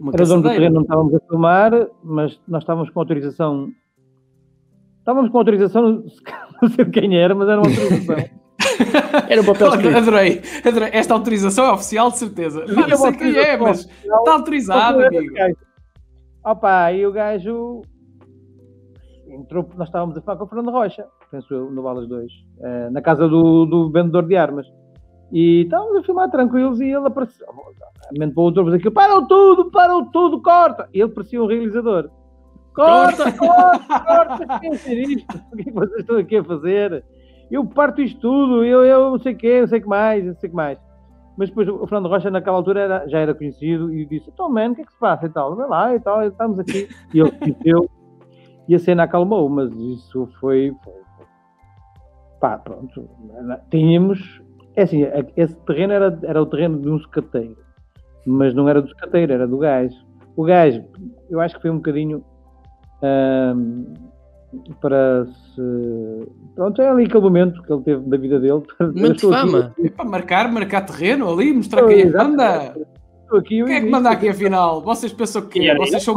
Uma 0.00 0.12
era 0.14 0.24
dono 0.24 0.42
do 0.42 0.48
terreno, 0.48 0.74
não 0.76 0.82
estávamos 0.82 1.14
a 1.14 1.20
filmar, 1.20 1.72
mas 2.02 2.40
nós 2.48 2.62
estávamos 2.62 2.90
com 2.90 3.00
autorização. 3.00 3.68
Estávamos 4.98 5.30
com 5.30 5.38
autorização, 5.38 6.04
não 6.62 6.68
sei 6.70 6.84
de 6.84 6.90
quem 6.90 7.16
era, 7.16 7.34
mas 7.34 7.48
era 7.48 7.60
uma 7.60 7.68
autorização. 7.68 8.40
Era 9.28 9.40
um 9.40 9.44
papel 9.44 9.68
escrito. 9.68 9.96
Adorei, 9.96 10.42
adorei. 10.64 10.90
Esta 10.92 11.14
autorização 11.14 11.64
é 11.66 11.72
oficial, 11.72 12.10
de 12.10 12.18
certeza. 12.18 12.62
Havia 12.62 12.86
não 12.88 12.96
sei 12.96 13.10
uma 13.10 13.16
quem 13.18 13.36
é, 13.36 13.56
mas 13.56 13.80
está 13.80 14.32
autorizado, 14.34 15.00
amigo. 15.04 15.34
Opa, 16.44 16.92
e 16.92 17.06
o 17.06 17.12
gajo 17.12 17.82
entrou, 19.28 19.68
nós 19.76 19.88
estávamos 19.88 20.16
a 20.16 20.20
falar 20.20 20.38
com 20.38 20.44
o 20.44 20.48
Fernando 20.48 20.70
Rocha, 20.70 21.06
penso 21.30 21.52
eu, 21.54 21.70
no 21.70 21.82
Balas 21.82 22.06
2, 22.08 22.30
eh, 22.60 22.90
na 22.90 23.00
casa 23.00 23.28
do, 23.28 23.64
do 23.66 23.90
vendedor 23.90 24.26
de 24.26 24.36
armas. 24.36 24.66
E 25.32 25.62
estávamos 25.62 25.96
a 25.98 26.02
filmar 26.02 26.30
tranquilos 26.30 26.80
e 26.80 26.84
ele 26.90 27.06
apareceu. 27.06 27.46
Mente 28.18 28.34
para 28.34 28.40
o 28.40 28.44
outro, 28.44 28.74
aquilo, 28.74 28.90
param 28.92 29.26
tudo, 29.26 29.70
param 29.70 30.04
tudo, 30.10 30.42
corta! 30.42 30.88
E 30.92 31.00
ele 31.00 31.10
parecia 31.12 31.42
um 31.42 31.46
realizador. 31.46 32.10
Corta, 32.74 33.32
corta, 33.32 34.00
corta, 34.00 34.58
quem 34.60 34.74
ser 34.74 34.98
isto? 35.00 35.40
O 35.52 35.56
que 35.56 35.62
é 35.62 35.64
que 35.64 35.72
vocês 35.72 36.00
estão 36.00 36.16
aqui 36.16 36.36
a 36.36 36.44
fazer? 36.44 37.04
Eu 37.50 37.64
parto 37.66 38.00
isto 38.00 38.20
tudo, 38.20 38.64
eu, 38.64 38.84
eu 38.84 39.10
não 39.10 39.18
sei 39.18 39.32
o 39.34 39.36
quê, 39.36 39.60
não 39.60 39.66
sei 39.68 39.78
o 39.80 39.82
que 39.82 39.88
mais, 39.88 40.24
não 40.24 40.34
sei 40.36 40.48
o 40.48 40.50
que 40.50 40.56
mais. 40.56 40.78
Mas 41.36 41.48
depois 41.48 41.68
o 41.68 41.86
Fernando 41.86 42.08
Rocha, 42.08 42.30
naquela 42.30 42.56
altura, 42.56 42.80
era- 42.80 43.08
já 43.08 43.18
era 43.18 43.34
conhecido 43.34 43.92
e 43.92 44.04
disse: 44.06 44.30
Então, 44.30 44.48
mano, 44.48 44.72
o 44.72 44.76
que 44.76 44.82
é 44.82 44.84
que 44.84 44.92
se 44.92 44.98
passa 44.98 45.26
e 45.26 45.30
tal? 45.30 45.54
Vai 45.56 45.68
lá 45.68 45.94
e 45.94 46.00
tal, 46.00 46.22
estamos 46.26 46.58
aqui. 46.58 46.88
E 47.14 47.20
ele 47.20 47.30
disse 47.42 47.70
e 48.68 48.74
a 48.74 48.78
cena 48.78 49.02
acalmou, 49.04 49.48
mas 49.48 49.72
isso 49.72 50.28
foi. 50.40 50.72
foi, 50.84 50.92
foi. 51.16 51.26
Pá, 52.40 52.56
pronto. 52.58 53.08
Tínhamos. 53.70 54.40
É 54.76 54.82
assim, 54.82 55.04
esse 55.36 55.54
terreno 55.66 55.92
era, 55.92 56.18
era 56.22 56.40
o 56.42 56.46
terreno 56.46 56.80
de 56.80 56.88
um 56.88 56.98
sucateiro, 56.98 57.56
mas 58.26 58.54
não 58.54 58.68
era 58.68 58.80
do 58.80 58.88
sucateiro, 58.88 59.32
era 59.32 59.46
do 59.46 59.58
gajo. 59.58 59.94
O 60.36 60.44
gajo, 60.44 60.84
eu 61.28 61.40
acho 61.40 61.56
que 61.56 61.62
foi 61.62 61.70
um 61.70 61.76
bocadinho. 61.76 62.24
ahm, 63.02 63.84
para 64.80 65.26
se. 65.26 66.26
Pronto, 66.56 66.82
é 66.82 66.88
ali 66.88 67.04
aquele 67.04 67.20
momento 67.22 67.62
que 67.62 67.72
ele 67.72 67.82
teve 67.82 68.08
da 68.08 68.16
vida 68.16 68.40
dele. 68.40 68.62
Momento 68.80 69.28
de 69.28 69.34
aqui- 69.34 69.50
fama. 69.50 69.74
É 69.78 69.90
para 69.90 70.04
marcar, 70.04 70.52
marcar 70.52 70.80
terreno 70.86 71.32
ali, 71.32 71.52
mostrar 71.52 71.86
quem 71.86 72.00
é 72.00 72.06
que 72.06 72.16
manda. 72.16 72.74
Aqui, 73.32 73.64
Quem 73.64 73.74
é 73.76 73.80
que 73.80 73.88
manda 73.88 74.10
aqui 74.10 74.28
afinal? 74.28 74.82
Vocês 74.82 75.12
pensam 75.12 75.42
que 75.42 75.68
Era 75.68 75.78
vocês 75.78 76.02
são, 76.02 76.14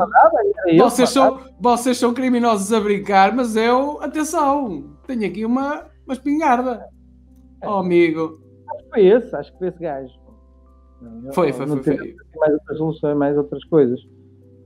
vocês, 0.80 1.10
são, 1.10 1.40
vocês 1.60 1.98
são 1.98 2.12
criminosos 2.12 2.74
a 2.74 2.80
brincar, 2.80 3.36
mas 3.36 3.56
eu, 3.56 4.02
atenção, 4.02 4.96
tenho 5.06 5.28
aqui 5.28 5.46
uma, 5.46 5.84
uma 6.08 6.14
espingarda. 6.14 6.84
Oh, 7.64 7.76
amigo. 7.76 8.42
Foi 8.94 9.06
esse, 9.06 9.36
acho 9.36 9.52
que 9.52 9.58
foi 9.58 9.68
esse 9.70 9.80
gajo. 9.80 10.14
Foi, 11.34 11.52
foi, 11.52 11.66
Não 11.66 11.84
foi, 11.84 11.98
foi. 11.98 12.16
Mais 12.38 12.54
outras 12.54 12.78
soluções, 12.78 13.18
mais 13.18 13.38
outras 13.38 13.64
coisas. 13.66 14.00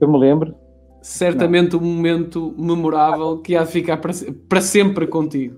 Eu 0.00 0.08
me 0.08 0.18
lembro. 0.18 0.54
Certamente 1.00 1.76
um 1.76 1.80
momento 1.80 2.54
memorável 2.58 3.38
que 3.38 3.56
há 3.56 3.62
de 3.62 3.70
ficar 3.70 3.96
para, 3.96 4.12
para 4.48 4.60
sempre 4.60 5.06
contigo. 5.06 5.56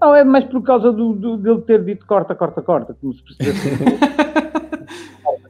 Não, 0.00 0.14
é 0.14 0.22
mais 0.22 0.44
por 0.44 0.62
causa 0.62 0.92
do, 0.92 1.12
do, 1.12 1.36
dele 1.36 1.60
ter 1.62 1.84
dito 1.84 2.06
corta, 2.06 2.34
corta, 2.34 2.62
corta, 2.62 2.94
como 3.00 3.12
se 3.12 3.22
percebesse. 3.24 3.68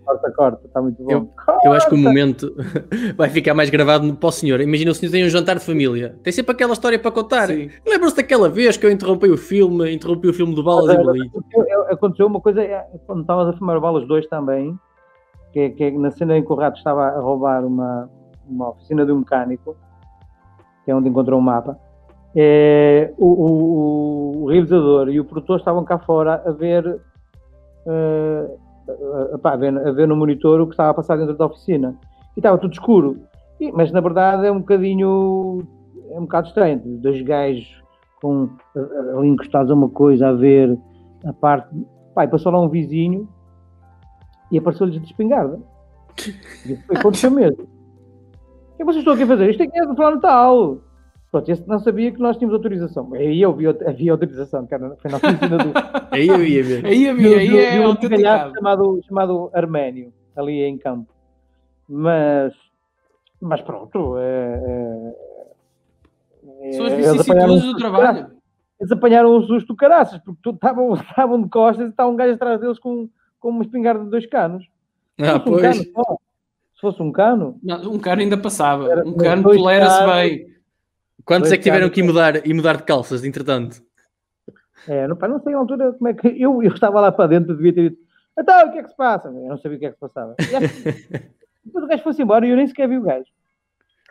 corta, 0.09 0.33
corta, 0.33 0.67
está 0.67 0.81
muito 0.83 1.03
bom. 1.03 1.11
Eu- 1.11 1.29
Eu 1.65 1.73
acho 1.73 1.89
que 1.89 1.95
o 1.95 1.99
momento 1.99 2.55
vai 3.17 3.29
ficar 3.29 3.55
mais 3.55 3.69
gravado 3.71 4.15
para 4.15 4.29
o 4.29 4.33
senhor. 4.33 4.61
Imagina 4.61 4.91
o 4.91 4.95
senhor 4.95 5.11
tem 5.13 5.25
um 5.25 5.29
jantar 5.29 5.57
de 5.59 5.65
família. 5.65 6.17
Tem 6.23 6.33
sempre 6.33 6.53
aquela 6.53 6.73
história 6.73 6.99
para 6.99 7.11
contar. 7.11 7.49
Lembra-se 7.87 8.17
daquela 8.17 8.49
vez 8.49 8.77
que 8.77 8.87
eu 8.87 8.91
interrompi 8.91 9.29
o 9.31 9.37
filme, 9.37 9.93
interrompi 9.93 10.29
o 10.29 10.33
filme 10.35 10.55
do 10.55 10.63
Balas 10.63 10.95
e 10.95 11.03
Bali. 11.05 11.31
Eu- 11.53 11.65
eu- 11.69 11.83
Aconteceu 11.93 12.27
uma 12.27 12.41
coisa, 12.41 12.63
é, 12.63 12.87
quando 13.07 13.23
estavas 13.23 13.49
a 13.49 13.53
filmar 13.55 13.77
o 13.77 13.81
Balas 13.81 14.07
2 14.07 14.27
também, 14.29 14.79
que, 15.53 15.61
é- 15.61 15.71
que 15.71 15.85
é 15.85 15.91
na 15.91 16.11
cena 16.11 16.37
em 16.37 16.45
que 16.45 16.53
o 16.53 16.55
rato 16.57 16.77
estava 16.79 17.03
a 17.09 17.19
roubar 17.21 17.65
uma, 17.65 18.09
uma 18.49 18.71
oficina 18.71 19.05
de 19.07 19.13
um 19.13 19.19
mecânico, 19.21 19.77
que 20.85 20.91
é 20.91 20.95
onde 20.95 21.09
encontrou 21.09 21.39
um 21.39 21.43
mapa, 21.43 21.79
é, 22.37 23.13
o, 23.19 23.27
o- 23.27 24.43
o 24.45 24.47
realizador 24.49 25.09
e 25.09 25.19
o 25.19 25.25
produtor 25.25 25.59
estavam 25.59 25.83
cá 25.85 25.99
fora 25.99 26.43
a 26.47 26.51
ver, 26.51 27.01
eh, 27.87 28.51
pá, 29.43 29.53
a 29.53 29.57
ver, 29.57 29.77
a 29.77 29.93
ver 29.93 30.09
no 30.09 30.17
monitor 30.17 30.61
o 30.61 30.67
que 30.67 30.73
estava 30.73 30.91
a 30.91 30.95
passar 30.95 31.17
dentro 31.17 31.37
da 31.37 31.47
oficina. 31.47 31.95
E 32.37 32.41
estava 32.41 32.59
tudo 32.59 32.73
escuro. 32.73 33.19
E- 33.61 33.73
mas 33.73 33.91
na 33.93 34.01
verdade 34.01 34.47
é 34.47 34.53
um 34.53 34.61
bocadinho, 34.61 35.67
é 36.11 36.19
um 36.19 36.23
bocado 36.23 36.49
estranho, 36.49 36.81
dois 36.85 37.21
gajos 37.23 37.83
com, 38.21 38.49
ali 39.17 39.29
encostados 39.29 39.71
a 39.71 39.75
uma 39.75 39.89
coisa 39.89 40.29
a 40.29 40.33
ver 40.33 40.79
a 41.25 41.33
parte. 41.33 41.69
Pai, 42.15 42.29
passou 42.29 42.51
lá 42.53 42.61
um 42.61 42.69
vizinho 42.69 43.29
e 44.51 44.59
apareceu-lhes 44.59 44.99
de 45.01 45.07
espingarda. 45.07 45.59
E 46.67 46.77
foi 46.87 46.97
aconteceu 46.97 47.31
mesmo. 47.33 47.63
O 47.63 48.77
que 48.77 48.83
é 48.83 48.85
que 48.85 48.85
vocês 48.85 48.99
estão 48.99 49.15
aqui 49.15 49.23
a 49.25 49.27
fazer? 49.27 49.51
Isto 49.51 49.63
aqui 49.65 49.79
é 49.79 49.87
do 49.87 49.95
plano 49.95 50.21
tal. 50.21 50.79
Pronto, 51.31 51.51
esse 51.51 51.69
não 51.69 51.79
sabia 51.79 52.11
que 52.11 52.19
nós 52.21 52.37
tínhamos 52.39 52.55
autorização. 52.55 53.13
Aí 53.15 53.43
eu 53.43 53.55
vi, 53.55 53.67
havia 53.67 54.13
autorização, 54.13 54.67
cara, 54.67 54.97
foi 54.97 55.11
na 55.11 55.17
oficina 55.19 55.59
do. 55.59 55.73
Aí 56.11 56.27
eu 56.27 56.43
ia 56.45 56.63
ver. 56.65 56.87
Aí, 56.87 56.99
de 57.01 57.11
um- 57.11 57.39
aí 57.39 57.49
de 57.49 57.55
um- 57.55 57.59
é 57.83 57.89
um 57.89 58.55
chamado, 58.55 59.01
chamado 59.07 59.51
Arménio, 59.53 60.11
ali 60.35 60.63
em 60.63 60.79
campo. 60.79 61.13
Mas, 61.87 62.55
mas 63.41 63.61
pronto, 63.61 64.17
é, 64.19 65.15
é, 66.63 66.73
São 66.73 66.87
as 66.87 66.93
eles 66.93 67.21
apanharam 67.21 67.55
vicissitudes 67.55 67.73
do 67.73 67.77
trabalho. 67.79 68.31
Eles 68.81 68.93
apanharam 68.93 69.37
um 69.37 69.43
susto 69.43 69.67
do 69.69 69.77
caraças, 69.77 70.21
porque 70.25 70.49
estavam 70.51 70.95
estavam 70.95 71.43
de 71.43 71.49
costas 71.51 71.87
e 71.87 71.91
estava 71.91 72.11
um 72.11 72.17
gajo 72.17 72.35
atrás 72.35 72.61
deles 72.61 72.79
com, 72.79 73.09
com 73.41 73.49
uma 73.51 73.63
espingarda 73.65 74.05
de 74.05 74.11
dois 74.11 74.25
canos. 74.27 74.65
Se 75.19 75.25
Ah, 75.27 75.41
fosse 75.41 75.49
um 75.49 75.53
pois. 75.53 75.63
cano 75.63 75.85
só, 75.93 76.17
se 76.75 76.81
fosse 76.81 77.03
um 77.03 77.13
cano, 77.13 77.59
Não, 77.63 77.93
um 77.93 77.99
cano 77.99 78.23
ainda 78.23 78.39
passava. 78.39 78.91
Era- 78.91 79.07
Um 79.07 79.15
cano 79.15 79.43
tolera-se 79.43 79.99
canos. 79.99 80.15
bem. 80.15 80.47
Quantos 81.29 81.53
é 81.53 81.59
que 81.59 81.65
tiveram 81.65 81.91
que 81.91 82.01
ir 82.01 82.05
mudar, 82.05 82.47
e 82.47 82.55
mudar 82.55 82.79
de 82.79 82.85
calças, 82.85 83.23
entretanto? 83.23 83.83
é, 84.89 85.07
não, 85.07 85.15
pá, 85.15 85.29
não 85.29 85.39
sei 85.43 85.53
a 85.53 85.59
altura 85.59 85.93
como 85.93 86.09
é 86.09 86.15
que. 86.15 86.27
Eu, 86.43 86.63
eu 86.63 86.73
estava 86.73 87.03
lá 87.03 87.13
para 87.13 87.27
dentro, 87.27 87.55
devia 87.55 87.75
ter 87.75 87.91
dito: 87.91 88.03
então, 88.39 88.67
o 88.67 88.73
que 88.73 88.79
é 88.79 88.83
que 88.83 88.89
se 88.89 88.97
passa? 88.97 89.29
Eu 89.29 89.35
não 89.35 89.59
sabia 89.59 89.77
o 89.77 89.81
que 89.81 89.87
é 89.87 89.89
que 89.91 89.95
se 89.95 90.01
passava. 90.01 90.35
E 90.41 90.47
depois 91.67 91.85
o 91.85 91.87
gajo 91.87 92.03
foi-se 92.03 92.23
embora 92.23 92.47
e 92.47 92.51
eu 92.51 92.57
nem 92.57 92.67
sequer 92.67 92.89
vi 92.89 92.97
o 92.97 93.03
gajo. 93.03 93.27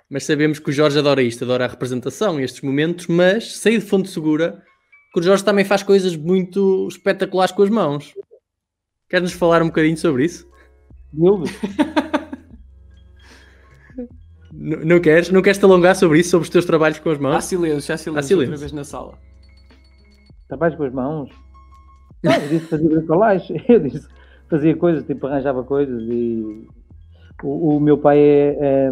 Mas 0.08 0.26
sabemos 0.26 0.60
que 0.60 0.70
o 0.70 0.72
Jorge 0.72 1.00
adora 1.00 1.24
isto, 1.24 1.44
adora 1.44 1.66
a 1.66 1.68
representação, 1.68 2.40
estes 2.40 2.62
momentos, 2.62 3.08
mas 3.08 3.58
sei 3.58 3.80
de 3.80 3.84
fonte 3.84 4.10
segura 4.10 4.64
que 5.12 5.20
o 5.20 5.24
Jorge 5.24 5.44
também 5.44 5.66
faz 5.66 5.82
coisas 5.82 6.16
muito 6.16 6.88
espetaculares 6.88 7.52
com 7.52 7.64
as 7.64 7.70
mãos. 7.72 8.14
Quer-nos 9.10 9.34
falar 9.34 9.64
um 9.64 9.68
bocadinho 9.68 9.98
sobre 9.98 10.26
isso? 10.26 10.48
Mildo. 11.12 11.46
N- 14.54 14.86
não 14.86 15.00
queres? 15.00 15.30
Não 15.32 15.42
queres 15.42 15.58
te 15.58 15.66
alongar 15.66 15.96
sobre 15.96 16.20
isso, 16.20 16.30
sobre 16.32 16.44
os 16.46 16.50
teus 16.50 16.66
trabalhos 16.66 17.00
com 17.00 17.10
as 17.10 17.18
Há 17.18 17.22
mãos? 17.22 17.44
silêncio, 17.46 17.94
há 17.94 17.98
silêncio, 17.98 18.20
Há 18.20 18.24
silêncio. 18.24 18.52
outra 18.54 18.60
vez 18.60 18.72
na 18.72 18.84
sala. 18.84 19.14
Trabalhos 20.48 20.76
com 20.78 20.84
as 20.84 20.94
mãos. 20.94 21.30
Não, 22.24 22.34
eu 22.34 22.48
disse 22.48 22.64
que 22.66 22.70
fazia 22.70 22.90
bricolagem. 22.90 23.64
Eu 23.70 23.80
disse 23.80 24.08
que 24.08 24.14
fazia 24.50 24.76
coisas, 24.76 25.06
tipo 25.06 25.28
arranjava 25.28 25.64
coisas 25.64 26.02
e 26.04 26.68
o, 27.44 27.76
o 27.76 27.80
meu 27.80 27.98
pai 27.98 28.18
é, 28.18 28.58
é, 28.60 28.92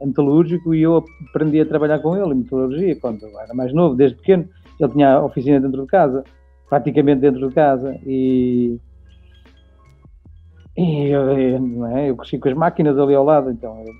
é 0.00 0.06
metalúrgico 0.06 0.72
e 0.74 0.80
eu 0.82 1.04
aprendi 1.28 1.60
a 1.60 1.66
trabalhar 1.66 1.98
com 1.98 2.16
ele 2.16 2.32
em 2.32 2.38
metalurgia 2.38 2.96
quando 2.96 3.22
eu 3.24 3.40
era 3.40 3.52
mais 3.52 3.72
novo, 3.74 3.94
desde 3.96 4.16
pequeno. 4.16 4.48
Ele 4.80 4.92
tinha 4.92 5.14
a 5.14 5.24
oficina 5.24 5.60
dentro 5.60 5.82
de 5.82 5.86
casa, 5.88 6.24
praticamente 6.70 7.20
dentro 7.20 7.46
de 7.48 7.54
casa 7.54 7.98
e, 8.06 8.78
e 10.76 11.08
eu, 11.08 11.60
não 11.60 11.86
é? 11.96 12.08
eu 12.10 12.16
cresci 12.16 12.38
com 12.38 12.48
as 12.48 12.54
máquinas 12.54 12.98
ali 12.98 13.14
ao 13.14 13.24
lado, 13.24 13.50
então 13.50 13.76
eu, 13.84 13.92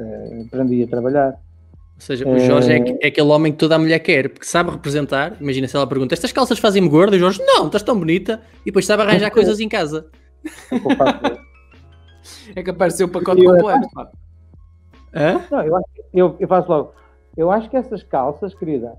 eh, 0.00 0.42
aprendi 0.46 0.82
a 0.82 0.86
trabalhar. 0.86 1.28
Ou 1.32 2.00
seja, 2.00 2.26
o 2.26 2.38
Jorge 2.38 2.72
é, 2.72 2.76
aqu- 2.76 2.98
é 3.02 3.06
aquele 3.08 3.28
homem 3.28 3.52
que 3.52 3.58
toda 3.58 3.76
a 3.76 3.78
mulher 3.78 3.98
quer, 3.98 4.30
porque 4.30 4.46
sabe 4.46 4.70
representar. 4.70 5.36
Imagina 5.40 5.68
se 5.68 5.76
ela 5.76 5.86
pergunta: 5.86 6.14
Estas 6.14 6.32
calças 6.32 6.58
fazem-me 6.58 6.88
gorda? 6.88 7.14
E 7.14 7.18
o 7.18 7.20
Jorge: 7.20 7.42
Não, 7.44 7.66
estás 7.66 7.82
tão 7.82 7.98
bonita. 7.98 8.40
E 8.62 8.66
depois 8.66 8.86
sabe 8.86 9.02
arranjar 9.02 9.30
coisas 9.30 9.60
em 9.60 9.68
casa. 9.68 10.06
É 10.72 10.96
faço. 10.96 11.20
É 12.54 12.62
capaz 12.62 12.92
de 12.94 12.98
ser 12.98 13.04
o 13.04 13.08
pacote 13.08 13.42
Eu- 13.44 13.52
completo. 13.54 13.88
Hã? 15.14 15.40
Não, 15.50 15.62
eu, 15.62 15.76
acho, 15.76 15.86
que- 15.94 16.02
eu, 16.14 16.36
eu 16.40 16.48
faço 16.48 16.68
logo. 16.70 16.94
Eu 17.36 17.50
acho 17.50 17.68
que 17.70 17.76
essas 17.76 18.02
calças, 18.02 18.54
querida, 18.54 18.92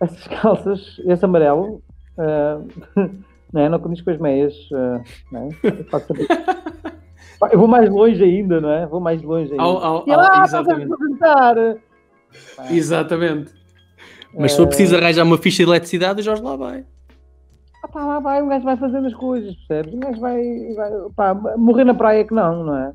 essas 0.00 0.26
calças, 0.28 1.00
esse 1.06 1.24
amarelo, 1.24 1.82
ah, 2.18 2.60
não 3.52 3.60
é? 3.62 3.68
Não 3.68 3.78
condiz 3.78 4.02
com 4.02 4.10
as 4.10 4.18
meias, 4.18 4.54
ah, 4.74 5.00
não 5.32 5.48
é? 5.48 5.48
Eu, 7.42 7.48
eu 7.48 7.58
vou 7.58 7.68
mais 7.68 7.88
longe 7.90 8.22
ainda, 8.22 8.60
não 8.60 8.70
é? 8.70 8.86
Vou 8.86 9.00
mais 9.00 9.22
longe 9.22 9.50
ainda. 9.52 9.62
Ao- 9.62 9.78
ao- 9.78 10.10
ao- 10.10 10.20
ah, 10.20 10.42
exatamente. 10.44 10.88
representar. 10.90 11.56
Exatamente. 12.70 13.52
Mas 14.38 14.52
se 14.52 14.58
for 14.58 14.66
preciso 14.66 14.96
arranjar 14.96 15.24
uma 15.24 15.38
ficha 15.38 15.64
de 15.64 15.70
eletricidade, 15.70 16.20
o 16.20 16.22
Jorge 16.22 16.42
lá 16.42 16.56
vai. 16.56 16.84
Ah, 17.82 17.88
pá, 17.88 18.04
lá 18.04 18.18
vai, 18.20 18.42
um 18.42 18.48
gajo 18.48 18.64
vai 18.64 18.76
fazendo 18.76 19.06
as 19.06 19.14
coisas, 19.14 19.54
percebes? 19.66 19.94
Um 19.94 20.00
gajo 20.00 20.20
vai, 20.20 20.42
vai 20.74 20.90
pá, 21.14 21.34
morrer 21.56 21.84
na 21.84 21.94
praia 21.94 22.24
que 22.24 22.34
não, 22.34 22.64
não 22.64 22.76
é? 22.76 22.92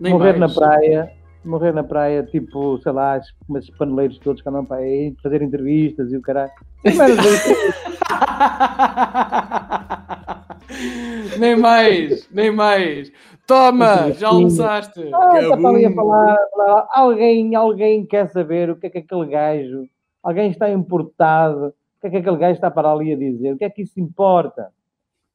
Nem 0.00 0.12
morrer 0.12 0.36
mais. 0.36 0.54
na 0.54 0.60
praia, 0.60 1.10
morrer 1.44 1.72
na 1.72 1.84
praia, 1.84 2.22
tipo, 2.24 2.78
sei 2.82 2.92
lá, 2.92 3.16
esses 3.18 3.70
paneleiros 3.76 4.18
todos 4.18 4.42
que 4.42 4.48
andam 4.48 4.64
para 4.64 4.78
aí, 4.78 5.14
fazer 5.22 5.42
entrevistas 5.42 6.12
e 6.12 6.16
o 6.16 6.22
caralho. 6.22 6.50
Nem 11.38 11.56
mais, 11.56 12.28
nem 12.30 12.50
mais. 12.50 13.12
Toma, 13.46 14.12
já 14.12 14.28
almoçaste. 14.28 15.00
Ah, 15.12 15.54
ali 15.68 15.86
a 15.86 15.92
falar, 15.92 16.36
falar. 16.54 16.88
Alguém, 16.92 17.54
alguém 17.54 18.04
quer 18.06 18.28
saber 18.28 18.70
o 18.70 18.76
que 18.76 18.86
é 18.86 18.90
que 18.90 18.98
aquele 18.98 19.26
gajo, 19.26 19.84
alguém 20.22 20.50
está 20.50 20.70
importado, 20.70 21.66
o 21.68 22.00
que 22.00 22.06
é 22.08 22.10
que 22.10 22.16
aquele 22.18 22.36
gajo 22.36 22.54
está 22.54 22.70
para 22.70 22.90
ali 22.90 23.12
a 23.12 23.16
dizer, 23.16 23.52
o 23.52 23.56
que 23.58 23.64
é 23.64 23.70
que 23.70 23.82
isso 23.82 23.98
importa? 24.00 24.68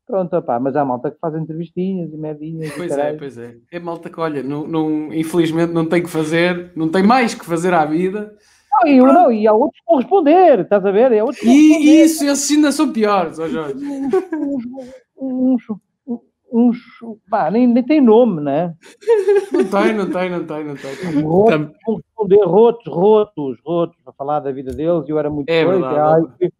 Pronto, 0.05 0.35
opá, 0.35 0.59
mas 0.59 0.75
há 0.75 0.83
malta 0.83 1.09
que 1.09 1.17
faz 1.19 1.33
entrevistinhas 1.33 2.11
e 2.13 2.17
medinhas 2.17 2.67
e 2.73 2.77
Pois 2.77 2.91
é, 2.91 2.95
caralho. 2.95 3.17
pois 3.17 3.37
é. 3.37 3.55
É 3.71 3.79
malta 3.79 4.09
que, 4.09 4.19
olha, 4.19 4.43
não, 4.43 4.67
não- 4.67 5.13
infelizmente 5.13 5.71
não 5.71 5.85
tem 5.87 6.03
que 6.03 6.09
fazer, 6.09 6.71
não 6.75 6.89
tem 6.89 7.01
mais 7.03 7.33
que 7.33 7.45
fazer 7.45 7.73
à 7.73 7.85
vida. 7.85 8.35
Não, 8.83 8.87
e, 8.91 8.97
não, 8.99 9.31
e 9.31 9.47
há 9.47 9.53
outros 9.53 9.79
que 9.79 9.85
vão 9.87 9.97
responder, 9.99 10.59
estás 10.59 10.85
a 10.85 10.91
ver? 10.91 11.11
E 11.13 11.19
há 11.19 11.23
outros 11.23 11.39
que 11.39 11.45
vão 11.45 11.55
E 11.55 11.67
responder. 11.69 12.03
isso, 12.03 12.25
esses 12.25 12.51
ainda 12.51 12.71
são 12.73 12.91
piores, 12.91 13.39
ó 13.39 13.47
Jorge. 13.47 13.75
uns, 15.23 15.63
uns, 16.51 16.77
pá, 17.29 17.49
nem, 17.49 17.65
nem 17.67 17.83
tem 17.83 18.01
nome, 18.01 18.41
né? 18.41 18.75
Não 19.51 19.65
tem, 19.65 19.93
não 19.95 20.09
tem, 20.09 20.29
não 20.29 20.45
tem, 20.45 20.65
não 20.65 20.75
tem. 20.75 20.95
Rotos, 21.23 21.69
rotos, 22.15 22.87
rotos, 22.93 23.59
rotos, 23.65 23.97
para 24.03 24.13
falar 24.13 24.39
da 24.39 24.51
vida 24.51 24.71
deles, 24.73 25.07
e 25.07 25.11
eu 25.11 25.19
era 25.19 25.29
muito 25.29 25.49
É 25.49 25.63
doido, 25.63 25.79
verdade. 25.81 26.25
ai, 26.27 26.37
que- 26.37 26.53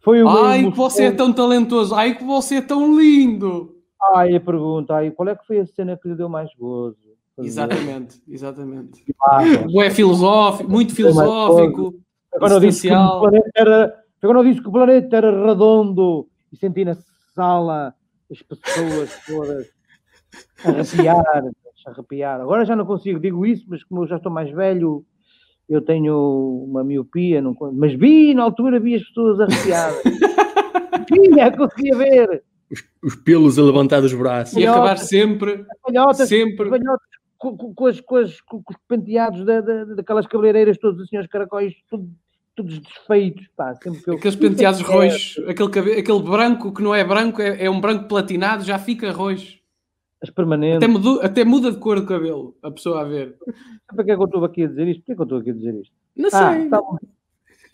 foi 0.00 0.22
uma 0.22 0.48
Ai, 0.50 0.70
que 0.70 0.76
você 0.76 1.04
é 1.06 1.10
tão 1.10 1.32
talentoso. 1.32 1.94
Ai, 1.94 2.16
que 2.16 2.24
você 2.24 2.56
é 2.56 2.62
tão 2.62 2.98
lindo. 2.98 3.74
Ai, 4.14 4.34
a 4.36 4.40
pergunta, 4.40 4.94
ai, 4.94 5.10
qual 5.10 5.28
é 5.28 5.34
que 5.36 5.44
foi 5.46 5.58
a 5.60 5.66
cena 5.66 5.96
que 6.00 6.08
lhe 6.08 6.14
deu 6.14 6.28
mais 6.28 6.48
gozo? 6.54 6.96
Exatamente, 7.36 8.20
exatamente. 8.28 9.04
Ah, 9.22 9.40
É 9.84 9.90
filosófico, 9.90 10.70
muito 10.70 10.94
filosófico. 10.94 11.94
Agora 12.34 12.54
eu 12.54 12.60
disse 12.60 12.88
que 12.88 12.94
o 12.94 13.20
planeta 13.20 13.50
era, 13.54 13.94
agora 14.22 14.38
eu 14.38 14.44
disse 14.44 14.60
que 14.62 14.68
o 14.68 14.72
planeta 14.72 15.16
era 15.16 15.46
redondo 15.46 16.26
e 16.52 16.56
senti 16.56 16.84
na 16.84 16.96
sala 17.34 17.94
as 18.30 18.42
pessoas 18.42 19.10
todas 19.26 19.66
arrepiar, 20.64 21.44
arrepiar. 21.86 22.40
Agora 22.40 22.64
já 22.64 22.76
não 22.76 22.84
consigo, 22.86 23.18
digo 23.20 23.46
isso, 23.46 23.64
mas 23.68 23.82
como 23.84 24.02
eu 24.02 24.08
já 24.08 24.16
estou 24.16 24.30
mais 24.32 24.50
velho, 24.50 25.04
eu 25.68 25.80
tenho 25.82 26.64
uma 26.68 26.82
miopia, 26.84 27.40
não, 27.42 27.56
mas 27.72 27.92
vi 27.94 28.34
na 28.34 28.42
altura, 28.42 28.80
vi 28.80 28.94
as 28.96 29.02
pessoas 29.04 29.40
arrepiadas. 29.40 30.02
Vinha, 31.10 31.56
conseguia 31.56 31.96
ver. 31.96 32.42
Os 33.02 33.14
pelos 33.16 33.58
a 33.58 33.62
levantar 33.62 34.00
dos 34.02 34.12
braços. 34.12 34.56
E 34.58 34.66
acabar 34.66 34.98
sempre, 34.98 35.64
Palhotas, 35.82 36.28
sempre. 36.28 36.68
palhotas 36.68 37.08
com, 37.38 37.56
com- 37.56 37.72
com 37.74 37.86
as, 37.86 38.00
com, 38.00 38.16
as- 38.16 38.40
com- 38.42 38.62
com 38.62 38.72
os 38.74 38.78
penteados 38.86 39.44
da, 39.46 39.60
da- 39.62 39.84
daquelas 39.84 40.26
cabeleireiras 40.26 40.76
todos 40.76 41.00
assim, 41.00 41.16
os 41.18 41.26
caracóis, 41.28 41.72
tudo, 41.88 42.10
todos 42.58 42.78
desfeitos, 42.80 43.46
pá, 43.56 43.74
sempre 43.76 44.02
que 44.02 44.10
eu- 44.10 44.14
Aqueles 44.16 44.36
penteados 44.36 44.80
É, 44.80 44.82
roxos, 44.82 45.48
aquele, 45.48 45.70
cabe- 45.70 45.92
aquele 45.92 46.22
branco 46.22 46.72
que 46.72 46.82
não 46.82 46.94
é 46.94 47.04
branco, 47.04 47.40
é, 47.40 47.64
é 47.64 47.70
um 47.70 47.80
branco 47.80 48.08
platinado, 48.08 48.64
já 48.64 48.78
fica 48.78 49.10
roxo. 49.12 49.56
As 50.20 50.30
permanentes. 50.30 50.78
Até, 50.78 50.88
mudu- 50.88 51.20
até 51.22 51.44
muda 51.44 51.70
de 51.70 51.78
cor 51.78 52.00
do 52.00 52.06
cabelo, 52.06 52.56
a 52.62 52.70
pessoa 52.72 53.02
a 53.02 53.04
ver. 53.04 53.36
Para 53.94 54.04
que 54.04 54.10
é 54.10 54.16
que 54.16 54.20
eu 54.20 54.24
estou 54.26 54.44
aqui 54.44 54.64
a 54.64 54.66
dizer 54.66 54.88
isto? 54.88 55.00
Porquê 55.00 55.14
que 55.14 55.20
eu 55.20 55.24
estou 55.24 55.38
aqui 55.38 55.50
a 55.50 55.54
dizer 55.54 55.74
isto? 55.76 55.94
Não 56.16 56.28
Ah, 56.32 56.52
sei. 56.54 56.68
tá- 56.68 56.82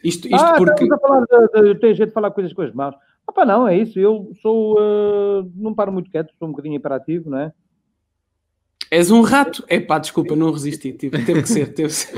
Isto, 0.05 0.26
isto 0.28 0.35
ah 0.35 0.55
porque. 0.59 0.85
estamos 0.85 0.93
a 0.93 0.99
falar 0.99 1.24
de, 1.24 1.62
de, 1.74 1.80
tem 1.80 1.95
jeito 1.95 2.11
de 2.11 2.14
falar 2.14 2.30
coisas 2.32 2.53
com 2.53 2.61
as 2.61 2.74
mãos. 2.74 2.95
Ah, 3.26 3.32
pá, 3.32 3.47
não, 3.47 3.66
é 3.66 3.78
isso. 3.78 3.99
Eu 3.99 4.30
sou. 4.43 4.76
eh, 4.78 5.47
não 5.57 5.74
paro 5.74 5.91
muito 5.91 6.11
quieto, 6.11 6.35
sou 6.39 6.47
um 6.47 6.51
bocadinho 6.51 6.76
hiperativo, 6.76 7.30
não 7.30 7.39
é? 7.39 7.53
És 8.91 9.11
um 9.11 9.22
rato. 9.22 9.64
Epá, 9.68 9.99
desculpa, 9.99 10.37
não 10.37 10.53
resisti. 10.53 10.93
Tive, 10.93 11.24
teve 11.24 11.41
que 11.43 11.49
ser, 11.49 11.72
teve 11.72 11.89
que 11.89 11.95
ser. 11.95 12.14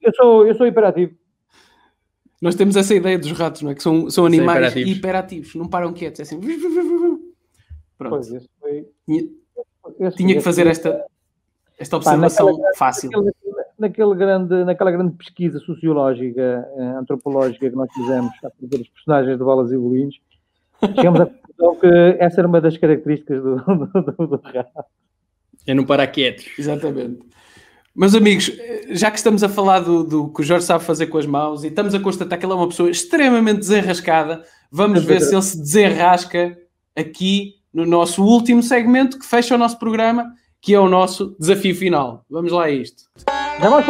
Eu 0.00 0.12
sou, 0.14 0.46
eu 0.46 0.54
sou 0.54 0.66
hiperativo. 0.66 1.12
Nós 2.40 2.54
temos 2.54 2.74
essa 2.76 2.94
ideia 2.94 3.18
dos 3.18 3.32
ratos, 3.32 3.62
não 3.62 3.70
é? 3.70 3.74
Que 3.74 3.82
são, 3.82 4.08
são 4.10 4.24
animais 4.24 4.58
hiperativos. 4.72 4.96
hiperativos. 4.96 5.54
Não 5.54 5.68
param 5.68 5.92
quietos. 5.92 6.20
É 6.20 6.22
assim. 6.22 6.40
Pronto. 7.98 8.10
Pois, 8.16 8.32
esse 8.32 8.48
foi. 8.58 8.86
Tinha, 9.06 9.28
esse- 10.00 10.16
tinha 10.16 10.34
que 10.34 10.40
fazer 10.40 10.66
esta, 10.66 11.04
esta 11.78 11.96
Pá, 11.96 11.98
observação 11.98 12.46
naquela- 12.46 12.74
fácil. 12.76 13.10
naquele- 13.10 13.34
naquele 13.78 14.14
grande, 14.14 14.64
naquela 14.64 14.90
grande 14.90 15.14
pesquisa 15.16 15.58
sociológica, 15.60 16.66
eh, 16.76 16.82
antropológica 16.98 17.68
que 17.68 17.76
nós 17.76 17.92
fizemos 17.92 18.30
a 18.44 18.50
fazer 18.50 18.80
os 18.82 18.88
personagens 18.88 19.36
de 19.38 19.44
Bolas 19.44 19.70
e 19.72 19.76
Bolinhos, 19.76 20.18
chegamos 20.96 21.20
à 21.20 21.26
conclusão 21.26 21.76
que 21.80 22.16
essa 22.18 22.40
era 22.40 22.48
uma 22.48 22.60
das 22.60 22.76
características 22.78 23.42
do, 23.42 23.56
do, 23.86 24.02
do, 24.02 24.26
do 24.26 24.40
rato. 24.42 24.84
É 25.66 25.74
não 25.74 25.84
parar 25.84 26.06
quietos. 26.06 26.46
Exatamente. 26.58 27.20
Meus 27.94 28.14
amigos, 28.14 28.52
já 28.90 29.10
que 29.10 29.16
estamos 29.16 29.42
a 29.42 29.48
falar 29.48 29.80
do, 29.80 30.04
do 30.04 30.28
que 30.32 30.42
o 30.42 30.44
Jorge 30.44 30.64
sabe 30.64 30.84
fazer 30.84 31.08
com 31.08 31.18
as 31.18 31.26
mãos 31.26 31.64
e 31.64 31.66
estamos 31.66 31.92
a 31.92 31.98
constatar 31.98 32.38
que 32.38 32.46
ele 32.46 32.52
é 32.52 32.56
uma 32.56 32.68
pessoa 32.68 32.88
extremamente 32.88 33.58
desenrascada, 33.58 34.44
vamos 34.70 35.02
ver 35.02 35.20
se 35.20 35.34
ele 35.34 35.42
se 35.42 35.58
desenrasca 35.58 36.56
aqui 36.94 37.56
no 37.74 37.84
nosso 37.84 38.22
último 38.22 38.62
segmento 38.62 39.18
que 39.18 39.26
fecha 39.26 39.56
o 39.56 39.58
nosso 39.58 39.76
programa, 39.76 40.32
que 40.60 40.72
é 40.72 40.78
o 40.78 40.88
nosso 40.88 41.36
desafio 41.38 41.74
final. 41.74 42.24
Vamos 42.30 42.52
lá 42.52 42.66
a 42.66 42.70
isto. 42.70 43.02
Vamos 43.58 43.84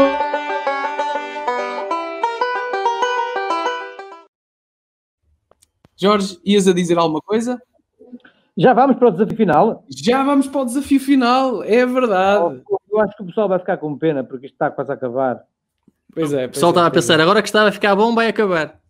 Jorge, 5.94 6.38
ias 6.42 6.66
a 6.66 6.72
dizer 6.72 6.96
alguma 6.96 7.20
coisa? 7.20 7.61
já 8.57 8.74
vamos 8.74 8.96
para 8.98 9.09
o 9.09 9.11
desafio 9.11 9.36
final. 9.36 9.84
Já 9.88 10.22
vamos 10.22 10.46
para 10.46 10.61
o 10.61 10.64
desafio 10.66 11.01
final, 11.01 11.62
é 11.62 11.86
verdade. 11.86 12.62
Eu 12.91 13.01
acho 13.01 13.16
que 13.16 13.22
o 13.22 13.26
pessoal 13.26 13.49
vai 13.49 13.59
ficar 13.59 13.76
com 13.76 13.97
pena 13.97 14.24
porque 14.24 14.47
isto 14.47 14.55
está 14.55 14.70
quase 14.70 14.91
a 14.91 14.95
acabar. 14.95 15.45
Pois 16.12 16.32
é, 16.32 16.47
O 16.47 16.51
pessoal 16.51 16.70
estava 16.70 16.88
a 16.88 16.91
pensar, 16.91 17.20
agora 17.20 17.41
que 17.41 17.49
estava 17.49 17.68
a 17.68 17.72
ficar 17.72 17.95
bom, 17.95 18.14
vai 18.14 18.28
acabar. 18.28 18.80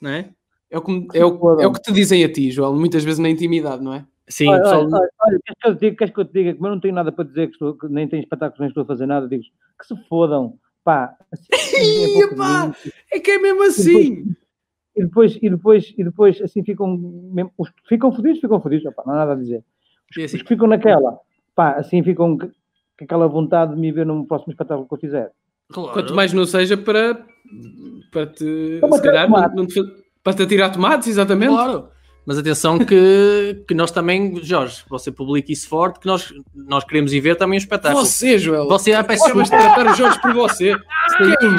Não 0.00 0.10
é? 0.10 0.30
É 0.70 0.78
o, 0.78 0.82
que, 0.82 1.08
é, 1.14 1.24
o, 1.24 1.60
é 1.60 1.66
o 1.66 1.72
que 1.72 1.80
te 1.80 1.92
dizem 1.92 2.24
a 2.24 2.32
ti, 2.32 2.50
João, 2.50 2.74
muitas 2.74 3.04
vezes 3.04 3.20
na 3.20 3.28
intimidade, 3.30 3.82
não 3.82 3.94
é? 3.94 4.04
Sim, 4.28 4.48
olha, 4.48 4.58
o 4.58 4.62
pessoal... 4.62 4.80
olha, 4.80 4.94
olha, 4.94 5.10
olha, 5.20 5.40
queres 5.44 5.60
que 5.60 5.68
eu 5.68 5.74
te 5.74 5.80
diga, 5.80 5.96
queres 5.96 6.14
que 6.14 6.20
eu 6.20 6.24
te 6.24 6.32
diga, 6.32 6.54
como 6.54 6.66
eu 6.66 6.70
não 6.72 6.80
tenho 6.80 6.94
nada 6.94 7.12
para 7.12 7.24
dizer, 7.24 7.46
que, 7.46 7.52
estou, 7.52 7.74
que 7.74 7.86
nem 7.86 8.08
tenho 8.08 8.22
espetáculos, 8.22 8.58
nem 8.58 8.68
estou 8.68 8.82
a 8.82 8.86
fazer 8.86 9.06
nada, 9.06 9.28
digo 9.28 9.44
que 9.78 9.86
se 9.86 9.96
fodam, 10.08 10.58
pá. 10.82 11.14
Assim, 11.32 12.22
é 12.22 12.34
pá. 12.34 12.74
É 13.12 13.20
que 13.20 13.30
é 13.30 13.38
mesmo 13.38 13.62
assim. 13.62 14.24
e 14.96 15.04
depois, 15.04 15.38
e 15.40 15.48
depois, 15.48 15.94
e 15.96 16.02
depois 16.02 16.42
assim 16.42 16.64
ficam, 16.64 16.96
mesmo- 16.96 17.52
os 17.56 17.70
ficam 17.88 18.10
fodidos, 18.12 18.40
ficam 18.40 18.60
fodidos, 18.60 18.86
opá, 18.86 19.04
não 19.06 19.12
há 19.14 19.16
nada 19.18 19.32
a 19.32 19.36
dizer. 19.36 19.62
Os, 20.10 20.24
assim? 20.24 20.36
os 20.36 20.42
que 20.42 20.48
ficam 20.48 20.66
naquela, 20.66 21.20
pá, 21.54 21.72
assim 21.74 22.02
ficam 22.02 22.36
com 22.98 23.04
aquela 23.04 23.26
vontade 23.26 23.74
de 23.74 23.80
me 23.80 23.92
ver 23.92 24.06
num 24.06 24.24
próximo 24.24 24.52
espetáculo 24.52 24.86
que 24.88 24.94
eu 24.94 24.98
fizer. 24.98 25.32
Claro. 25.72 25.92
Quanto 25.92 26.14
mais 26.14 26.32
não 26.32 26.46
seja 26.46 26.76
para, 26.76 27.24
para 28.12 28.26
te, 28.26 28.78
Para 28.80 28.92
se 28.92 29.02
calhar, 29.02 29.26
tirar 29.26 29.48
não, 29.48 29.56
não 29.56 29.66
te 29.66 29.80
para 30.22 30.34
te 30.34 30.42
atirar 30.42 30.72
tomates, 30.72 31.06
exatamente. 31.06 31.52
Claro. 31.52 31.88
Mas 32.26 32.36
atenção 32.36 32.80
que, 32.80 33.62
que 33.68 33.74
nós 33.74 33.92
também, 33.92 34.42
Jorge, 34.42 34.82
você 34.88 35.12
publica 35.12 35.52
isso 35.52 35.68
forte, 35.68 36.00
que 36.00 36.06
nós, 36.06 36.32
nós 36.52 36.82
queremos 36.82 37.12
ir 37.12 37.20
ver 37.20 37.36
também 37.36 37.56
o 37.56 37.60
espetáculo. 37.60 38.04
Você, 38.04 38.36
Joel. 38.36 38.66
Você, 38.66 38.92
ah, 38.92 39.04
peço 39.04 39.28
Chamas 39.28 39.48
desculpa, 39.48 39.68
de 39.68 39.74
tratar 39.74 39.92
o 39.92 39.94
Jorge 39.94 40.20
por 40.20 40.34
você. 40.34 40.76
saiu-me. 41.16 41.58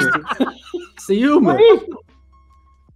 Saiu-me. 0.98 1.46
Foi 1.46 1.74
isto! 1.74 2.04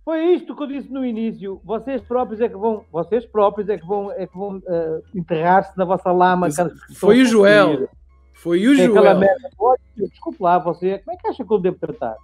Foi 0.05 0.21
isto 0.35 0.55
que 0.55 0.63
eu 0.63 0.67
disse 0.67 0.93
no 0.93 1.07
início. 1.07 1.61
Vocês 1.65 2.03
próprios 2.03 2.41
é 2.43 2.49
que 2.49 2.57
vão, 2.57 2.85
vocês 2.93 3.25
próprios 3.25 3.69
é 3.71 3.79
que 3.79 3.87
vão, 3.87 4.13
é 4.13 4.27
que 4.27 4.37
vão 4.37 4.61
eh, 4.67 5.01
enterrar-se 5.15 5.79
na 5.79 5.87
vossa 5.87 6.11
lama. 6.13 6.49
Foi 6.97 7.23
o 7.23 7.25
Joel. 7.25 7.89
Foi 8.43 8.67
o 8.67 8.73
aquela 8.73 8.87
Joel. 9.11 9.19
merda. 9.19 9.51
Olha, 9.59 9.79
Desculpe 9.97 10.39
lá, 10.43 10.59
você, 10.59 10.99
como 10.99 11.17
é 11.17 11.21
que 11.21 11.29
acha 11.29 11.45
que 11.45 11.53
eu 11.53 11.59
devo 11.59 11.77
tratar? 11.79 12.17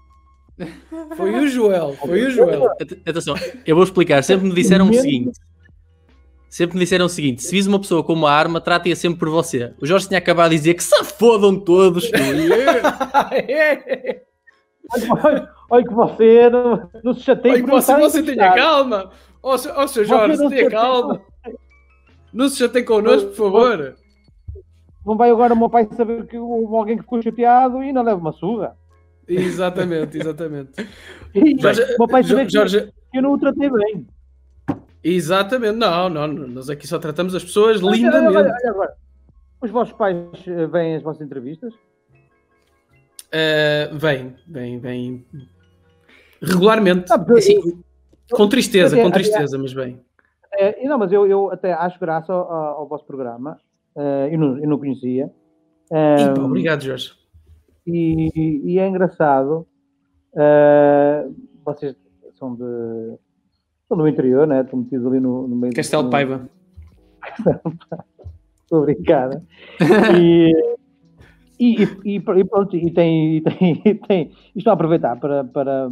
Foi 1.17 1.33
o 1.39 1.47
Joel. 1.47 1.93
Foi 1.95 2.27
o 2.27 2.31
Joel. 2.31 2.73
At- 2.73 2.99
Atenção, 3.07 3.37
eu 3.65 3.77
vou 3.77 3.85
explicar. 3.85 4.25
Sempre 4.25 4.49
me 4.49 4.55
disseram 4.55 4.91
o 4.91 4.95
seguinte. 4.95 5.39
Sempre 6.49 6.75
me 6.77 6.81
disseram 6.85 7.07
o 7.07 7.09
seguinte: 7.09 7.43
se 7.43 7.53
vis 7.53 7.67
uma 7.69 7.79
pessoa 7.79 8.03
com 8.03 8.15
uma 8.15 8.31
arma, 8.33 8.61
trate-a 8.61 8.97
sempre 8.97 9.21
por 9.21 9.29
você. 9.29 9.73
O 9.81 9.87
Jorge 9.87 10.09
tinha 10.09 10.19
acabado 10.19 10.51
de 10.51 10.57
dizer 10.57 10.75
que 10.75 10.83
se 10.83 11.05
fodam 11.05 11.55
todos. 11.61 12.11
Olha, 15.71 15.85
que 15.85 15.95
você 15.95 16.49
não, 16.51 16.91
não 17.05 17.15
se 17.15 17.21
chateie 17.21 17.53
Olha, 17.53 17.63
não 17.63 17.69
você, 17.81 17.95
você 17.97 18.23
tenha 18.23 18.53
calma. 18.55 19.11
Ó, 19.43 19.57
seu- 19.59 19.73
ó, 19.77 19.87
seu 19.87 20.05
Jorge, 20.05 20.49
tenha 20.49 20.71
calma. 20.71 21.21
Não 22.33 22.49
se 22.49 22.57
chateie 22.59 22.85
connosco, 22.85 23.29
por 23.31 23.37
favor. 23.37 23.95
Não 25.09 25.17
vai 25.17 25.31
agora 25.31 25.55
o 25.55 25.57
meu 25.57 25.71
pai 25.71 25.89
saber 25.97 26.27
que 26.27 26.37
houve 26.37 26.77
alguém 26.77 26.97
que 26.97 27.03
ficou 27.03 27.23
chateado 27.23 27.83
e 27.83 27.93
não 27.93 28.03
leva 28.03 28.21
uma 28.21 28.33
surra. 28.33 28.77
Exatamente, 29.27 30.19
exatamente. 30.19 30.71
E 31.35 31.59
Jorge, 31.61 31.83
o 31.95 31.99
meu 31.99 32.09
pai 32.09 32.23
saber 32.23 32.45
que- 32.47 32.53
Jorge, 32.53 32.93
que 33.11 33.19
eu 33.19 33.23
não 33.23 33.33
o 33.33 33.39
tratei 33.39 33.71
bem. 33.71 34.07
exatamente. 35.03 35.77
Não, 35.77 36.09
não, 36.09 36.27
nós 36.29 36.69
aqui 36.71 36.87
só 36.87 36.99
tratamos 36.99 37.35
as 37.35 37.43
pessoas 37.45 37.79
Olha, 37.83 37.87
olha, 37.87 37.97
lindamente. 37.97 38.37
olha 38.37 38.71
agora. 38.71 38.95
Os 39.63 39.71
vossos 39.71 39.95
pais 39.95 40.17
eh, 40.47 40.67
veem 40.67 40.97
as 40.97 41.03
vossas 41.03 41.23
entrevistas? 41.23 41.73
Uh, 43.33 43.97
vem, 43.99 44.35
vem, 44.47 44.79
vem. 44.79 45.27
Regularmente. 46.41 47.13
Ah, 47.13 47.25
Assim, 47.37 47.83
com 48.31 48.49
tristeza, 48.49 48.95
Até- 48.95 49.03
com 49.03 49.09
até- 49.09 49.19
tristeza, 49.19 49.59
mas 49.59 49.73
bem. 49.75 50.01
É, 50.55 50.83
e 50.85 50.89
não, 50.89 50.97
mas 50.99 51.13
eu, 51.13 51.27
eu 51.27 51.51
até 51.51 51.73
acho 51.73 51.99
graça 52.01 52.33
ao- 52.33 52.51
ao 52.79 52.89
vosso 52.89 53.05
programa. 53.05 53.59
Eh, 53.97 54.29
eu, 54.33 54.39
não, 54.39 54.59
eu 54.59 54.69
não 54.69 54.79
conhecia. 54.79 55.31
Pá, 55.91 56.43
obrigado, 56.43 56.83
Jorge. 56.83 57.13
e, 57.87 58.73
e 58.73 58.79
é 58.79 58.87
engraçado. 58.89 59.67
eh, 60.37 61.29
vocês 61.65 61.97
são 62.39 62.55
de. 62.55 63.19
São 63.89 63.97
do 63.97 64.07
interior, 64.07 64.47
né? 64.47 64.61
Estão 64.61 64.81
metidos 64.81 65.07
ali 65.07 65.19
no, 65.19 65.49
no 65.49 65.57
meio 65.57 65.73
Castelo 65.73 66.05
de 66.05 66.11
Paiva. 66.11 66.49
Estou 68.63 68.83
a 68.83 68.85
brincar. 68.85 69.31
né? 69.31 69.43
E, 70.21 70.53
e, 71.59 71.85
e, 72.05 72.15
e 72.17 72.21
pronto, 72.21 72.77
e 72.77 72.91
tem, 72.93 73.37
e 73.37 73.41
tem, 73.41 73.83
e 73.85 73.95
tem, 73.95 74.33
estão 74.55 74.73
a 74.73 74.75
aproveitar 74.75 75.19
para, 75.19 75.43
para, 75.45 75.91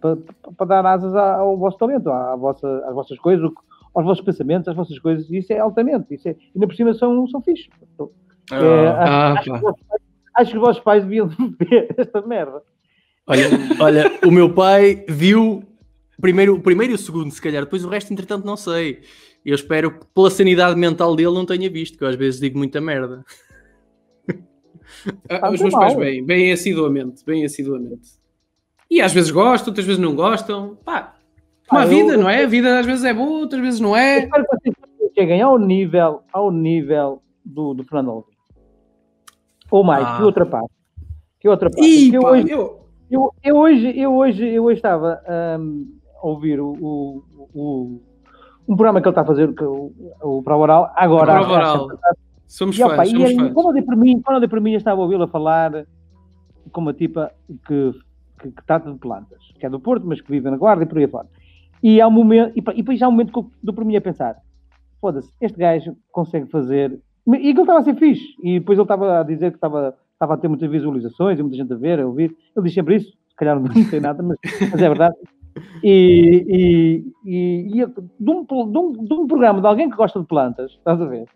para, 0.00 0.16
para 0.56 0.66
dar 0.66 0.86
asas 0.86 1.14
ao 1.14 1.56
vosso 1.56 1.78
talento, 1.78 2.10
à 2.10 2.34
vossa, 2.36 2.84
às 2.86 2.94
vossas 2.94 3.18
coisas, 3.18 3.48
aos 3.96 4.04
vossos 4.04 4.24
pensamentos, 4.24 4.68
às 4.68 4.76
vossas 4.76 4.98
coisas. 4.98 5.28
Isso 5.30 5.52
é 5.52 5.58
altamente. 5.58 6.14
Isso 6.14 6.28
é, 6.28 6.32
e 6.32 6.36
ainda 6.54 6.66
por 6.66 6.76
cima 6.76 6.94
são, 6.94 7.26
são 7.28 7.40
fixos. 7.42 7.68
É, 8.52 8.86
Ah, 8.88 9.32
acho, 9.32 9.42
que 9.44 9.50
pá. 9.50 9.56
os 9.56 9.62
vossos 9.62 9.82
pais- 9.88 10.02
acho 10.36 10.50
que 10.52 10.56
os 10.58 10.62
vossos 10.62 10.82
pais 10.82 11.02
deviam 11.02 11.28
ver 11.58 11.94
esta 11.96 12.20
merda. 12.22 12.62
Olha, 13.26 13.42
olha, 13.80 14.12
o 14.24 14.30
meu 14.30 14.52
pai 14.54 15.04
viu 15.08 15.64
primeiro, 16.20 16.54
o 16.54 16.60
primeiro 16.60 16.92
e 16.92 16.94
o 16.94 16.98
segundo, 16.98 17.30
se 17.32 17.42
calhar, 17.42 17.64
depois 17.64 17.84
o 17.84 17.88
resto, 17.88 18.12
entretanto, 18.12 18.44
não 18.46 18.56
sei. 18.56 19.00
Eu 19.44 19.54
espero 19.54 19.90
que 19.98 20.06
pela 20.14 20.30
sanidade 20.30 20.78
mental 20.78 21.14
dele 21.16 21.32
não 21.34 21.44
tenha 21.46 21.68
visto, 21.70 21.96
que 21.98 22.04
eu 22.04 22.08
às 22.08 22.16
vezes 22.16 22.38
digo 22.40 22.56
muita 22.58 22.80
merda. 22.80 23.24
Ah, 25.28 25.50
os 25.50 25.60
meus 25.60 25.72
mal. 25.72 25.82
pais 25.82 25.96
bem, 25.96 26.24
bem 26.24 26.52
assiduamente, 26.52 27.24
bem 27.24 27.44
assiduamente. 27.44 28.08
E 28.90 29.00
às 29.00 29.12
vezes 29.12 29.30
gostam, 29.30 29.70
outras 29.70 29.84
vezes 29.86 30.00
não 30.00 30.14
gostam. 30.14 30.76
Pá, 30.84 31.15
como 31.68 31.80
Ah, 31.80 31.82
a 31.82 31.86
eu- 31.86 31.90
vida, 31.90 32.12
eu- 32.14 32.18
não 32.20 32.28
é? 32.30 32.44
A 32.44 32.46
vida 32.46 32.78
às 32.78 32.86
vezes 32.86 33.04
é 33.04 33.12
boa, 33.14 33.40
outras 33.40 33.60
vezes 33.60 33.80
não 33.80 33.96
é. 33.96 34.20
Espero 34.24 34.44
que 34.44 34.56
vocês 34.72 34.74
cheguem 35.14 35.40
ao 35.42 35.58
nível, 35.58 36.22
ao 36.32 36.50
nível 36.50 37.22
do, 37.44 37.74
do 37.74 37.84
Fernando 37.84 38.10
Alvim. 38.10 38.32
Ou 39.70 39.82
mais, 39.84 40.06
Ah. 40.06 40.16
que 40.16 40.22
outra 40.22 40.46
parte. 40.46 40.70
Que 41.40 41.48
outra 41.48 41.70
parte. 41.70 41.84
Ih, 41.86 42.14
eu 42.14 42.22
pá, 42.22 42.30
hoje, 42.30 42.50
eu- 42.50 42.80
Eu, 43.08 43.32
eu 43.44 43.56
hoje, 43.56 43.96
eu 44.00 44.14
hoje, 44.16 44.48
eu 44.48 44.64
hoje 44.64 44.78
estava 44.78 45.20
hum, 45.60 45.86
a 46.20 46.26
ouvir 46.26 46.60
o, 46.60 46.72
o, 46.72 47.22
o- 47.54 48.00
um 48.68 48.74
programa 48.74 49.00
que 49.00 49.06
ele 49.06 49.12
está 49.12 49.22
a 49.22 49.24
fazer, 49.24 49.54
que, 49.54 49.62
o, 49.62 49.92
o 50.22 50.42
Prova 50.42 50.62
Oral, 50.64 50.92
agora. 50.96 51.34
Prova 51.34 51.52
Oral. 51.52 51.88
Somos 52.48 52.76
E, 52.76 52.82
opa, 52.82 52.96
fãs, 52.96 53.08
e 53.08 53.12
somos 53.12 53.28
aí, 53.30 53.36
fãs. 53.36 53.52
quando 53.52 53.66
eu 53.68 53.72
dei 53.74 53.82
para 53.82 53.94
mim, 53.96 54.20
quando 54.20 54.42
eu 54.42 54.48
para 54.48 54.60
mim, 54.60 54.72
eu 54.72 54.78
estava 54.78 55.00
a 55.00 55.04
ouvi-lo 55.04 55.22
a 55.22 55.28
falar 55.28 55.86
com 56.72 56.80
uma 56.80 56.92
tipa 56.92 57.30
que, 57.66 57.92
que, 58.40 58.50
que 58.50 58.64
trata 58.66 58.90
de 58.92 58.98
plantas, 58.98 59.38
que 59.58 59.64
é 59.64 59.70
do 59.70 59.78
Porto, 59.78 60.04
mas 60.04 60.20
que 60.20 60.28
vive 60.30 60.50
na 60.50 60.56
Guarda 60.56 60.82
e 60.82 60.86
por 60.86 60.98
aí 60.98 61.06
fora. 61.06 61.28
E 61.82 62.00
há 62.00 62.08
um 62.08 62.10
momento, 62.10 62.52
e, 62.56 62.60
e 62.60 62.76
depois 62.82 63.00
há 63.02 63.08
um 63.08 63.12
momento 63.12 63.32
que 63.32 63.38
eu 63.38 63.50
dou 63.62 63.74
para 63.74 63.84
mim 63.84 63.96
a 63.96 64.00
pensar: 64.00 64.36
foda-se, 65.00 65.32
este 65.40 65.58
gajo 65.58 65.96
consegue 66.10 66.46
fazer. 66.46 67.00
E 67.26 67.50
aquilo 67.50 67.62
estava 67.62 67.80
a 67.80 67.82
ser 67.82 67.96
fixe. 67.96 68.34
E 68.42 68.58
depois 68.58 68.78
ele 68.78 68.84
estava 68.84 69.20
a 69.20 69.22
dizer 69.22 69.50
que 69.50 69.56
estava, 69.56 69.96
estava 70.12 70.34
a 70.34 70.36
ter 70.36 70.48
muitas 70.48 70.70
visualizações 70.70 71.38
e 71.38 71.42
muita 71.42 71.56
gente 71.56 71.72
a 71.72 71.76
ver, 71.76 72.00
a 72.00 72.06
ouvir. 72.06 72.36
Ele 72.56 72.64
diz 72.64 72.74
sempre 72.74 72.96
isso, 72.96 73.10
se 73.28 73.36
calhar 73.36 73.58
não 73.58 73.68
tem 73.90 74.00
nada, 74.00 74.22
mas, 74.22 74.38
mas 74.70 74.80
é 74.80 74.88
verdade. 74.88 75.16
E, 75.82 76.44
e, 76.48 77.12
e, 77.24 77.82
e 77.82 77.86
de, 77.86 78.30
um, 78.30 78.44
de, 78.44 78.78
um, 78.78 78.92
de 78.92 79.14
um 79.14 79.26
programa 79.26 79.60
de 79.60 79.66
alguém 79.66 79.90
que 79.90 79.96
gosta 79.96 80.20
de 80.20 80.26
plantas, 80.26 80.72
estás 80.72 81.00
a 81.00 81.06
ver? 81.06 81.26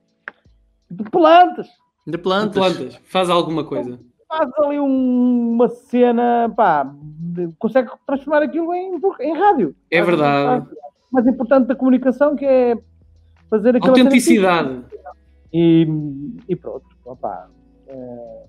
De 0.90 1.04
plantas! 1.04 1.68
De 2.06 2.18
plantas. 2.18 2.54
Plantas, 2.54 3.00
faz 3.04 3.30
alguma 3.30 3.64
coisa. 3.64 3.98
Faz 4.30 4.48
ali 4.58 4.78
um- 4.80 5.52
uma 5.54 5.68
cena, 5.68 6.50
pá, 6.56 6.90
de- 6.94 7.48
consegue 7.58 7.90
transformar 8.06 8.42
aquilo 8.42 8.72
em, 8.72 8.92
em 9.20 9.36
rádio. 9.38 9.74
É 9.90 10.00
verdade. 10.02 10.66
mais 11.12 11.26
importante 11.26 11.66
da 11.66 11.74
comunicação, 11.74 12.36
que 12.36 12.44
é 12.46 12.78
fazer 13.50 13.74
aquela 13.76 13.90
Autenticidade. 13.90 14.80
E, 15.52 15.84
e 16.48 16.54
pronto, 16.54 16.84
opá, 17.04 17.48
eh, 17.88 18.42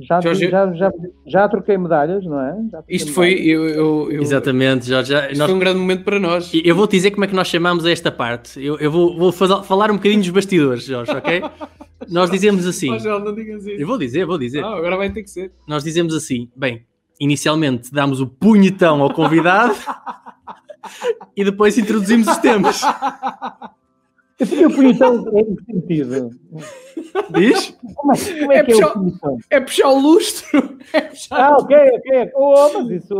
já, 0.00 0.20
Jorge- 0.22 0.48
já, 0.48 0.72
já, 0.72 0.90
já 1.26 1.48
troquei 1.50 1.76
medalhas, 1.76 2.24
não 2.24 2.40
é? 2.40 2.56
Isto 2.88 3.12
foi, 3.12 3.34
medalhas. 3.34 3.46
eu, 3.48 3.68
eu, 3.68 4.12
eu- 4.12 4.22
Exatamente, 4.22 4.86
Jorge. 4.88 5.12
já- 5.12 5.26
isto 5.30 5.38
nós- 5.38 5.46
foi 5.50 5.54
um 5.54 5.60
grande 5.60 5.78
momento 5.78 6.02
para 6.04 6.18
nós. 6.18 6.52
E 6.54 6.62
Eu 6.66 6.74
vou 6.74 6.86
dizer 6.86 7.10
como 7.10 7.24
é 7.26 7.28
que 7.28 7.34
nós 7.34 7.46
chamamos 7.48 7.84
a 7.84 7.90
esta 7.92 8.10
parte. 8.10 8.58
Eu, 8.64 8.78
eu 8.78 8.90
vou, 8.90 9.14
vou 9.18 9.30
fazer- 9.30 9.62
falar 9.64 9.90
um 9.90 9.96
bocadinho 9.96 10.20
dos 10.22 10.30
bastidores, 10.30 10.84
Jorge, 10.84 11.12
ok? 11.12 11.42
Nós 12.10 12.30
dizemos 12.30 12.66
assim. 12.66 12.90
Oh, 12.92 12.98
Joel, 12.98 13.20
não 13.20 13.34
digas 13.34 13.66
isso. 13.66 13.80
Eu 13.80 13.86
vou 13.86 13.98
dizer, 13.98 14.24
vou 14.26 14.38
dizer. 14.38 14.64
Ah, 14.64 14.74
agora 14.76 14.96
vai 14.96 15.10
ter 15.10 15.22
que 15.22 15.30
ser. 15.30 15.52
Nós 15.66 15.82
dizemos 15.84 16.14
assim: 16.14 16.48
bem, 16.56 16.84
inicialmente 17.20 17.92
damos 17.92 18.20
o 18.20 18.26
punhetão 18.26 19.02
ao 19.02 19.12
convidado 19.12 19.74
e 21.36 21.44
depois 21.44 21.76
introduzimos 21.78 22.28
os 22.28 22.36
temas. 22.38 22.80
Eu 24.38 24.46
tinha 24.48 24.66
o 24.66 24.74
punhetão 24.74 25.24
em 25.38 25.54
que 25.54 25.64
sentido? 25.64 26.30
Diz? 27.30 27.76
Como 27.94 28.12
é, 28.12 28.16
como 28.40 28.52
é 28.52 28.56
É 28.58 28.64
que 28.64 28.72
é 28.72 28.74
puxar- 28.74 28.88
o 28.88 28.92
punhetão? 29.00 29.38
É 29.48 29.60
puxar 29.60 29.88
o 29.90 29.98
lustro. 29.98 30.74
É 30.92 31.00
puxar 31.02 31.36
Ah, 31.40 31.56
ok, 31.56 31.76
ok. 31.76 32.30
Oh, 32.34 32.82
mas 32.82 32.90
isso. 33.04 33.14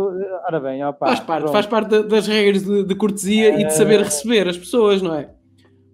Ora 0.45 0.59
bem, 0.59 0.83
opá, 0.85 1.07
Faz 1.07 1.19
parte, 1.21 1.41
pronto. 1.41 1.53
faz 1.53 1.65
parte 1.65 1.89
da- 1.89 2.01
das 2.03 2.27
regras 2.27 2.63
de, 2.63 2.83
de 2.83 2.95
cortesia 2.95 3.59
e 3.59 3.65
de 3.65 3.73
saber 3.75 4.01
receber 4.01 4.47
as 4.47 4.57
pessoas, 4.57 5.01
não 5.01 5.15
é? 5.15 5.29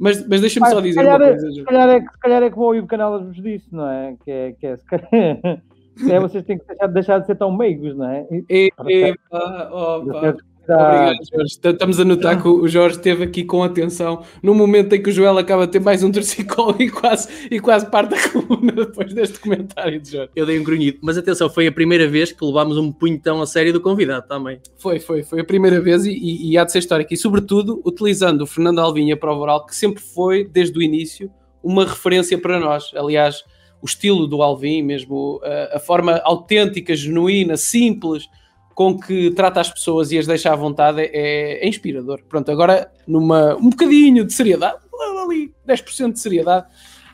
Mas, 0.01 0.27
mas 0.27 0.41
deixa-me 0.41 0.67
só 0.67 0.77
se 0.77 0.81
dizer 0.81 0.99
calhar 1.01 1.17
uma 1.19 1.25
é- 1.25 1.29
coisa, 1.29 1.47
Se 1.47 1.53
João. 1.53 1.65
calhar, 1.65 1.89
é, 1.89 2.01
se 2.01 2.19
calhar 2.19 2.43
é 2.43 2.49
como 2.49 2.65
o 2.65 2.75
Ivo 2.75 2.87
Canelas 2.87 3.23
vos 3.23 3.35
disse, 3.35 3.73
não 3.73 3.87
é? 3.87 4.15
Que 4.25 4.31
é, 4.31 4.51
que 4.53 4.65
é, 4.67 4.75
se 4.77 4.85
calhar, 4.85 5.09
se 5.95 6.05
calhar 6.07 6.21
vocês 6.21 6.43
têm 6.43 6.57
que 6.57 6.65
deixar, 6.67 6.87
deixar 6.87 7.19
de 7.19 7.25
ser 7.27 7.35
tão 7.35 7.55
meigos, 7.55 7.95
não 7.95 8.09
é? 8.09 8.25
E- 8.49 8.71
Epa, 8.79 9.69
opa. 9.71 10.35
Obrigado, 10.63 11.17
Jorge. 11.31 11.59
Estamos 11.63 11.99
a 11.99 12.05
notar 12.05 12.41
que 12.41 12.47
o 12.47 12.67
Jorge 12.67 12.97
esteve 12.97 13.23
aqui 13.23 13.43
com 13.43 13.63
atenção 13.63 14.23
no 14.41 14.53
momento 14.53 14.93
em 14.93 15.01
que 15.01 15.09
o 15.09 15.13
Joel 15.13 15.37
acaba 15.37 15.65
de 15.65 15.73
ter 15.73 15.79
mais 15.79 16.03
um 16.03 16.11
torcicolo 16.11 16.75
e 16.79 16.89
quase, 16.89 17.27
e 17.49 17.59
quase 17.59 17.89
parte 17.89 18.11
da 18.11 18.29
coluna 18.29 18.71
depois 18.71 19.13
deste 19.13 19.39
comentário 19.39 19.99
de 19.99 20.11
Jorge. 20.11 20.31
Eu 20.35 20.45
dei 20.45 20.59
um 20.59 20.63
grunhido. 20.63 20.99
Mas 21.01 21.17
atenção, 21.17 21.49
foi 21.49 21.67
a 21.67 21.71
primeira 21.71 22.07
vez 22.07 22.31
que 22.31 22.45
levámos 22.45 22.77
um 22.77 22.91
punhetão 22.91 23.41
a 23.41 23.47
sério 23.47 23.73
do 23.73 23.81
convidado 23.81 24.27
também. 24.27 24.59
Foi, 24.77 24.99
foi, 24.99 25.23
foi 25.23 25.41
a 25.41 25.45
primeira 25.45 25.81
vez 25.81 26.05
e, 26.05 26.11
e, 26.11 26.51
e 26.51 26.57
há 26.57 26.63
de 26.63 26.71
ser 26.71 26.79
histórico. 26.79 27.13
E 27.13 27.17
sobretudo 27.17 27.81
utilizando 27.85 28.41
o 28.41 28.47
Fernando 28.47 28.79
Alvim 28.79 29.07
e 29.07 29.11
a 29.11 29.17
prova 29.17 29.41
oral, 29.41 29.65
que 29.65 29.75
sempre 29.75 30.01
foi, 30.01 30.43
desde 30.43 30.77
o 30.77 30.81
início, 30.81 31.31
uma 31.63 31.85
referência 31.85 32.37
para 32.37 32.59
nós. 32.59 32.91
Aliás, 32.95 33.43
o 33.81 33.85
estilo 33.85 34.27
do 34.27 34.41
Alvim, 34.41 34.83
mesmo 34.83 35.41
a, 35.43 35.77
a 35.77 35.79
forma 35.79 36.21
autêntica, 36.23 36.95
genuína, 36.95 37.57
simples 37.57 38.29
com 38.75 38.97
que 38.97 39.31
trata 39.31 39.59
as 39.61 39.69
pessoas 39.69 40.11
e 40.11 40.17
as 40.17 40.25
deixa 40.27 40.51
à 40.51 40.55
vontade 40.55 41.01
é, 41.01 41.63
é 41.63 41.67
inspirador. 41.67 42.21
Pronto, 42.27 42.49
agora 42.51 42.91
numa 43.07 43.55
um 43.55 43.69
bocadinho 43.69 44.25
de 44.25 44.33
seriedade, 44.33 44.79
ali 45.23 45.53
10% 45.67 46.13
de 46.13 46.19
seriedade, 46.19 46.65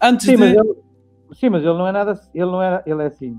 antes 0.02 0.26
Sim, 0.26 0.34
de. 0.34 0.38
mas 0.38 0.54
ele, 0.54 0.76
sim, 1.34 1.50
mas 1.50 1.64
ele 1.64 1.74
não 1.78 1.88
é 1.88 1.92
nada. 1.92 2.20
Ele 2.34 2.46
não 2.46 2.62
é, 2.62 2.82
ele 2.86 3.02
é 3.04 3.06
assim. 3.08 3.38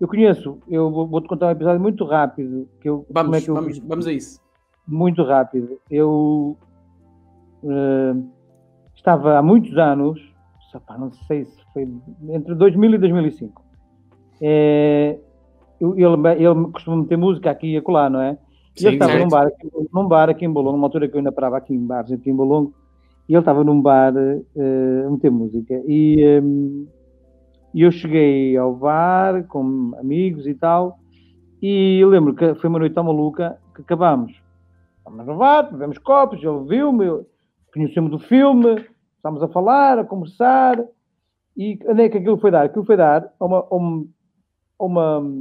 Eu 0.00 0.08
conheço, 0.08 0.58
eu 0.68 0.90
vou- 0.90 1.06
vou-te 1.06 1.28
contar 1.28 1.46
um 1.46 1.50
episódio 1.50 1.80
muito 1.80 2.04
rápido. 2.04 2.68
Que 2.80 2.88
eu, 2.88 3.06
Vamos, 3.08 3.36
é 3.36 3.40
que 3.40 3.48
eu 3.50 3.54
vamos, 3.54 3.78
vamos 3.78 4.06
a 4.08 4.12
isso. 4.12 4.40
muito 4.86 5.22
rápido. 5.22 5.78
Eu 5.88 6.56
eh, 7.64 8.14
estava 8.96 9.38
há 9.38 9.42
muitos 9.42 9.76
anos, 9.78 10.20
não 10.98 11.12
sei 11.28 11.44
se 11.44 11.56
foi 11.72 11.88
entre 12.30 12.54
2000 12.56 12.94
e 12.94 12.98
2005. 12.98 13.62
Eh, 14.40 15.18
eu- 15.20 15.31
ele, 15.82 16.44
ele 16.44 16.70
costuma 16.72 16.96
meter 16.98 17.18
música 17.18 17.50
aqui 17.50 17.74
e 17.74 17.76
acolá, 17.76 18.08
não 18.08 18.20
é? 18.20 18.38
E 18.76 18.80
Sim, 18.80 18.86
ele 18.86 18.96
estava 18.96 19.18
num 19.18 19.28
bar, 19.28 19.50
num 19.92 20.08
bar 20.08 20.30
aqui 20.30 20.44
em 20.44 20.50
Bolongo, 20.50 20.76
numa 20.76 20.86
altura 20.86 21.08
que 21.08 21.14
eu 21.14 21.18
ainda 21.18 21.32
parava 21.32 21.56
aqui 21.58 21.74
em 21.74 21.86
bares 21.86 22.10
aqui 22.12 22.30
em 22.30 22.36
Bolongo, 22.36 22.72
e 23.28 23.32
ele 23.34 23.40
estava 23.40 23.62
num 23.64 23.80
bar 23.80 24.14
eh, 24.16 25.04
a 25.06 25.10
meter 25.10 25.30
música. 25.30 25.82
E 25.86 26.22
ehm, 26.22 26.86
e 27.74 27.82
eu 27.82 27.90
cheguei 27.90 28.54
ao 28.56 28.74
bar 28.74 29.44
com 29.46 29.92
amigos 29.98 30.46
e 30.46 30.54
tal, 30.54 30.98
e 31.60 31.98
eu 32.00 32.08
lembro 32.08 32.34
que 32.34 32.54
foi 32.56 32.68
uma 32.68 32.78
noite 32.78 32.94
tão 32.94 33.04
maluca 33.04 33.58
que 33.74 33.80
acabámos. 33.80 34.32
Estávamos 34.98 35.26
no 35.26 35.36
bar, 35.36 35.70
bebemos 35.72 35.98
copos, 35.98 36.42
ele 36.42 36.64
viu-me, 36.68 37.24
conhecemos 37.72 38.10
do 38.10 38.18
filme, 38.18 38.84
estávamos 39.16 39.42
a 39.42 39.48
falar, 39.48 39.98
a 39.98 40.04
conversar, 40.04 40.84
e 41.56 41.78
onde 41.86 42.02
é 42.02 42.08
que 42.08 42.18
aquilo 42.18 42.36
foi 42.38 42.50
dar? 42.50 42.64
Aquilo 42.64 42.84
foi 42.84 42.96
dar 42.96 43.32
a 43.40 43.44
uma, 43.44 43.66
a 43.70 43.74
um- 43.76 44.08
a 44.78 44.84
uma, 44.84 45.32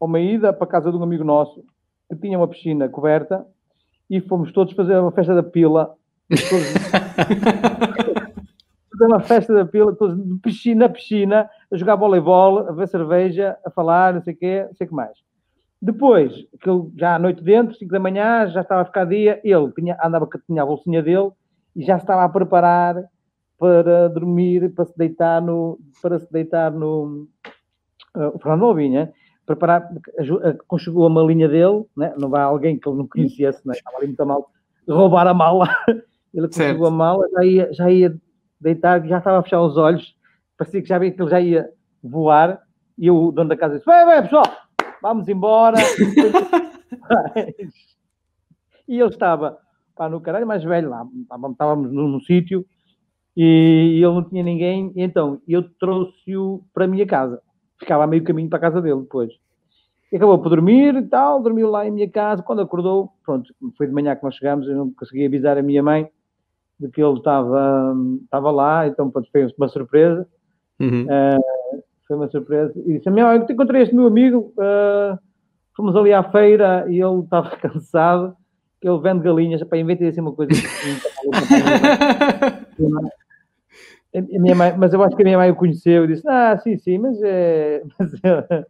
a 0.00 0.04
uma 0.04 0.20
ida 0.20 0.52
para 0.52 0.64
a 0.64 0.70
casa 0.70 0.90
de 0.90 0.96
um 0.96 1.02
amigo 1.02 1.24
nosso 1.24 1.64
que 2.08 2.16
tinha 2.16 2.38
uma 2.38 2.48
piscina 2.48 2.88
coberta 2.88 3.44
e 4.08 4.20
fomos 4.20 4.52
todos 4.52 4.74
fazer 4.74 4.98
uma 4.98 5.12
festa 5.12 5.34
da 5.34 5.42
pila. 5.42 5.94
Todos- 6.28 6.72
fazer 8.90 9.06
uma 9.06 9.20
festa 9.20 9.54
da 9.54 9.64
pila, 9.64 9.94
todos 9.94 10.16
de 10.16 10.40
piscina 10.40 10.86
a 10.86 10.88
piscina, 10.88 11.48
a 11.70 11.76
jogar 11.76 11.96
voleibol, 11.96 12.60
a 12.60 12.72
ver 12.72 12.88
cerveja, 12.88 13.56
a 13.64 13.70
falar, 13.70 14.14
não 14.14 14.22
sei 14.22 14.34
o 14.34 14.36
quê, 14.36 14.64
não 14.66 14.74
sei 14.74 14.86
o 14.86 14.90
que 14.90 14.96
mais. 14.96 15.18
Depois, 15.80 16.32
aquilo 16.54 16.92
já 16.96 17.14
à 17.14 17.18
noite 17.18 17.42
dentro, 17.42 17.76
5 17.76 17.92
da 17.92 18.00
manhã, 18.00 18.48
já 18.48 18.62
estava 18.62 18.82
a 18.82 18.84
ficar 18.84 19.04
dia, 19.04 19.40
ele 19.44 19.70
tinha, 19.72 19.96
andava, 20.02 20.28
tinha 20.46 20.62
a 20.62 20.66
bolsinha 20.66 21.02
dele 21.02 21.30
e 21.76 21.84
já 21.84 21.96
estava 21.96 22.24
a 22.24 22.28
preparar 22.28 22.96
para 23.56 24.08
dormir, 24.08 24.72
para 24.74 24.86
se 24.86 24.96
deitar 24.96 25.40
no, 25.40 25.78
para 26.02 26.18
se 26.18 26.32
deitar 26.32 26.72
no, 26.72 27.28
uh, 28.16 28.34
o 28.34 28.38
Fernando 28.38 28.64
Alvinha, 28.64 29.12
preparar, 29.48 29.90
uh, 29.90 30.58
conchegou 30.66 31.06
a 31.06 31.10
malinha 31.10 31.48
dele, 31.48 31.86
né? 31.96 32.12
não 32.18 32.28
vai 32.28 32.42
alguém 32.42 32.78
que 32.78 32.86
ele 32.86 32.98
não 32.98 33.08
conhecesse, 33.08 33.66
né? 33.66 33.72
estava 33.74 33.96
ali 33.96 34.08
muito 34.08 34.26
mal, 34.26 34.50
roubar 34.86 35.26
a 35.26 35.32
mala, 35.32 35.68
ele 36.34 36.46
conchegou 36.48 36.86
a 36.86 36.90
mala, 36.90 37.26
já 37.32 37.44
ia, 37.44 37.72
já 37.72 37.90
ia 37.90 38.14
deitar, 38.60 39.02
já 39.06 39.16
estava 39.18 39.38
a 39.38 39.42
fechar 39.42 39.62
os 39.62 39.78
olhos, 39.78 40.14
parecia 40.56 40.82
que 40.82 40.88
já 40.88 40.98
via 40.98 41.10
que 41.10 41.22
ele 41.22 41.30
já 41.30 41.40
ia 41.40 41.70
voar, 42.02 42.60
e 42.98 43.10
o 43.10 43.32
dono 43.32 43.48
da 43.48 43.56
casa 43.56 43.76
disse, 43.76 43.86
vai, 43.86 44.04
vai 44.04 44.22
pessoal, 44.22 44.44
vamos 45.00 45.26
embora. 45.28 45.78
e 48.86 49.00
ele 49.00 49.08
estava 49.08 49.56
pá, 49.96 50.10
no 50.10 50.20
caralho 50.20 50.46
mais 50.46 50.62
velho 50.62 50.90
lá, 50.90 51.06
estávamos, 51.50 51.90
num, 51.90 52.06
num 52.06 52.20
sítio, 52.20 52.66
e 53.34 53.94
ele 53.96 54.14
não 54.14 54.28
tinha 54.28 54.42
ninguém, 54.42 54.92
e 54.94 55.02
então 55.02 55.40
eu 55.48 55.62
trouxe-o 55.78 56.62
para 56.74 56.84
a 56.84 56.88
minha 56.88 57.06
casa. 57.06 57.40
Ficava 57.78 58.04
a 58.04 58.06
meio 58.06 58.24
caminho 58.24 58.48
para 58.48 58.58
a 58.58 58.62
casa 58.62 58.82
dele 58.82 59.00
depois. 59.00 59.32
E 60.10 60.16
acabou 60.16 60.38
por 60.38 60.48
dormir 60.48 60.96
e 60.96 61.02
tal, 61.02 61.42
dormiu 61.42 61.70
lá 61.70 61.86
em 61.86 61.90
minha 61.90 62.08
casa. 62.08 62.42
Quando 62.42 62.62
acordou, 62.62 63.12
pronto, 63.24 63.54
foi 63.76 63.86
de 63.86 63.92
manhã 63.92 64.16
que 64.16 64.24
nós 64.24 64.34
chegámos, 64.34 64.66
eu 64.66 64.76
não 64.76 64.90
consegui 64.90 65.26
avisar 65.26 65.58
a 65.58 65.62
minha 65.62 65.82
mãe 65.82 66.08
de 66.80 66.88
que 66.88 67.02
ele 67.02 67.18
estava, 67.18 67.94
estava 68.24 68.50
lá, 68.50 68.86
então 68.86 69.10
pronto, 69.10 69.28
foi 69.30 69.46
uma 69.58 69.68
surpresa. 69.68 70.26
Uhum. 70.80 71.06
Foi 72.06 72.16
uma 72.16 72.28
surpresa. 72.28 72.72
E 72.86 72.96
disse: 72.96 73.10
Meu, 73.10 73.26
eu 73.26 73.42
encontrei 73.42 73.82
este 73.82 73.94
meu 73.94 74.06
amigo, 74.06 74.52
ah, 74.58 75.18
fomos 75.76 75.94
ali 75.94 76.12
à 76.12 76.22
feira 76.22 76.86
e 76.88 77.00
ele 77.00 77.20
estava 77.20 77.50
cansado, 77.58 78.36
que 78.80 78.88
ele 78.88 79.00
vende 79.00 79.24
galinhas. 79.24 79.62
Para 79.64 79.78
inventei 79.78 80.08
assim 80.08 80.20
uma 80.20 80.32
coisa. 80.32 80.52
A 84.18 84.38
minha 84.40 84.54
mãe- 84.54 84.76
mas 84.76 84.92
eu 84.92 85.02
acho 85.02 85.16
que 85.16 85.22
a 85.22 85.24
minha 85.24 85.38
mãe 85.38 85.50
o 85.50 85.56
conheceu 85.56 86.04
e 86.04 86.08
disse: 86.08 86.28
Ah, 86.28 86.56
sim, 86.58 86.76
sim, 86.78 86.98
mas 86.98 87.20
é. 87.22 87.82
Mas, 87.98 88.12
é- 88.24 88.66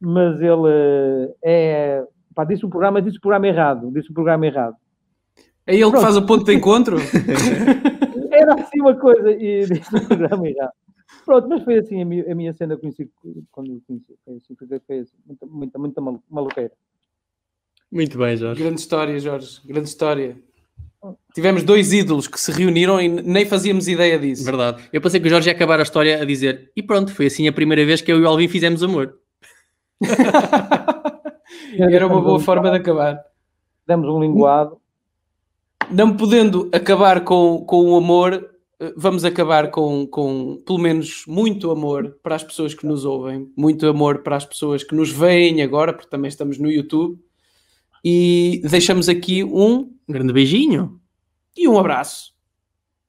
mas 0.00 0.40
ele 0.40 1.34
é. 1.42 2.04
Pá, 2.34 2.44
disse 2.44 2.64
o 2.66 2.68
programa, 2.68 3.00
disse 3.00 3.18
o 3.18 3.20
programa 3.20 3.46
errado. 3.48 3.90
Disse 3.92 4.10
o 4.10 4.14
programa 4.14 4.46
errado. 4.46 4.76
É 5.66 5.74
ele 5.74 5.90
que 5.90 6.00
faz 6.00 6.16
o 6.16 6.26
ponto 6.26 6.44
de 6.44 6.54
encontro? 6.54 6.96
Era 8.30 8.54
assim 8.54 8.80
uma 8.80 8.94
coisa 8.94 9.30
e 9.32 9.66
disse 9.66 9.96
o 9.96 10.06
programa 10.06 10.48
errado. 10.48 10.72
Pronto, 11.24 11.48
mas 11.48 11.62
foi 11.64 11.78
assim 11.78 12.02
a 12.02 12.04
minha, 12.04 12.30
a 12.30 12.34
minha 12.34 12.52
cena 12.52 12.76
conheci 12.76 13.10
quando 13.50 13.72
eu 13.72 13.80
conheci. 13.86 14.14
Foi 14.24 14.34
assim, 14.36 14.54
foi, 14.54 14.80
foi 14.86 14.98
assim, 15.00 15.16
muita, 15.26 15.46
muita, 15.46 15.78
muita 15.78 16.00
malu- 16.00 16.22
maluqueira. 16.30 16.72
Muito 17.90 18.18
bem, 18.18 18.36
Jorge. 18.36 18.62
grande 18.62 18.80
história, 18.80 19.18
Jorge. 19.18 19.60
Grande 19.66 19.88
história. 19.88 20.36
Tivemos 21.36 21.62
dois 21.62 21.92
ídolos 21.92 22.26
que 22.26 22.40
se 22.40 22.50
reuniram 22.50 22.98
e 22.98 23.10
nem 23.10 23.44
fazíamos 23.44 23.86
ideia 23.86 24.18
disso. 24.18 24.42
Verdade. 24.42 24.82
Eu 24.90 25.02
pensei 25.02 25.20
que 25.20 25.26
o 25.26 25.28
Jorge 25.28 25.50
ia 25.50 25.52
acabar 25.54 25.78
a 25.78 25.82
história 25.82 26.22
a 26.22 26.24
dizer 26.24 26.72
e 26.74 26.82
pronto, 26.82 27.12
foi 27.12 27.26
assim 27.26 27.46
a 27.46 27.52
primeira 27.52 27.84
vez 27.84 28.00
que 28.00 28.10
eu 28.10 28.18
e 28.18 28.22
o 28.22 28.26
Alvin 28.26 28.48
fizemos 28.48 28.82
amor. 28.82 29.18
Era 31.78 32.06
uma 32.06 32.22
boa 32.22 32.40
forma 32.40 32.70
de 32.70 32.78
acabar. 32.78 33.22
Demos 33.86 34.08
um 34.08 34.18
linguado. 34.18 34.80
Não 35.90 36.16
podendo 36.16 36.70
acabar 36.72 37.22
com, 37.22 37.66
com 37.66 37.84
o 37.90 37.96
amor, 37.96 38.42
vamos 38.96 39.22
acabar 39.22 39.70
com, 39.70 40.06
com 40.06 40.62
pelo 40.64 40.78
menos 40.78 41.24
muito 41.28 41.70
amor 41.70 42.16
para 42.22 42.36
as 42.36 42.44
pessoas 42.44 42.72
que 42.72 42.86
nos 42.86 43.04
ouvem, 43.04 43.52
muito 43.54 43.86
amor 43.86 44.22
para 44.22 44.36
as 44.36 44.46
pessoas 44.46 44.82
que 44.82 44.94
nos 44.94 45.10
veem 45.10 45.60
agora, 45.60 45.92
porque 45.92 46.08
também 46.08 46.30
estamos 46.30 46.56
no 46.56 46.70
YouTube. 46.70 47.18
E 48.02 48.62
deixamos 48.64 49.06
aqui 49.06 49.44
um 49.44 49.90
Um 50.08 50.12
grande 50.14 50.32
beijinho. 50.32 50.98
E 51.56 51.68
um 51.68 51.78
abraço. 51.78 52.34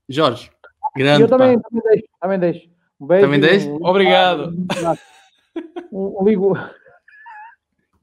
Jorge, 0.10 0.50
E 0.96 1.00
grande 1.00 1.24
eu 1.24 1.28
também, 1.28 1.60
também 1.60 1.82
deixo. 1.84 2.08
Também 2.22 2.40
deixo. 2.40 2.70
Um 3.00 3.06
beijo. 3.08 3.26
Também 3.26 3.40
deixa? 3.40 3.70
um- 3.70 3.86
Obrigado. 3.86 4.54
Um, 5.92 6.22
um 6.22 6.26
ligo. 6.26 6.58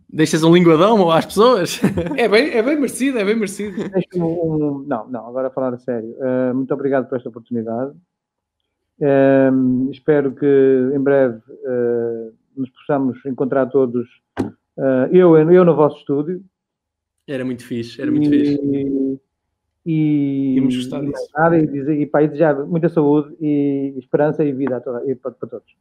Deixas 0.09 0.45
um 0.45 0.55
linguadão 0.55 1.11
às 1.11 1.27
pessoas? 1.27 1.81
É 2.17 2.29
bem, 2.29 2.51
é 2.51 2.63
bem 2.63 2.77
merecido, 2.77 3.19
é 3.19 3.25
bem 3.25 3.35
merecido. 3.35 3.77
Um, 4.15 4.85
Não, 4.87 5.09
não, 5.09 5.27
agora 5.27 5.49
a 5.49 5.51
falar 5.51 5.75
a 5.75 5.79
sério. 5.79 6.15
Uh, 6.19 6.55
muito 6.55 6.73
obrigado 6.73 7.09
por 7.09 7.17
esta 7.17 7.29
oportunidade. 7.29 7.93
Um, 9.01 9.91
espero 9.91 10.33
que 10.33 10.47
em 10.95 11.01
breve 11.01 11.39
uh, 11.39 12.33
nos 12.57 12.71
possamos 12.71 13.19
encontrar 13.27 13.67
todos, 13.67 14.07
uh, 14.41 15.09
eu, 15.11 15.37
eu 15.37 15.65
no 15.65 15.75
vosso 15.75 15.99
estúdio. 15.99 16.45
Era 17.27 17.45
muito 17.45 17.65
fixe, 17.65 18.01
era 18.01 18.11
muito 18.11 18.33
e, 18.33 18.39
fixe. 18.57 19.21
E, 19.85 20.55
Íamos 20.57 20.77
gostar 20.77 21.01
disso. 21.01 21.29
Nada, 21.35 21.59
e, 21.59 21.67
dizer, 21.67 22.01
e 22.01 22.07
para 22.07 22.27
desejar 22.27 22.55
muita 22.65 22.89
saúde 22.89 23.35
e 23.41 23.95
esperança 23.99 24.45
e 24.45 24.53
vida 24.53 24.77
a 24.77 24.81
toda, 24.81 25.03
e 25.11 25.15
para, 25.15 25.33
para 25.33 25.49
todos. 25.49 25.77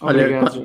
Olha, 0.00 0.20
Obrigado, 0.20 0.64